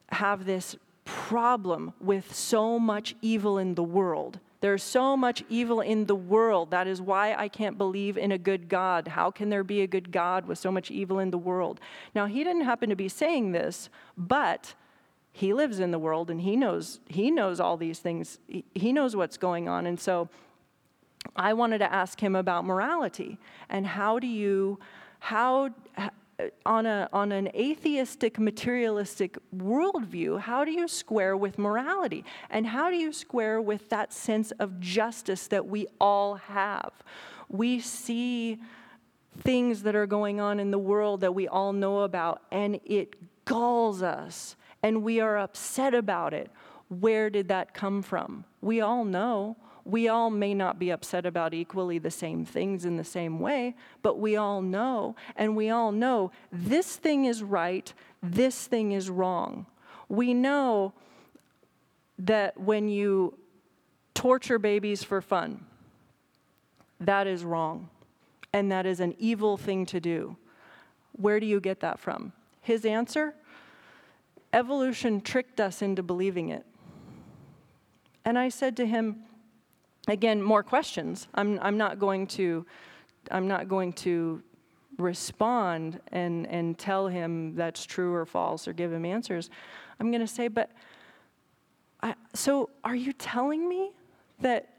have 0.10 0.46
this 0.46 0.76
problem 1.04 1.94
with 2.00 2.34
so 2.34 2.80
much 2.80 3.16
evil 3.22 3.58
in 3.58 3.76
the 3.76 3.84
world. 3.84 4.40
There's 4.62 4.82
so 4.82 5.16
much 5.16 5.44
evil 5.48 5.80
in 5.82 6.06
the 6.06 6.16
world. 6.16 6.72
That 6.72 6.88
is 6.88 7.00
why 7.00 7.36
I 7.36 7.48
can't 7.48 7.78
believe 7.78 8.18
in 8.18 8.32
a 8.32 8.38
good 8.38 8.68
God. 8.68 9.10
How 9.10 9.30
can 9.30 9.50
there 9.50 9.64
be 9.64 9.82
a 9.82 9.88
good 9.88 10.12
God 10.12 10.48
with 10.48 10.58
so 10.58 10.72
much 10.72 10.90
evil 10.90 11.20
in 11.20 11.30
the 11.30 11.38
world? 11.38 11.80
Now, 12.16 12.26
he 12.26 12.44
didn't 12.44 12.64
happen 12.64 12.90
to 12.90 12.96
be 12.96 13.08
saying 13.08 13.52
this, 13.52 13.90
but 14.18 14.74
he 15.36 15.54
lives 15.54 15.82
in 15.82 15.92
the 15.92 16.00
world 16.00 16.30
and 16.30 16.40
he 16.40 16.56
knows 16.56 17.02
he 17.10 17.30
knows 17.30 17.60
all 17.60 17.76
these 17.76 18.00
things. 18.00 18.40
He 18.74 18.94
knows 18.94 19.18
what's 19.18 19.36
going 19.36 19.68
on. 19.68 19.86
And 19.86 20.00
so 20.00 20.30
I 21.36 21.52
wanted 21.52 21.80
to 21.80 21.92
ask 21.92 22.22
him 22.22 22.38
about 22.38 22.64
morality 22.64 23.38
and 23.68 23.86
how 23.86 24.18
do 24.18 24.28
you 24.28 24.80
how 25.20 25.72
on, 26.66 26.86
a, 26.86 27.10
on 27.12 27.34
an 27.34 27.50
atheistic, 27.54 28.40
materialistic 28.40 29.38
worldview, 29.54 30.40
how 30.40 30.64
do 30.64 30.72
you 30.72 30.88
square 30.88 31.36
with 31.36 31.58
morality? 31.58 32.24
And 32.50 32.68
how 32.68 32.90
do 32.90 32.96
you 32.96 33.12
square 33.12 33.62
with 33.62 33.90
that 33.90 34.14
sense 34.14 34.52
of 34.52 34.80
justice 34.80 35.48
that 35.48 35.68
we 35.68 35.88
all 36.00 36.36
have? 36.36 36.92
We 37.50 37.82
see 37.82 38.60
things 39.40 39.84
that 39.84 39.96
are 39.96 40.08
going 40.08 40.40
on 40.40 40.62
in 40.62 40.72
the 40.72 40.80
world 40.80 41.22
that 41.22 41.36
we 41.36 41.46
all 41.46 41.74
know 41.74 42.00
about, 42.00 42.42
and 42.52 42.80
it 42.86 43.16
galls 43.46 44.02
us, 44.02 44.56
and 44.86 45.02
we 45.02 45.20
are 45.20 45.38
upset 45.38 45.96
about 45.96 46.32
it. 46.32 46.52
Where 46.90 47.32
did 47.32 47.48
that 47.48 47.74
come 47.74 48.04
from? 48.04 48.46
We 48.62 48.82
all 48.82 49.04
know 49.04 49.58
we 49.86 50.08
all 50.08 50.32
may 50.32 50.56
not 50.56 50.80
be 50.80 50.90
upset 50.90 51.28
about 51.28 51.54
equally 51.54 52.00
the 52.00 52.10
same 52.10 52.44
things 52.44 52.86
in 52.86 52.98
the 52.98 53.04
same 53.04 53.40
way, 53.40 53.76
but 54.02 54.18
we 54.20 54.36
all 54.36 54.64
know, 54.64 55.16
and 55.36 55.56
we 55.56 55.70
all 55.70 55.92
know 55.92 56.32
this 56.52 56.96
thing 56.96 57.26
is 57.26 57.44
right, 57.44 57.94
this 58.22 58.66
thing 58.66 58.94
is 58.94 59.12
wrong. 59.12 59.68
We 60.10 60.34
know 60.34 60.94
that 62.18 62.60
when 62.60 62.90
you 62.90 63.38
torture 64.16 64.58
babies 64.58 65.04
for 65.04 65.22
fun, 65.22 65.66
that 67.00 67.28
is 67.28 67.44
wrong, 67.44 67.90
and 68.52 68.72
that 68.72 68.88
is 68.88 69.00
an 69.00 69.14
evil 69.20 69.56
thing 69.56 69.86
to 69.88 70.00
do. 70.00 70.36
Where 71.12 71.40
do 71.40 71.46
you 71.46 71.60
get 71.60 71.82
that 71.82 72.00
from? 72.00 72.34
His 72.62 72.86
answer 72.86 73.36
evolution 74.56 75.20
tricked 75.20 75.60
us 75.60 75.82
into 75.82 76.02
believing 76.02 76.50
it. 76.50 76.66
And 78.24 78.40
I 78.40 78.50
said 78.50 78.78
to 78.78 78.86
him, 78.88 79.18
again, 80.08 80.42
more 80.42 80.64
questions. 80.64 81.28
I'm, 81.36 81.60
I'm 81.62 81.78
not 81.78 82.00
going 82.00 82.26
to, 82.28 82.66
I'm 83.30 83.48
not 83.48 83.68
going 83.68 83.94
to 83.94 84.42
respond 84.98 86.00
and, 86.14 86.48
and 86.48 86.78
tell 86.78 87.08
him 87.08 87.54
that's 87.56 87.86
true 87.86 88.14
or 88.14 88.26
false 88.26 88.66
or 88.68 88.74
give 88.74 88.94
him 88.94 89.06
answers. 89.06 89.50
I'm 90.00 90.10
going 90.10 90.22
to 90.22 90.28
say, 90.28 90.48
but 90.48 90.72
I, 92.02 92.16
so 92.34 92.70
are 92.84 92.96
you 92.96 93.12
telling 93.12 93.68
me 93.68 93.92
that 94.40 94.70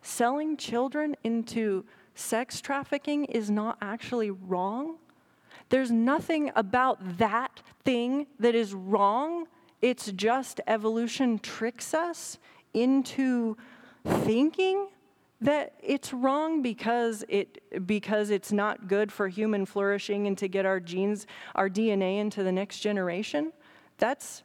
selling 0.00 0.56
children 0.56 1.16
into 1.24 1.84
sex 2.14 2.60
trafficking 2.60 3.24
is 3.24 3.50
not 3.50 3.78
actually 3.82 4.30
wrong? 4.30 4.96
There's 5.70 5.90
nothing 5.90 6.50
about 6.54 7.18
that 7.18 7.62
thing 7.84 8.26
that 8.38 8.54
is 8.54 8.74
wrong. 8.74 9.46
It's 9.80 10.12
just 10.12 10.60
evolution 10.66 11.38
tricks 11.38 11.94
us 11.94 12.38
into 12.74 13.56
thinking 14.04 14.88
that 15.40 15.74
it's 15.82 16.12
wrong 16.12 16.60
because 16.60 17.24
it 17.28 17.86
because 17.86 18.30
it's 18.30 18.52
not 18.52 18.88
good 18.88 19.10
for 19.10 19.28
human 19.28 19.64
flourishing 19.64 20.26
and 20.26 20.36
to 20.36 20.48
get 20.48 20.66
our 20.66 20.78
genes 20.80 21.26
our 21.54 21.68
DNA 21.68 22.18
into 22.18 22.42
the 22.42 22.52
next 22.52 22.80
generation 22.80 23.52
that's 23.96 24.42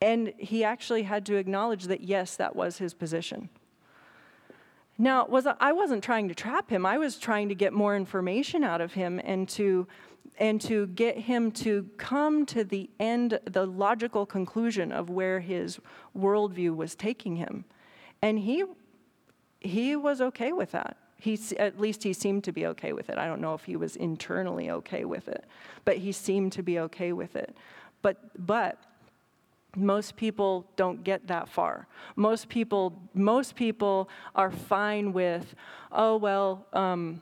and 0.00 0.32
he 0.38 0.64
actually 0.64 1.02
had 1.02 1.26
to 1.26 1.36
acknowledge 1.36 1.84
that 1.84 2.00
yes 2.00 2.36
that 2.36 2.56
was 2.56 2.78
his 2.78 2.94
position 2.94 3.50
now 4.98 5.26
was 5.26 5.46
I 5.46 5.72
wasn't 5.72 6.04
trying 6.04 6.28
to 6.28 6.34
trap 6.34 6.70
him 6.70 6.86
I 6.86 6.98
was 6.98 7.18
trying 7.18 7.48
to 7.48 7.54
get 7.54 7.72
more 7.72 7.96
information 7.96 8.64
out 8.64 8.80
of 8.80 8.94
him 8.94 9.20
and 9.24 9.48
to 9.50 9.86
and 10.38 10.60
to 10.62 10.86
get 10.88 11.16
him 11.16 11.52
to 11.52 11.88
come 11.96 12.44
to 12.46 12.64
the 12.64 12.90
end, 12.98 13.38
the 13.44 13.66
logical 13.66 14.26
conclusion 14.26 14.90
of 14.90 15.10
where 15.10 15.40
his 15.40 15.78
worldview 16.16 16.74
was 16.74 16.94
taking 16.94 17.36
him. 17.36 17.64
And 18.20 18.38
he, 18.38 18.64
he 19.60 19.96
was 19.96 20.20
okay 20.20 20.52
with 20.52 20.72
that. 20.72 20.96
He, 21.16 21.38
at 21.58 21.80
least 21.80 22.02
he 22.02 22.12
seemed 22.12 22.44
to 22.44 22.52
be 22.52 22.66
okay 22.66 22.92
with 22.92 23.08
it. 23.08 23.16
I 23.16 23.26
don't 23.26 23.40
know 23.40 23.54
if 23.54 23.64
he 23.64 23.76
was 23.76 23.96
internally 23.96 24.70
okay 24.70 25.04
with 25.04 25.28
it, 25.28 25.44
but 25.84 25.98
he 25.98 26.12
seemed 26.12 26.52
to 26.52 26.62
be 26.62 26.80
okay 26.80 27.12
with 27.12 27.36
it. 27.36 27.56
But, 28.02 28.18
but 28.44 28.78
most 29.76 30.16
people 30.16 30.66
don't 30.76 31.04
get 31.04 31.26
that 31.26 31.48
far. 31.48 31.86
Most 32.16 32.48
people, 32.48 33.00
most 33.14 33.56
people 33.56 34.08
are 34.34 34.50
fine 34.50 35.12
with, 35.12 35.54
oh 35.92 36.16
well, 36.16 36.66
um, 36.72 37.20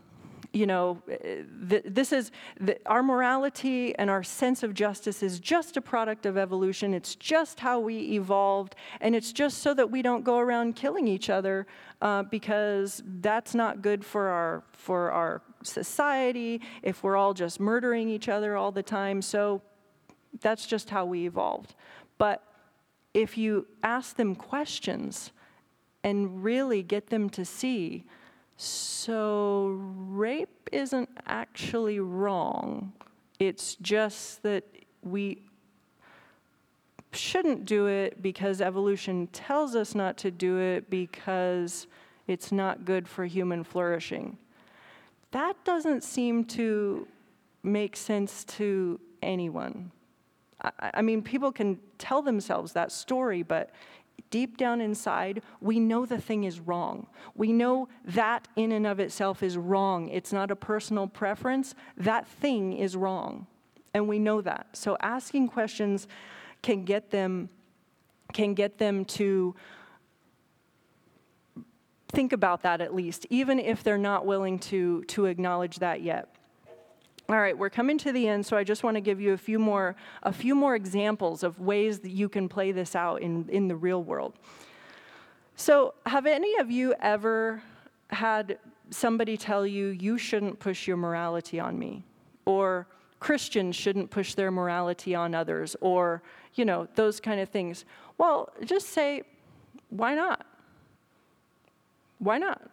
you 0.53 0.67
know, 0.67 1.03
th- 1.69 1.85
this 1.87 2.13
is 2.13 2.31
the, 2.61 2.79
our 2.87 3.03
morality 3.03 3.95
and 3.97 4.11
our 4.11 4.23
sense 4.23 4.63
of 4.63 4.75
justice 4.75 5.23
is 5.23 5.41
just 5.41 5.77
a 5.77 5.81
product 5.81 6.27
of 6.27 6.37
evolution. 6.37 6.93
It's 6.93 7.15
just 7.15 7.61
how 7.61 7.81
we 7.81 8.13
evolved, 8.13 8.77
and 9.01 9.15
it's 9.17 9.33
just 9.33 9.59
so 9.59 9.73
that 9.75 9.91
we 9.91 10.03
don't 10.03 10.25
go 10.25 10.39
around 10.39 10.77
killing 10.77 11.09
each 11.09 11.31
other 11.31 11.67
uh, 12.03 12.25
because 12.25 13.03
that's 13.21 13.55
not 13.55 13.83
good 13.83 14.05
for 14.05 14.29
our 14.29 14.65
for 14.73 15.11
our 15.11 15.43
society. 15.63 16.61
If 16.83 17.03
we're 17.03 17.17
all 17.17 17.35
just 17.35 17.59
murdering 17.59 18.09
each 18.09 18.29
other 18.29 18.57
all 18.57 18.73
the 18.73 18.83
time, 18.83 19.23
so 19.23 19.63
that's 20.41 20.67
just 20.67 20.91
how 20.91 21.07
we 21.07 21.27
evolved. 21.27 21.75
But 22.23 22.41
if 23.15 23.37
you 23.37 23.67
ask 23.83 24.15
them 24.15 24.37
questions 24.37 25.33
and 26.05 26.45
really 26.45 26.81
get 26.81 27.09
them 27.09 27.29
to 27.31 27.45
see 27.45 28.05
so, 28.57 29.77
rape 30.09 30.71
isn't 30.71 31.09
actually 31.27 31.99
wrong. 31.99 32.93
It's 33.41 33.75
just 33.83 34.45
that 34.45 34.63
we 35.03 35.43
shouldn't 37.13 37.65
do 37.65 37.89
it 37.89 38.23
because 38.23 38.61
evolution 38.61 39.27
tells 39.33 39.75
us 39.75 39.97
not 39.97 40.17
to 40.19 40.31
do 40.31 40.59
it 40.59 40.89
because 40.89 41.89
it's 42.29 42.53
not 42.53 42.85
good 42.85 43.09
for 43.09 43.25
human 43.25 43.65
flourishing. 43.65 44.39
That 45.33 45.57
doesn't 45.65 46.05
seem 46.05 46.45
to 46.45 47.09
make 47.65 47.97
sense 47.97 48.45
to 48.45 49.01
anyone. 49.23 49.91
I, 50.63 50.91
I 50.95 51.03
mean, 51.03 51.23
people 51.23 51.53
can 51.53 51.79
tell 51.99 52.23
themselves 52.23 52.73
that 52.73 52.93
story, 52.93 53.43
but 53.43 53.71
deep 54.31 54.57
down 54.57 54.81
inside, 54.81 55.43
we 55.61 55.79
know 55.79 56.07
the 56.07 56.21
thing 56.21 56.45
is 56.45 56.61
wrong. 56.61 57.07
We 57.35 57.53
know 57.53 57.89
that 58.05 58.49
in 58.57 58.73
and 58.73 58.87
of 58.87 59.01
itself 59.01 59.43
is 59.43 59.57
wrong. 59.57 60.09
It's 60.09 60.33
not 60.33 60.51
a 60.51 60.57
personal 60.57 61.07
preference. 61.07 61.75
That 61.97 62.27
thing 62.27 62.73
is 62.73 62.97
wrong. 62.97 63.47
And 63.95 64.09
we 64.09 64.19
know 64.19 64.41
that. 64.41 64.69
So 64.73 64.97
asking 65.01 65.49
questions 65.49 66.07
can 66.63 66.85
get 66.85 67.11
them 67.11 67.49
can 68.33 68.55
get 68.55 68.79
them 68.79 69.05
to 69.05 69.55
think 72.13 72.33
about 72.33 72.63
that 72.63 72.81
at 72.81 72.95
least, 72.95 73.27
even 73.31 73.59
if 73.59 73.83
they're 73.83 73.99
not 73.99 74.27
willing 74.27 74.59
to, 74.59 75.03
to 75.05 75.27
acknowledge 75.27 75.79
that 75.79 76.03
yet. 76.03 76.35
All 77.29 77.39
right, 77.39 77.57
we're 77.57 77.71
coming 77.71 77.99
to 77.99 78.13
the 78.13 78.29
end, 78.29 78.45
so 78.45 78.57
I 78.57 78.65
just 78.65 78.83
want 78.83 78.97
to 78.97 79.01
give 79.01 79.21
you 79.21 79.33
a 79.33 79.39
few 79.39 79.59
more, 79.59 79.97
a 80.23 80.33
few 80.33 80.55
more 80.55 80.75
examples 80.75 81.43
of 81.43 81.61
ways 81.61 82.01
that 82.01 82.11
you 82.11 82.29
can 82.29 82.49
play 82.49 82.73
this 82.73 82.95
out 82.95 83.23
in, 83.23 83.49
in 83.49 83.69
the 83.69 83.77
real 83.77 84.03
world. 84.03 84.35
So, 85.55 85.95
have 86.07 86.27
any 86.27 86.57
of 86.57 86.71
you 86.71 86.95
ever 87.01 87.63
had 88.11 88.59
somebody 88.91 89.37
tell 89.37 89.67
you, 89.67 89.89
you 89.89 90.19
shouldn't 90.19 90.59
push 90.59 90.87
your 90.87 90.97
morality 90.97 91.61
on 91.61 91.79
me? 91.79 92.05
Or 92.45 92.87
Christians 93.21 93.77
shouldn't 93.77 94.11
push 94.11 94.35
their 94.35 94.51
morality 94.51 95.15
on 95.15 95.35
others? 95.35 95.77
Or, 95.81 96.23
you 96.55 96.65
know, 96.65 96.89
those 96.97 97.21
kind 97.21 97.41
of 97.41 97.49
things. 97.49 97.85
Well, 98.19 98.51
just 98.65 98.89
say, 98.89 99.23
why 99.91 100.15
not? 100.15 100.45
Why 102.19 102.39
not? 102.39 102.72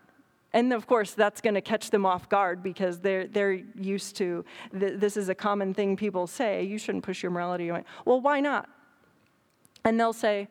And 0.54 0.74
of 0.74 0.88
course, 0.88 1.14
that's 1.14 1.42
going 1.42 1.54
to 1.54 1.62
catch 1.62 1.92
them 1.92 2.06
off 2.06 2.28
guard 2.28 2.64
because 2.64 3.00
they're, 3.00 3.28
they're 3.28 3.54
used 3.54 4.16
to 4.18 4.44
th- 4.78 5.00
this 5.00 5.16
is 5.16 5.30
a 5.30 5.36
common 5.36 5.74
thing 5.74 5.96
people 5.96 6.26
say 6.26 6.64
you 6.64 6.80
shouldn't 6.80 7.04
push 7.04 7.22
your 7.22 7.32
morality 7.32 7.70
on. 7.70 7.86
Well, 8.06 8.20
why 8.20 8.40
not? 8.40 8.68
And 9.84 10.00
they'll 10.00 10.14
say, 10.14 10.48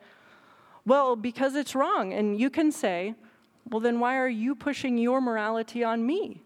well, 0.85 1.15
because 1.15 1.55
it's 1.55 1.75
wrong. 1.75 2.13
And 2.13 2.39
you 2.39 2.49
can 2.49 2.71
say, 2.71 3.13
well, 3.69 3.81
then 3.81 3.99
why 3.99 4.17
are 4.17 4.29
you 4.29 4.55
pushing 4.55 4.97
your 4.97 5.21
morality 5.21 5.83
on 5.83 6.05
me? 6.05 6.43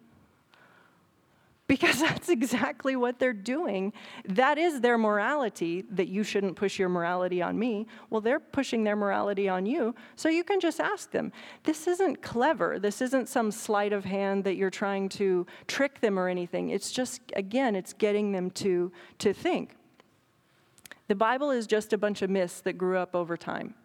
Because 1.67 1.99
that's 2.01 2.29
exactly 2.29 2.95
what 2.95 3.19
they're 3.19 3.33
doing. 3.33 3.93
That 4.25 4.57
is 4.57 4.81
their 4.81 4.97
morality, 4.97 5.83
that 5.89 6.07
you 6.07 6.23
shouldn't 6.23 6.55
push 6.55 6.77
your 6.77 6.89
morality 6.89 7.41
on 7.41 7.57
me. 7.57 7.87
Well, 8.09 8.21
they're 8.21 8.39
pushing 8.39 8.83
their 8.83 8.95
morality 8.95 9.47
on 9.47 9.65
you. 9.65 9.95
So 10.15 10.29
you 10.29 10.43
can 10.43 10.59
just 10.59 10.79
ask 10.79 11.11
them. 11.11 11.31
This 11.63 11.87
isn't 11.87 12.21
clever. 12.21 12.79
This 12.79 13.01
isn't 13.01 13.29
some 13.29 13.51
sleight 13.51 13.93
of 13.93 14.05
hand 14.05 14.43
that 14.43 14.55
you're 14.55 14.69
trying 14.69 15.09
to 15.09 15.45
trick 15.67 16.01
them 16.01 16.19
or 16.19 16.27
anything. 16.27 16.69
It's 16.69 16.91
just, 16.91 17.21
again, 17.35 17.75
it's 17.75 17.93
getting 17.93 18.31
them 18.31 18.51
to, 18.51 18.91
to 19.19 19.33
think. 19.33 19.75
The 21.07 21.15
Bible 21.15 21.51
is 21.51 21.67
just 21.67 21.93
a 21.93 21.97
bunch 21.97 22.21
of 22.21 22.29
myths 22.29 22.61
that 22.61 22.73
grew 22.73 22.97
up 22.97 23.15
over 23.15 23.35
time. 23.37 23.75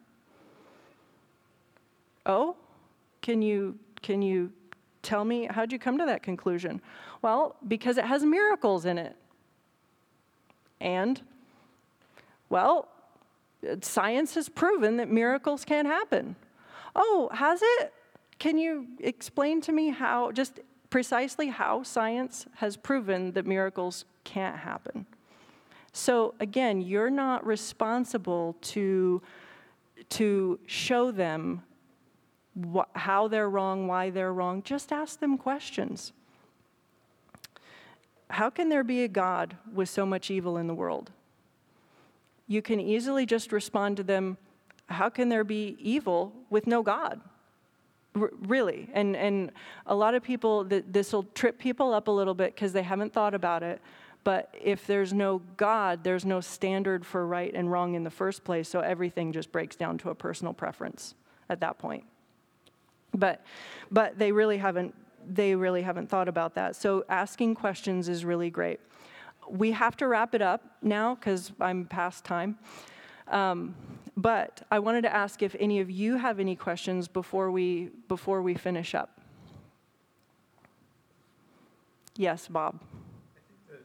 Oh, 2.24 2.57
can 3.22 3.43
you, 3.43 3.79
can 4.03 4.22
you 4.22 4.53
tell 5.03 5.24
me, 5.24 5.46
how'd 5.51 5.72
you 5.72 5.78
come 5.78 5.99
to 5.99 6.07
that 6.07 6.22
conclusion? 6.22 6.80
Well, 7.22 7.57
because 7.66 7.99
it 7.99 8.05
has 8.05 8.24
miracles 8.24 8.84
in 8.84 8.99
it. 8.99 9.16
And, 10.80 11.20
well, 12.49 12.88
science 13.80 14.34
has 14.34 14.49
proven 14.49 14.96
that 14.99 15.11
miracles 15.11 15.64
can 15.64 15.86
happen. 15.86 16.36
Oh, 16.94 17.28
has 17.32 17.61
it? 17.62 17.92
Can 18.38 18.57
you 18.57 18.86
explain 19.01 19.61
to 19.62 19.72
me 19.72 19.90
how, 19.90 20.30
just 20.30 20.61
precisely 20.90 21.49
how 21.49 21.82
science 21.82 22.46
has 22.57 22.76
proven 22.76 23.32
that 23.32 23.46
miracles 23.46 24.05
can't 24.24 24.57
happen? 24.57 25.07
So 25.92 26.34
again, 26.38 26.80
you're 26.80 27.11
not 27.11 27.44
responsible 27.44 28.57
to, 28.61 29.20
to 30.11 30.61
show 30.66 31.11
them 31.11 31.62
wh- 32.75 32.99
how 32.99 33.29
they're 33.29 33.49
wrong, 33.49 33.87
why 33.87 34.11
they're 34.11 34.33
wrong. 34.33 34.63
Just 34.63 34.93
ask 34.93 35.21
them 35.21 35.39
questions. 35.39 36.13
How 38.31 38.51
can 38.51 38.69
there 38.69 38.85
be 38.85 39.05
a 39.05 39.09
God 39.09 39.57
with 39.73 39.89
so 39.89 40.05
much 40.05 40.31
evil 40.31 40.57
in 40.57 40.67
the 40.67 40.75
world? 40.75 41.11
You 42.47 42.63
can 42.63 42.81
easily 42.81 43.27
just 43.27 43.53
respond 43.53 43.97
to 43.99 44.03
them, 44.03 44.37
How 44.87 45.09
can 45.09 45.29
there 45.29 45.45
be 45.45 45.77
evil 45.81 46.33
with 46.51 46.67
no 46.67 46.83
God? 46.83 47.21
R- 48.17 48.31
really. 48.41 48.89
And, 48.93 49.17
and 49.17 49.53
a 49.87 49.95
lot 49.95 50.15
of 50.15 50.23
people, 50.23 50.65
th- 50.65 50.85
this 50.89 51.13
will 51.13 51.25
trip 51.35 51.59
people 51.59 51.93
up 51.93 52.09
a 52.09 52.11
little 52.11 52.35
bit 52.35 52.55
because 52.55 52.73
they 52.73 52.83
haven't 52.83 53.13
thought 53.13 53.35
about 53.35 53.63
it. 53.63 53.81
But 54.25 54.55
if 54.61 54.87
there's 54.87 55.13
no 55.13 55.41
God, 55.57 56.05
there's 56.05 56.25
no 56.25 56.41
standard 56.41 57.07
for 57.07 57.27
right 57.27 57.53
and 57.55 57.71
wrong 57.71 57.95
in 57.95 58.05
the 58.05 58.11
first 58.11 58.45
place. 58.45 58.69
So 58.69 58.81
everything 58.81 59.33
just 59.33 59.53
breaks 59.53 59.77
down 59.77 59.99
to 59.99 60.11
a 60.11 60.15
personal 60.15 60.53
preference 60.53 61.15
at 61.49 61.61
that 61.61 61.79
point. 61.79 62.05
But, 63.15 63.45
but 63.91 64.19
they 64.19 64.33
really 64.33 64.59
haven't 64.59 64.95
they 65.29 65.55
really 65.55 65.83
haven't 65.83 66.09
thought 66.09 66.29
about 66.29 66.55
that. 66.55 66.75
So 66.75 67.05
asking 67.09 67.55
questions 67.55 68.09
is 68.09 68.25
really 68.25 68.51
great. 68.51 68.81
We 69.49 69.73
have 69.73 69.97
to 69.99 70.07
wrap 70.07 70.35
it 70.35 70.43
up 70.43 70.63
now 70.83 71.15
because 71.15 71.53
I'm 71.61 71.85
past 71.85 72.25
time. 72.25 72.59
Um, 73.29 73.75
but 74.17 74.63
I 74.71 74.79
wanted 74.79 75.03
to 75.03 75.15
ask 75.15 75.43
if 75.43 75.55
any 75.61 75.81
of 75.81 75.91
you 75.91 76.17
have 76.17 76.41
any 76.41 76.57
questions 76.57 77.09
before 77.09 77.51
we 77.51 77.91
before 78.09 78.43
we 78.43 78.55
finish 78.55 78.95
up. 78.95 79.21
Yes, 82.17 82.49
Bob. 82.49 82.81
The 83.69 83.77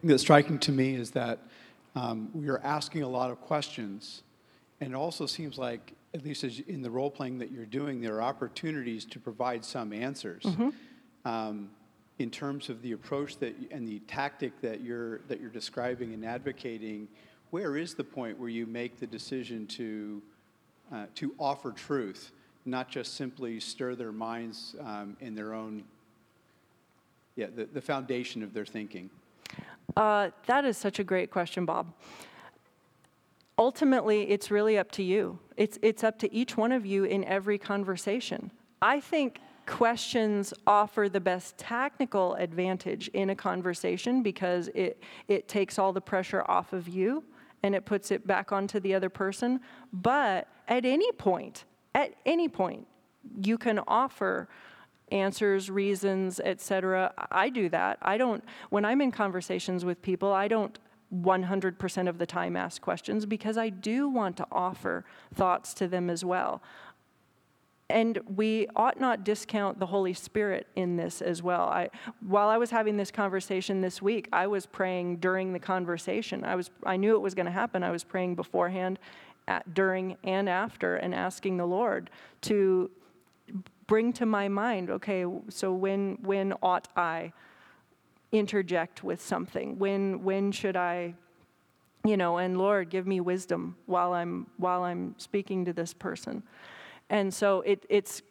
thing 0.00 0.08
that's 0.08 0.22
striking 0.22 0.58
to 0.60 0.72
me 0.72 0.94
is 0.94 1.10
that 1.10 1.40
um, 1.94 2.30
we 2.32 2.48
are 2.48 2.60
asking 2.60 3.02
a 3.02 3.08
lot 3.08 3.30
of 3.30 3.40
questions, 3.40 4.22
and 4.80 4.92
it 4.92 4.96
also 4.96 5.26
seems 5.26 5.58
like, 5.58 5.92
at 6.14 6.24
least 6.24 6.44
as 6.44 6.60
in 6.60 6.82
the 6.82 6.90
role 6.90 7.10
playing 7.10 7.38
that 7.38 7.50
you're 7.52 7.66
doing, 7.66 8.00
there 8.00 8.16
are 8.16 8.22
opportunities 8.22 9.04
to 9.06 9.20
provide 9.20 9.64
some 9.64 9.92
answers. 9.92 10.44
Um, 11.24 11.70
in 12.18 12.30
terms 12.30 12.68
of 12.68 12.82
the 12.82 12.92
approach 12.92 13.38
that 13.38 13.54
and 13.70 13.88
the 13.88 13.98
tactic 14.00 14.60
that 14.60 14.82
you're 14.82 15.18
that 15.28 15.40
you're 15.40 15.50
describing 15.50 16.12
and 16.12 16.24
advocating, 16.24 17.08
where 17.50 17.76
is 17.78 17.94
the 17.94 18.04
point 18.04 18.38
where 18.38 18.50
you 18.50 18.66
make 18.66 19.00
the 19.00 19.06
decision 19.06 19.66
to 19.66 20.22
uh, 20.92 21.06
to 21.14 21.34
offer 21.38 21.72
truth, 21.72 22.32
not 22.66 22.90
just 22.90 23.14
simply 23.14 23.58
stir 23.58 23.94
their 23.94 24.12
minds 24.12 24.76
um, 24.84 25.16
in 25.20 25.34
their 25.34 25.54
own 25.54 25.82
yeah 27.36 27.46
the, 27.54 27.64
the 27.64 27.80
foundation 27.80 28.42
of 28.42 28.52
their 28.52 28.66
thinking? 28.66 29.08
Uh, 29.96 30.30
that 30.46 30.66
is 30.66 30.76
such 30.76 30.98
a 30.98 31.04
great 31.04 31.30
question, 31.30 31.64
Bob. 31.64 31.86
Ultimately, 33.60 34.22
it's 34.30 34.50
really 34.50 34.78
up 34.78 34.90
to 34.92 35.02
you. 35.02 35.38
It's, 35.58 35.78
it's 35.82 36.02
up 36.02 36.18
to 36.20 36.34
each 36.34 36.56
one 36.56 36.72
of 36.72 36.86
you 36.86 37.04
in 37.04 37.24
every 37.24 37.58
conversation. 37.58 38.50
I 38.80 39.00
think 39.00 39.38
questions 39.66 40.54
offer 40.66 41.10
the 41.10 41.20
best 41.20 41.58
technical 41.58 42.36
advantage 42.36 43.08
in 43.08 43.28
a 43.28 43.36
conversation 43.36 44.22
because 44.22 44.68
it, 44.68 45.02
it 45.28 45.46
takes 45.46 45.78
all 45.78 45.92
the 45.92 46.00
pressure 46.00 46.42
off 46.48 46.72
of 46.72 46.88
you 46.88 47.22
and 47.62 47.74
it 47.74 47.84
puts 47.84 48.10
it 48.10 48.26
back 48.26 48.50
onto 48.50 48.80
the 48.80 48.94
other 48.94 49.10
person. 49.10 49.60
But 49.92 50.48
at 50.66 50.86
any 50.86 51.12
point, 51.12 51.66
at 51.94 52.14
any 52.24 52.48
point, 52.48 52.86
you 53.42 53.58
can 53.58 53.78
offer 53.86 54.48
answers, 55.12 55.70
reasons, 55.70 56.40
etc. 56.40 57.12
I 57.30 57.50
do 57.50 57.68
that. 57.68 57.98
I 58.00 58.16
don't 58.16 58.42
when 58.70 58.86
I'm 58.86 59.02
in 59.02 59.10
conversations 59.10 59.84
with 59.84 60.00
people, 60.00 60.32
I 60.32 60.48
don't 60.48 60.78
100% 61.14 62.08
of 62.08 62.18
the 62.18 62.26
time 62.26 62.56
ask 62.56 62.80
questions 62.80 63.26
because 63.26 63.58
I 63.58 63.68
do 63.68 64.08
want 64.08 64.36
to 64.38 64.46
offer 64.52 65.04
thoughts 65.34 65.74
to 65.74 65.88
them 65.88 66.08
as 66.08 66.24
well. 66.24 66.62
And 67.88 68.20
we 68.36 68.68
ought 68.76 69.00
not 69.00 69.24
discount 69.24 69.80
the 69.80 69.86
Holy 69.86 70.14
Spirit 70.14 70.68
in 70.76 70.96
this 70.96 71.20
as 71.20 71.42
well. 71.42 71.62
I, 71.62 71.90
while 72.24 72.48
I 72.48 72.56
was 72.56 72.70
having 72.70 72.96
this 72.96 73.10
conversation 73.10 73.80
this 73.80 74.00
week, 74.00 74.28
I 74.32 74.46
was 74.46 74.64
praying 74.64 75.16
during 75.16 75.52
the 75.52 75.58
conversation. 75.58 76.44
I, 76.44 76.54
was, 76.54 76.70
I 76.86 76.96
knew 76.96 77.16
it 77.16 77.20
was 77.20 77.34
going 77.34 77.46
to 77.46 77.52
happen. 77.52 77.82
I 77.82 77.90
was 77.90 78.04
praying 78.04 78.36
beforehand, 78.36 79.00
at, 79.48 79.74
during, 79.74 80.16
and 80.22 80.48
after, 80.48 80.96
and 80.96 81.12
asking 81.12 81.56
the 81.56 81.66
Lord 81.66 82.10
to 82.42 82.90
bring 83.88 84.12
to 84.12 84.24
my 84.24 84.46
mind 84.46 84.88
okay, 84.88 85.24
so 85.48 85.72
when, 85.72 86.16
when 86.22 86.52
ought 86.62 86.86
I 86.94 87.32
interject 88.32 89.02
with 89.02 89.20
something? 89.20 89.78
When, 89.78 90.22
when 90.22 90.52
should 90.52 90.76
I 90.76 91.14
you 92.02 92.16
know 92.16 92.38
and 92.38 92.56
lord 92.56 92.88
give 92.88 93.06
me 93.06 93.20
wisdom 93.20 93.76
while 93.84 94.14
i'm 94.14 94.46
while 94.56 94.84
i'm 94.84 95.14
speaking 95.18 95.66
to 95.66 95.72
this 95.74 95.92
person. 95.92 96.42
And 97.10 97.34
so 97.34 97.60
it, 97.62 97.84
it's 97.88 98.22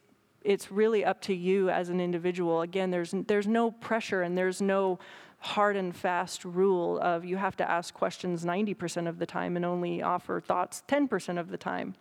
it's 0.42 0.72
really 0.72 1.04
up 1.04 1.20
to 1.22 1.34
you 1.34 1.68
as 1.68 1.90
an 1.90 2.00
individual. 2.00 2.62
Again 2.62 2.90
there's 2.90 3.14
there's 3.26 3.46
no 3.46 3.70
pressure 3.70 4.22
and 4.22 4.36
there's 4.36 4.62
no 4.62 4.98
hard 5.38 5.76
and 5.76 5.94
fast 5.94 6.44
rule 6.44 6.98
of 7.00 7.24
you 7.24 7.36
have 7.36 7.56
to 7.56 7.70
ask 7.70 7.94
questions 7.94 8.44
90% 8.44 9.08
of 9.08 9.18
the 9.18 9.24
time 9.24 9.56
and 9.56 9.64
only 9.64 10.02
offer 10.02 10.38
thoughts 10.38 10.82
10% 10.86 11.40
of 11.40 11.48
the 11.48 11.56
time. 11.56 11.94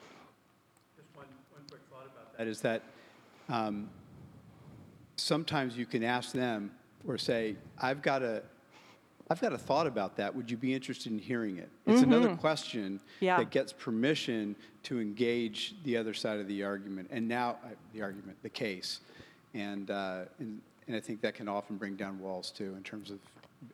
Just 0.97 1.07
one, 1.15 1.25
one 1.51 1.63
quick 1.69 1.79
thought 1.89 2.05
about 2.05 2.37
that 2.37 2.47
is 2.47 2.59
that 2.59 2.83
um, 3.47 3.89
sometimes 5.15 5.77
you 5.77 5.85
can 5.85 6.03
ask 6.03 6.33
them 6.33 6.71
or 7.07 7.17
say, 7.17 7.55
I've 7.81 8.01
got 8.01 8.21
a, 8.21 8.43
I've 9.29 9.41
got 9.41 9.53
a 9.53 9.57
thought 9.57 9.87
about 9.87 10.17
that. 10.17 10.35
Would 10.35 10.49
you 10.49 10.57
be 10.57 10.73
interested 10.73 11.11
in 11.11 11.19
hearing 11.19 11.57
it? 11.57 11.69
It's 11.85 12.01
another 12.01 12.35
question 12.35 12.99
Yeah. 13.19 13.37
that 13.37 13.51
gets 13.51 13.71
permission 13.71 14.55
to 14.83 14.99
engage 14.99 15.75
the 15.83 15.97
other 15.97 16.13
side 16.13 16.39
of 16.39 16.47
the 16.47 16.63
argument, 16.63 17.09
and 17.11 17.27
now 17.27 17.57
uh, 17.63 17.69
the 17.93 18.01
argument, 18.01 18.37
the 18.41 18.49
case, 18.49 19.01
and, 19.53 19.91
uh, 19.91 20.25
and 20.39 20.61
and 20.89 20.97
I 20.97 20.99
think 20.99 21.21
that 21.21 21.35
can 21.35 21.47
often 21.47 21.77
bring 21.77 21.95
down 21.95 22.19
walls 22.19 22.49
too 22.49 22.73
in 22.75 22.81
terms 22.81 23.11
of 23.11 23.19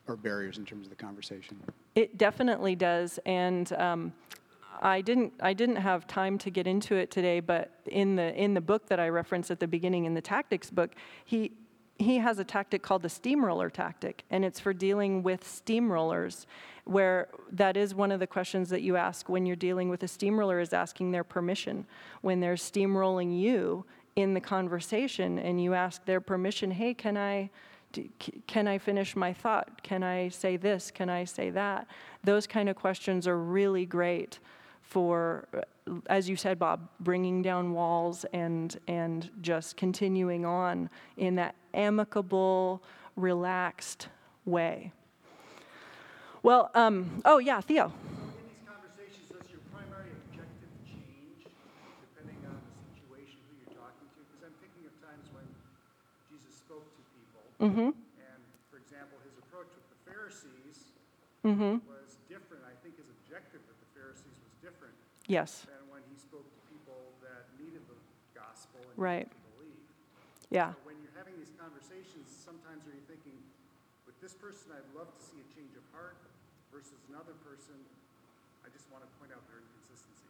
or 0.08 0.18
barriers 0.18 0.58
in 0.58 0.66
terms 0.66 0.86
of 0.86 0.90
the 0.90 1.02
conversation. 1.02 1.58
It 1.96 2.18
definitely 2.18 2.76
does, 2.76 3.20
and 3.26 3.72
um, 3.74 4.14
I 4.82 5.00
didn't. 5.00 5.32
I 5.40 5.54
didn't 5.54 5.78
have 5.78 6.08
time 6.08 6.38
to 6.40 6.50
get 6.50 6.68
into 6.68 6.96
it 6.96 7.12
today, 7.12 7.40
but 7.40 7.72
in 7.86 8.18
the 8.18 8.36
in 8.36 8.54
the 8.54 8.62
book 8.62 8.88
that 8.88 9.00
I 9.00 9.08
referenced 9.08 9.50
at 9.50 9.62
the 9.62 9.68
beginning, 9.68 10.04
in 10.04 10.14
the 10.14 10.22
tactics 10.22 10.70
book, 10.70 10.92
he 11.24 11.54
he 11.98 12.18
has 12.18 12.40
a 12.40 12.44
tactic 12.44 12.84
called 12.84 13.02
the 13.02 13.10
steamroller 13.10 13.70
tactic, 13.70 14.24
and 14.30 14.44
it's 14.44 14.60
for 14.60 14.74
dealing 14.74 15.24
with 15.24 15.44
steamrollers, 15.44 16.46
where 16.84 17.30
that 17.52 17.78
is 17.78 17.96
one 17.96 18.12
of 18.12 18.20
the 18.20 18.28
questions 18.28 18.70
that 18.70 18.82
you 18.82 18.96
ask 18.96 19.30
when 19.30 19.46
you're 19.46 19.56
dealing 19.56 19.90
with 19.90 20.04
a 20.04 20.08
steamroller 20.08 20.60
is 20.60 20.74
asking 20.74 21.12
their 21.12 21.24
permission. 21.24 21.86
When 22.22 22.40
they're 22.42 22.56
steamrolling 22.56 23.40
you 23.40 23.86
in 24.16 24.34
the 24.34 24.42
conversation 24.42 25.40
and 25.40 25.62
you 25.62 25.74
ask 25.74 26.06
their 26.06 26.22
permission, 26.22 26.72
hey, 26.72 26.94
can 26.94 27.18
I? 27.18 27.50
can 28.46 28.68
I 28.68 28.78
finish 28.78 29.16
my 29.16 29.32
thought? 29.32 29.82
Can 29.82 30.04
I 30.04 30.28
say 30.28 30.58
this? 30.58 30.92
Can 30.92 31.10
I 31.10 31.24
say 31.24 31.50
that? 31.52 31.88
Those 32.26 32.46
kind 32.46 32.68
of 32.68 32.76
questions 32.76 33.26
are 33.26 33.38
really 33.38 33.86
great 33.86 34.40
for, 34.82 35.48
as 36.08 36.28
you 36.28 36.36
said, 36.36 36.58
Bob, 36.58 36.90
bringing 37.00 37.42
down 37.42 37.74
walls 37.74 38.26
and, 38.34 38.78
and 38.88 39.30
just 39.42 39.78
continuing 39.78 40.46
on 40.46 40.90
in 41.18 41.36
that 41.36 41.56
amicable, 41.74 42.82
relaxed 43.16 44.10
way. 44.46 44.92
Well, 46.42 46.70
um, 46.74 47.22
oh 47.26 47.38
yeah, 47.38 47.62
Theo. 47.62 47.86
In 47.86 47.94
these 48.50 48.62
conversations, 48.66 49.30
does 49.30 49.50
your 49.50 49.62
primary 49.74 50.14
objective 50.30 50.74
change 50.86 51.46
depending 52.14 52.38
on 52.50 52.58
the 52.58 52.74
situation, 52.94 53.38
who 53.50 53.54
you're 53.66 53.78
talking 53.78 54.06
to? 54.14 54.20
Because 54.26 54.42
I'm 54.46 54.58
thinking 54.62 54.86
of 54.90 54.94
times 55.02 55.26
when 55.34 55.46
Jesus 56.30 56.54
spoke 56.54 56.86
to 56.86 57.02
people. 57.14 57.42
And, 57.62 58.42
for 58.70 58.78
example, 58.78 59.18
his 59.26 59.38
approach 59.42 59.70
with 59.74 59.90
the 59.90 60.00
Pharisees 60.06 60.94
was 61.46 62.18
different. 62.30 62.62
I 62.66 62.74
think 62.82 62.98
his 62.98 63.10
objective 63.22 63.62
with 63.66 63.78
the 63.82 63.90
Pharisees 63.98 64.38
was 64.38 64.54
different 64.62 64.94
Yes, 65.28 65.66
than 65.66 65.90
when 65.90 66.02
he 66.12 66.18
spoke 66.18 66.46
to 66.46 66.60
people 66.70 67.14
that 67.22 67.50
needed 67.58 67.82
the 67.90 67.98
gospel 68.38 68.82
and 68.90 68.98
Right. 68.98 69.26
needed 69.26 69.32
to 69.32 69.52
believe. 69.58 69.84
yeah. 70.50 70.74
So 70.74 70.80
when 70.86 70.96
you're 71.02 71.18
having 71.18 71.34
these 71.38 71.54
conversations, 71.58 72.30
sometimes 72.30 72.86
are 72.86 72.94
you 72.94 73.02
thinking, 73.10 73.34
with 74.06 74.20
this 74.22 74.34
person, 74.34 74.72
I'd 74.72 74.86
love 74.94 75.10
to 75.18 75.22
see 75.24 75.42
a 75.42 75.48
change 75.56 75.74
of 75.76 75.84
heart 75.92 76.18
versus 76.72 77.02
another 77.10 77.34
person, 77.42 77.74
I 78.66 78.70
just 78.70 78.86
want 78.92 79.04
to 79.04 79.10
point 79.18 79.32
out 79.32 79.42
their 79.48 79.60
inconsistencies. 79.60 80.30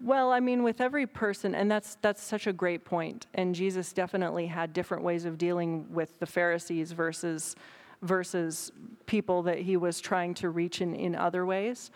Well, 0.00 0.32
I 0.32 0.40
mean, 0.40 0.62
with 0.62 0.80
every 0.80 1.06
person, 1.06 1.54
and 1.54 1.70
that's 1.70 1.96
that's 2.02 2.22
such 2.22 2.46
a 2.46 2.52
great 2.52 2.84
point. 2.84 3.26
And 3.34 3.54
Jesus 3.54 3.92
definitely 3.92 4.46
had 4.46 4.72
different 4.72 5.02
ways 5.02 5.24
of 5.24 5.38
dealing 5.38 5.86
with 5.92 6.18
the 6.18 6.26
Pharisees 6.26 6.92
versus 6.92 7.56
versus 8.02 8.72
people 9.06 9.42
that 9.44 9.58
he 9.58 9.76
was 9.76 10.00
trying 10.00 10.34
to 10.34 10.50
reach 10.50 10.80
in, 10.80 10.94
in 10.94 11.14
other 11.14 11.46
ways. 11.46 11.90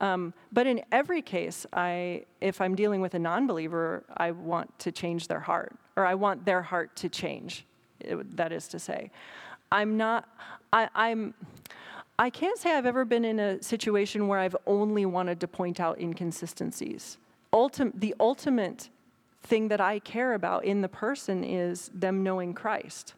Um, 0.00 0.34
but 0.52 0.66
in 0.66 0.82
every 0.90 1.22
case, 1.22 1.66
I, 1.72 2.24
if 2.40 2.60
I'm 2.60 2.74
dealing 2.74 3.00
with 3.00 3.14
a 3.14 3.18
non-believer, 3.18 4.04
I 4.16 4.32
want 4.32 4.76
to 4.80 4.92
change 4.92 5.28
their 5.28 5.40
heart, 5.40 5.76
or 5.96 6.04
I 6.04 6.14
want 6.14 6.44
their 6.44 6.62
heart 6.62 6.96
to 6.96 7.08
change. 7.08 7.64
that 8.34 8.52
is 8.52 8.68
to 8.68 8.78
say, 8.78 9.10
I'm 9.70 9.96
not. 9.96 10.28
I, 10.72 10.88
I'm. 10.94 11.34
I 12.16 12.30
can't 12.30 12.56
say 12.58 12.76
I've 12.76 12.86
ever 12.86 13.04
been 13.04 13.24
in 13.24 13.40
a 13.40 13.60
situation 13.60 14.28
where 14.28 14.38
I've 14.38 14.56
only 14.66 15.04
wanted 15.04 15.40
to 15.40 15.48
point 15.48 15.80
out 15.80 15.98
inconsistencies. 15.98 17.18
Ultim- 17.52 17.98
the 17.98 18.14
ultimate 18.20 18.88
thing 19.42 19.68
that 19.68 19.80
I 19.80 19.98
care 19.98 20.34
about 20.34 20.64
in 20.64 20.80
the 20.80 20.88
person 20.88 21.42
is 21.42 21.90
them 21.92 22.22
knowing 22.22 22.54
Christ. 22.54 23.14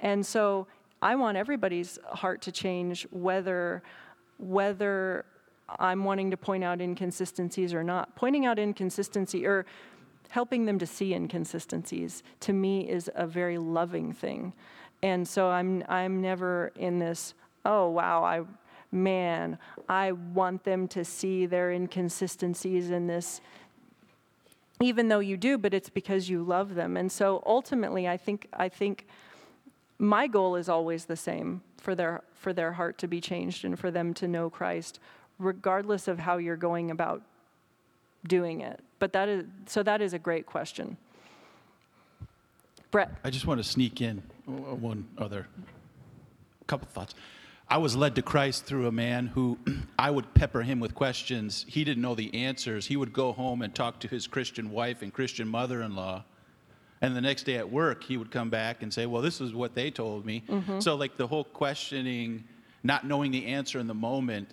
And 0.00 0.24
so 0.24 0.66
I 1.02 1.14
want 1.14 1.36
everybody's 1.36 1.98
heart 2.04 2.42
to 2.42 2.52
change 2.52 3.06
whether 3.10 3.82
whether 4.38 5.24
I'm 5.78 6.04
wanting 6.04 6.30
to 6.30 6.36
point 6.36 6.64
out 6.64 6.80
inconsistencies 6.80 7.72
or 7.72 7.84
not. 7.84 8.14
Pointing 8.16 8.46
out 8.46 8.58
inconsistency 8.58 9.46
or 9.46 9.66
helping 10.30 10.64
them 10.64 10.78
to 10.78 10.86
see 10.86 11.12
inconsistencies 11.12 12.22
to 12.40 12.52
me 12.52 12.88
is 12.88 13.10
a 13.14 13.26
very 13.26 13.58
loving 13.58 14.12
thing. 14.12 14.52
And 15.02 15.26
so 15.26 15.48
I'm 15.48 15.82
I'm 15.88 16.20
never 16.20 16.72
in 16.76 16.98
this, 16.98 17.34
oh 17.64 17.88
wow, 17.88 18.24
I 18.24 18.42
man, 18.92 19.58
I 19.88 20.12
want 20.12 20.64
them 20.64 20.88
to 20.88 21.04
see 21.04 21.46
their 21.46 21.70
inconsistencies 21.70 22.90
in 22.90 23.06
this 23.06 23.40
even 24.82 25.08
though 25.08 25.20
you 25.20 25.36
do, 25.36 25.58
but 25.58 25.74
it's 25.74 25.90
because 25.90 26.30
you 26.30 26.42
love 26.42 26.74
them. 26.74 26.96
And 26.96 27.12
so 27.12 27.42
ultimately 27.44 28.08
I 28.08 28.16
think 28.16 28.48
I 28.52 28.68
think 28.68 29.06
my 29.98 30.26
goal 30.26 30.56
is 30.56 30.68
always 30.68 31.04
the 31.04 31.16
same 31.16 31.62
for 31.76 31.94
their 31.94 32.22
for 32.34 32.52
their 32.52 32.72
heart 32.72 32.98
to 32.98 33.08
be 33.08 33.20
changed 33.20 33.64
and 33.64 33.78
for 33.78 33.90
them 33.90 34.14
to 34.14 34.28
know 34.28 34.48
Christ 34.48 34.98
regardless 35.40 36.06
of 36.06 36.18
how 36.18 36.36
you're 36.36 36.56
going 36.56 36.90
about 36.90 37.22
doing 38.26 38.60
it 38.60 38.80
but 38.98 39.12
that 39.12 39.28
is 39.28 39.44
so 39.66 39.82
that 39.82 40.00
is 40.00 40.12
a 40.12 40.18
great 40.18 40.46
question 40.46 40.96
Brett 42.90 43.10
I 43.24 43.30
just 43.30 43.46
want 43.46 43.58
to 43.58 43.64
sneak 43.64 44.00
in 44.00 44.22
one 44.46 45.08
other 45.18 45.46
couple 46.70 46.88
thoughts. 46.88 47.14
I 47.68 47.78
was 47.78 47.96
led 47.96 48.14
to 48.14 48.22
Christ 48.22 48.64
through 48.64 48.86
a 48.86 48.92
man 48.92 49.26
who 49.26 49.58
I 49.98 50.10
would 50.10 50.32
pepper 50.34 50.62
him 50.62 50.80
with 50.80 50.94
questions. 50.94 51.66
He 51.68 51.84
didn't 51.84 52.02
know 52.02 52.14
the 52.14 52.32
answers. 52.34 52.86
He 52.86 52.96
would 52.96 53.12
go 53.12 53.32
home 53.32 53.62
and 53.62 53.74
talk 53.74 54.00
to 54.00 54.08
his 54.08 54.26
Christian 54.26 54.70
wife 54.70 55.02
and 55.02 55.12
Christian 55.12 55.48
mother 55.48 55.82
in 55.82 55.94
law. 55.94 56.24
And 57.02 57.16
the 57.16 57.20
next 57.20 57.44
day 57.44 57.56
at 57.56 57.70
work, 57.70 58.04
he 58.04 58.16
would 58.16 58.30
come 58.30 58.50
back 58.50 58.82
and 58.82 58.92
say, 58.92 59.06
Well, 59.06 59.22
this 59.22 59.40
is 59.40 59.54
what 59.54 59.74
they 59.74 59.90
told 59.90 60.24
me. 60.24 60.42
Mm-hmm. 60.48 60.80
So, 60.80 60.96
like 60.96 61.16
the 61.16 61.26
whole 61.26 61.44
questioning, 61.44 62.44
not 62.82 63.06
knowing 63.06 63.30
the 63.30 63.46
answer 63.46 63.78
in 63.78 63.86
the 63.86 63.94
moment, 63.94 64.50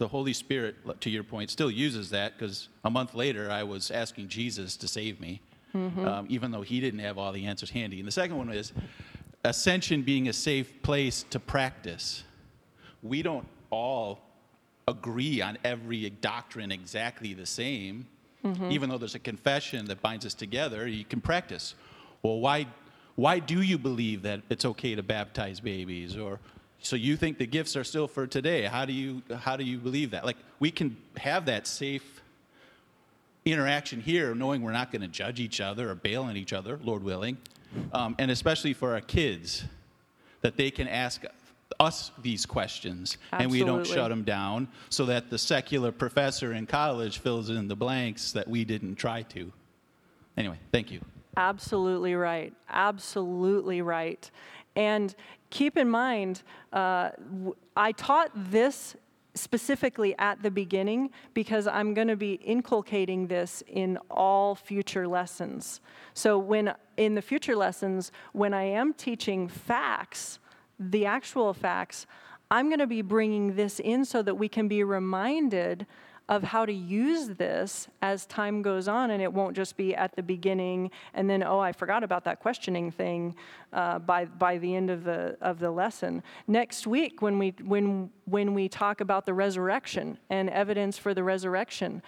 the 0.00 0.08
Holy 0.08 0.32
Spirit, 0.32 0.76
to 1.02 1.10
your 1.10 1.22
point, 1.22 1.50
still 1.50 1.70
uses 1.70 2.08
that 2.08 2.32
because 2.36 2.68
a 2.84 2.90
month 2.90 3.14
later 3.14 3.50
I 3.50 3.62
was 3.62 3.90
asking 3.90 4.28
Jesus 4.28 4.74
to 4.78 4.88
save 4.88 5.20
me, 5.20 5.42
um, 5.74 6.26
even 6.30 6.50
though 6.50 6.62
he 6.62 6.80
didn't 6.80 7.00
have 7.00 7.18
all 7.18 7.32
the 7.32 7.44
answers 7.46 7.68
handy. 7.70 7.98
And 7.98 8.08
the 8.08 8.12
second 8.12 8.38
one 8.38 8.50
is 8.50 8.72
ascension 9.44 10.02
being 10.02 10.26
a 10.28 10.32
safe 10.32 10.82
place 10.82 11.24
to 11.30 11.38
practice. 11.38 12.24
We 13.02 13.20
don't 13.22 13.46
all 13.68 14.20
agree 14.88 15.42
on 15.42 15.58
every 15.64 16.08
doctrine 16.08 16.72
exactly 16.72 17.34
the 17.34 17.46
same, 17.46 18.06
even 18.70 18.88
though 18.88 18.96
there's 18.98 19.14
a 19.14 19.18
confession 19.20 19.84
that 19.84 20.00
binds 20.00 20.24
us 20.24 20.32
together. 20.32 20.88
You 20.88 21.04
can 21.04 21.20
practice. 21.20 21.74
Well, 22.22 22.40
why? 22.40 22.66
Why 23.16 23.38
do 23.38 23.60
you 23.60 23.76
believe 23.76 24.22
that 24.22 24.40
it's 24.48 24.64
okay 24.64 24.94
to 24.94 25.02
baptize 25.02 25.60
babies? 25.60 26.16
Or 26.16 26.40
so 26.82 26.96
you 26.96 27.16
think 27.16 27.38
the 27.38 27.46
gifts 27.46 27.76
are 27.76 27.84
still 27.84 28.08
for 28.08 28.26
today? 28.26 28.64
How 28.64 28.84
do 28.84 28.92
you 28.92 29.22
how 29.38 29.56
do 29.56 29.64
you 29.64 29.78
believe 29.78 30.10
that? 30.12 30.24
Like 30.24 30.36
we 30.58 30.70
can 30.70 30.96
have 31.16 31.46
that 31.46 31.66
safe 31.66 32.22
interaction 33.44 34.00
here, 34.00 34.34
knowing 34.34 34.62
we're 34.62 34.72
not 34.72 34.90
going 34.90 35.02
to 35.02 35.08
judge 35.08 35.40
each 35.40 35.60
other 35.60 35.90
or 35.90 35.94
bail 35.94 36.24
on 36.24 36.36
each 36.36 36.52
other, 36.52 36.78
Lord 36.82 37.02
willing, 37.02 37.38
um, 37.92 38.14
and 38.18 38.30
especially 38.30 38.74
for 38.74 38.94
our 38.94 39.00
kids, 39.00 39.64
that 40.42 40.56
they 40.56 40.70
can 40.70 40.88
ask 40.88 41.24
us 41.78 42.10
these 42.20 42.44
questions 42.44 43.16
and 43.32 43.50
we 43.50 43.64
don't 43.64 43.86
shut 43.86 44.10
them 44.10 44.24
down, 44.24 44.68
so 44.88 45.06
that 45.06 45.30
the 45.30 45.38
secular 45.38 45.92
professor 45.92 46.52
in 46.52 46.66
college 46.66 47.18
fills 47.18 47.48
in 47.48 47.68
the 47.68 47.76
blanks 47.76 48.32
that 48.32 48.46
we 48.48 48.64
didn't 48.64 48.96
try 48.96 49.22
to. 49.22 49.52
Anyway, 50.36 50.58
thank 50.72 50.90
you. 50.90 51.00
Absolutely 51.36 52.14
right. 52.14 52.52
Absolutely 52.68 53.82
right. 53.82 54.30
And 54.76 55.14
keep 55.50 55.76
in 55.76 55.88
mind, 55.88 56.42
uh, 56.72 57.10
I 57.76 57.92
taught 57.92 58.30
this 58.34 58.96
specifically 59.34 60.14
at 60.18 60.42
the 60.42 60.50
beginning 60.50 61.10
because 61.34 61.66
I'm 61.66 61.94
going 61.94 62.08
to 62.08 62.16
be 62.16 62.34
inculcating 62.34 63.28
this 63.28 63.62
in 63.66 63.98
all 64.10 64.54
future 64.54 65.06
lessons. 65.06 65.80
So 66.14 66.38
when 66.38 66.74
in 66.96 67.14
the 67.14 67.22
future 67.22 67.56
lessons, 67.56 68.12
when 68.32 68.52
I 68.54 68.64
am 68.64 68.92
teaching 68.92 69.48
facts, 69.48 70.38
the 70.78 71.06
actual 71.06 71.54
facts, 71.54 72.06
I'm 72.50 72.68
going 72.68 72.80
to 72.80 72.86
be 72.86 73.02
bringing 73.02 73.54
this 73.54 73.78
in 73.78 74.04
so 74.04 74.22
that 74.22 74.34
we 74.34 74.48
can 74.48 74.66
be 74.66 74.82
reminded 74.82 75.86
of 76.30 76.44
how 76.44 76.64
to 76.64 76.72
use 76.72 77.28
this 77.28 77.88
as 78.00 78.24
time 78.24 78.62
goes 78.62 78.86
on, 78.86 79.10
and 79.10 79.20
it 79.20 79.30
won't 79.30 79.54
just 79.54 79.76
be 79.76 79.94
at 79.96 80.14
the 80.14 80.22
beginning 80.22 80.90
and 81.12 81.28
then, 81.28 81.42
oh, 81.42 81.58
I 81.58 81.72
forgot 81.72 82.04
about 82.04 82.24
that 82.24 82.38
questioning 82.40 82.90
thing 82.92 83.34
uh, 83.72 83.98
by 83.98 84.24
by 84.24 84.58
the 84.58 84.74
end 84.74 84.90
of 84.90 85.04
the 85.04 85.36
of 85.40 85.58
the 85.58 85.70
lesson. 85.70 86.22
Next 86.46 86.86
week, 86.86 87.20
when 87.20 87.38
we 87.38 87.54
when 87.64 88.10
when 88.24 88.54
we 88.54 88.68
talk 88.68 89.00
about 89.00 89.26
the 89.26 89.34
resurrection 89.34 90.18
and 90.30 90.48
evidence 90.50 90.96
for 90.96 91.14
the 91.14 91.24
resurrection, 91.24 92.00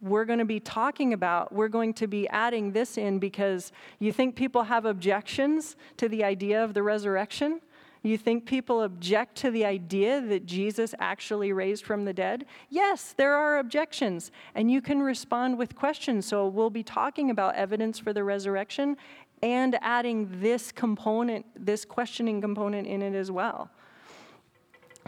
we're 0.00 0.24
going 0.24 0.38
to 0.38 0.44
be 0.44 0.60
talking 0.60 1.12
about, 1.12 1.52
we're 1.52 1.68
going 1.68 1.94
to 1.94 2.06
be 2.06 2.28
adding 2.28 2.72
this 2.72 2.98
in 2.98 3.18
because 3.18 3.72
you 3.98 4.12
think 4.12 4.36
people 4.36 4.64
have 4.64 4.84
objections 4.84 5.76
to 5.96 6.08
the 6.08 6.24
idea 6.24 6.62
of 6.62 6.74
the 6.74 6.82
resurrection? 6.82 7.60
You 8.06 8.16
think 8.16 8.46
people 8.46 8.82
object 8.82 9.34
to 9.38 9.50
the 9.50 9.64
idea 9.64 10.20
that 10.20 10.46
Jesus 10.46 10.94
actually 11.00 11.52
raised 11.52 11.84
from 11.84 12.04
the 12.04 12.12
dead? 12.12 12.46
Yes, 12.70 13.12
there 13.16 13.34
are 13.34 13.58
objections, 13.58 14.30
and 14.54 14.70
you 14.70 14.80
can 14.80 15.02
respond 15.02 15.58
with 15.58 15.74
questions. 15.74 16.24
So 16.24 16.46
we'll 16.46 16.70
be 16.70 16.84
talking 16.84 17.30
about 17.30 17.56
evidence 17.56 17.98
for 17.98 18.12
the 18.12 18.22
resurrection 18.22 18.96
and 19.42 19.76
adding 19.80 20.28
this 20.40 20.70
component, 20.70 21.46
this 21.56 21.84
questioning 21.84 22.40
component 22.40 22.86
in 22.86 23.02
it 23.02 23.14
as 23.14 23.32
well. 23.32 23.70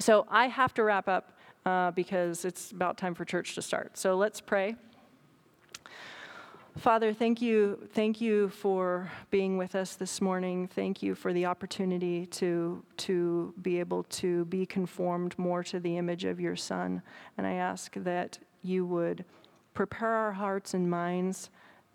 So 0.00 0.26
I 0.28 0.48
have 0.48 0.74
to 0.74 0.82
wrap 0.82 1.06
up 1.08 1.38
uh, 1.64 1.92
because 1.92 2.44
it's 2.44 2.72
about 2.72 2.98
time 2.98 3.14
for 3.14 3.24
church 3.24 3.54
to 3.54 3.62
start. 3.62 3.96
So 3.96 4.16
let's 4.16 4.40
pray. 4.40 4.74
Father, 6.78 7.12
thank 7.12 7.42
you, 7.42 7.88
thank 7.92 8.20
you 8.20 8.50
for 8.50 9.10
being 9.30 9.58
with 9.58 9.74
us 9.74 9.96
this 9.96 10.20
morning. 10.20 10.68
Thank 10.68 11.02
you 11.02 11.16
for 11.16 11.32
the 11.32 11.44
opportunity 11.46 12.26
to, 12.26 12.84
to 12.98 13.52
be 13.60 13.80
able 13.80 14.04
to 14.04 14.44
be 14.44 14.64
conformed 14.64 15.36
more 15.36 15.64
to 15.64 15.80
the 15.80 15.96
image 15.96 16.24
of 16.24 16.38
your 16.38 16.54
Son. 16.54 17.02
And 17.36 17.48
I 17.48 17.54
ask 17.54 17.94
that 17.94 18.38
you 18.62 18.86
would 18.86 19.24
prepare 19.74 20.12
our 20.12 20.32
hearts 20.32 20.72
and 20.72 20.88
minds 20.88 21.50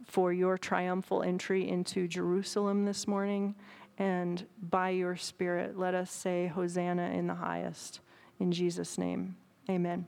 for 0.05 0.33
your 0.33 0.57
triumphal 0.57 1.23
entry 1.23 1.69
into 1.69 2.05
Jerusalem 2.05 2.83
this 2.83 3.07
morning. 3.07 3.55
And 3.97 4.45
by 4.61 4.89
your 4.89 5.15
Spirit, 5.15 5.79
let 5.79 5.95
us 5.95 6.11
say, 6.11 6.47
Hosanna 6.47 7.11
in 7.11 7.27
the 7.27 7.35
highest. 7.35 8.01
In 8.37 8.51
Jesus' 8.51 8.97
name, 8.97 9.37
amen. 9.69 10.07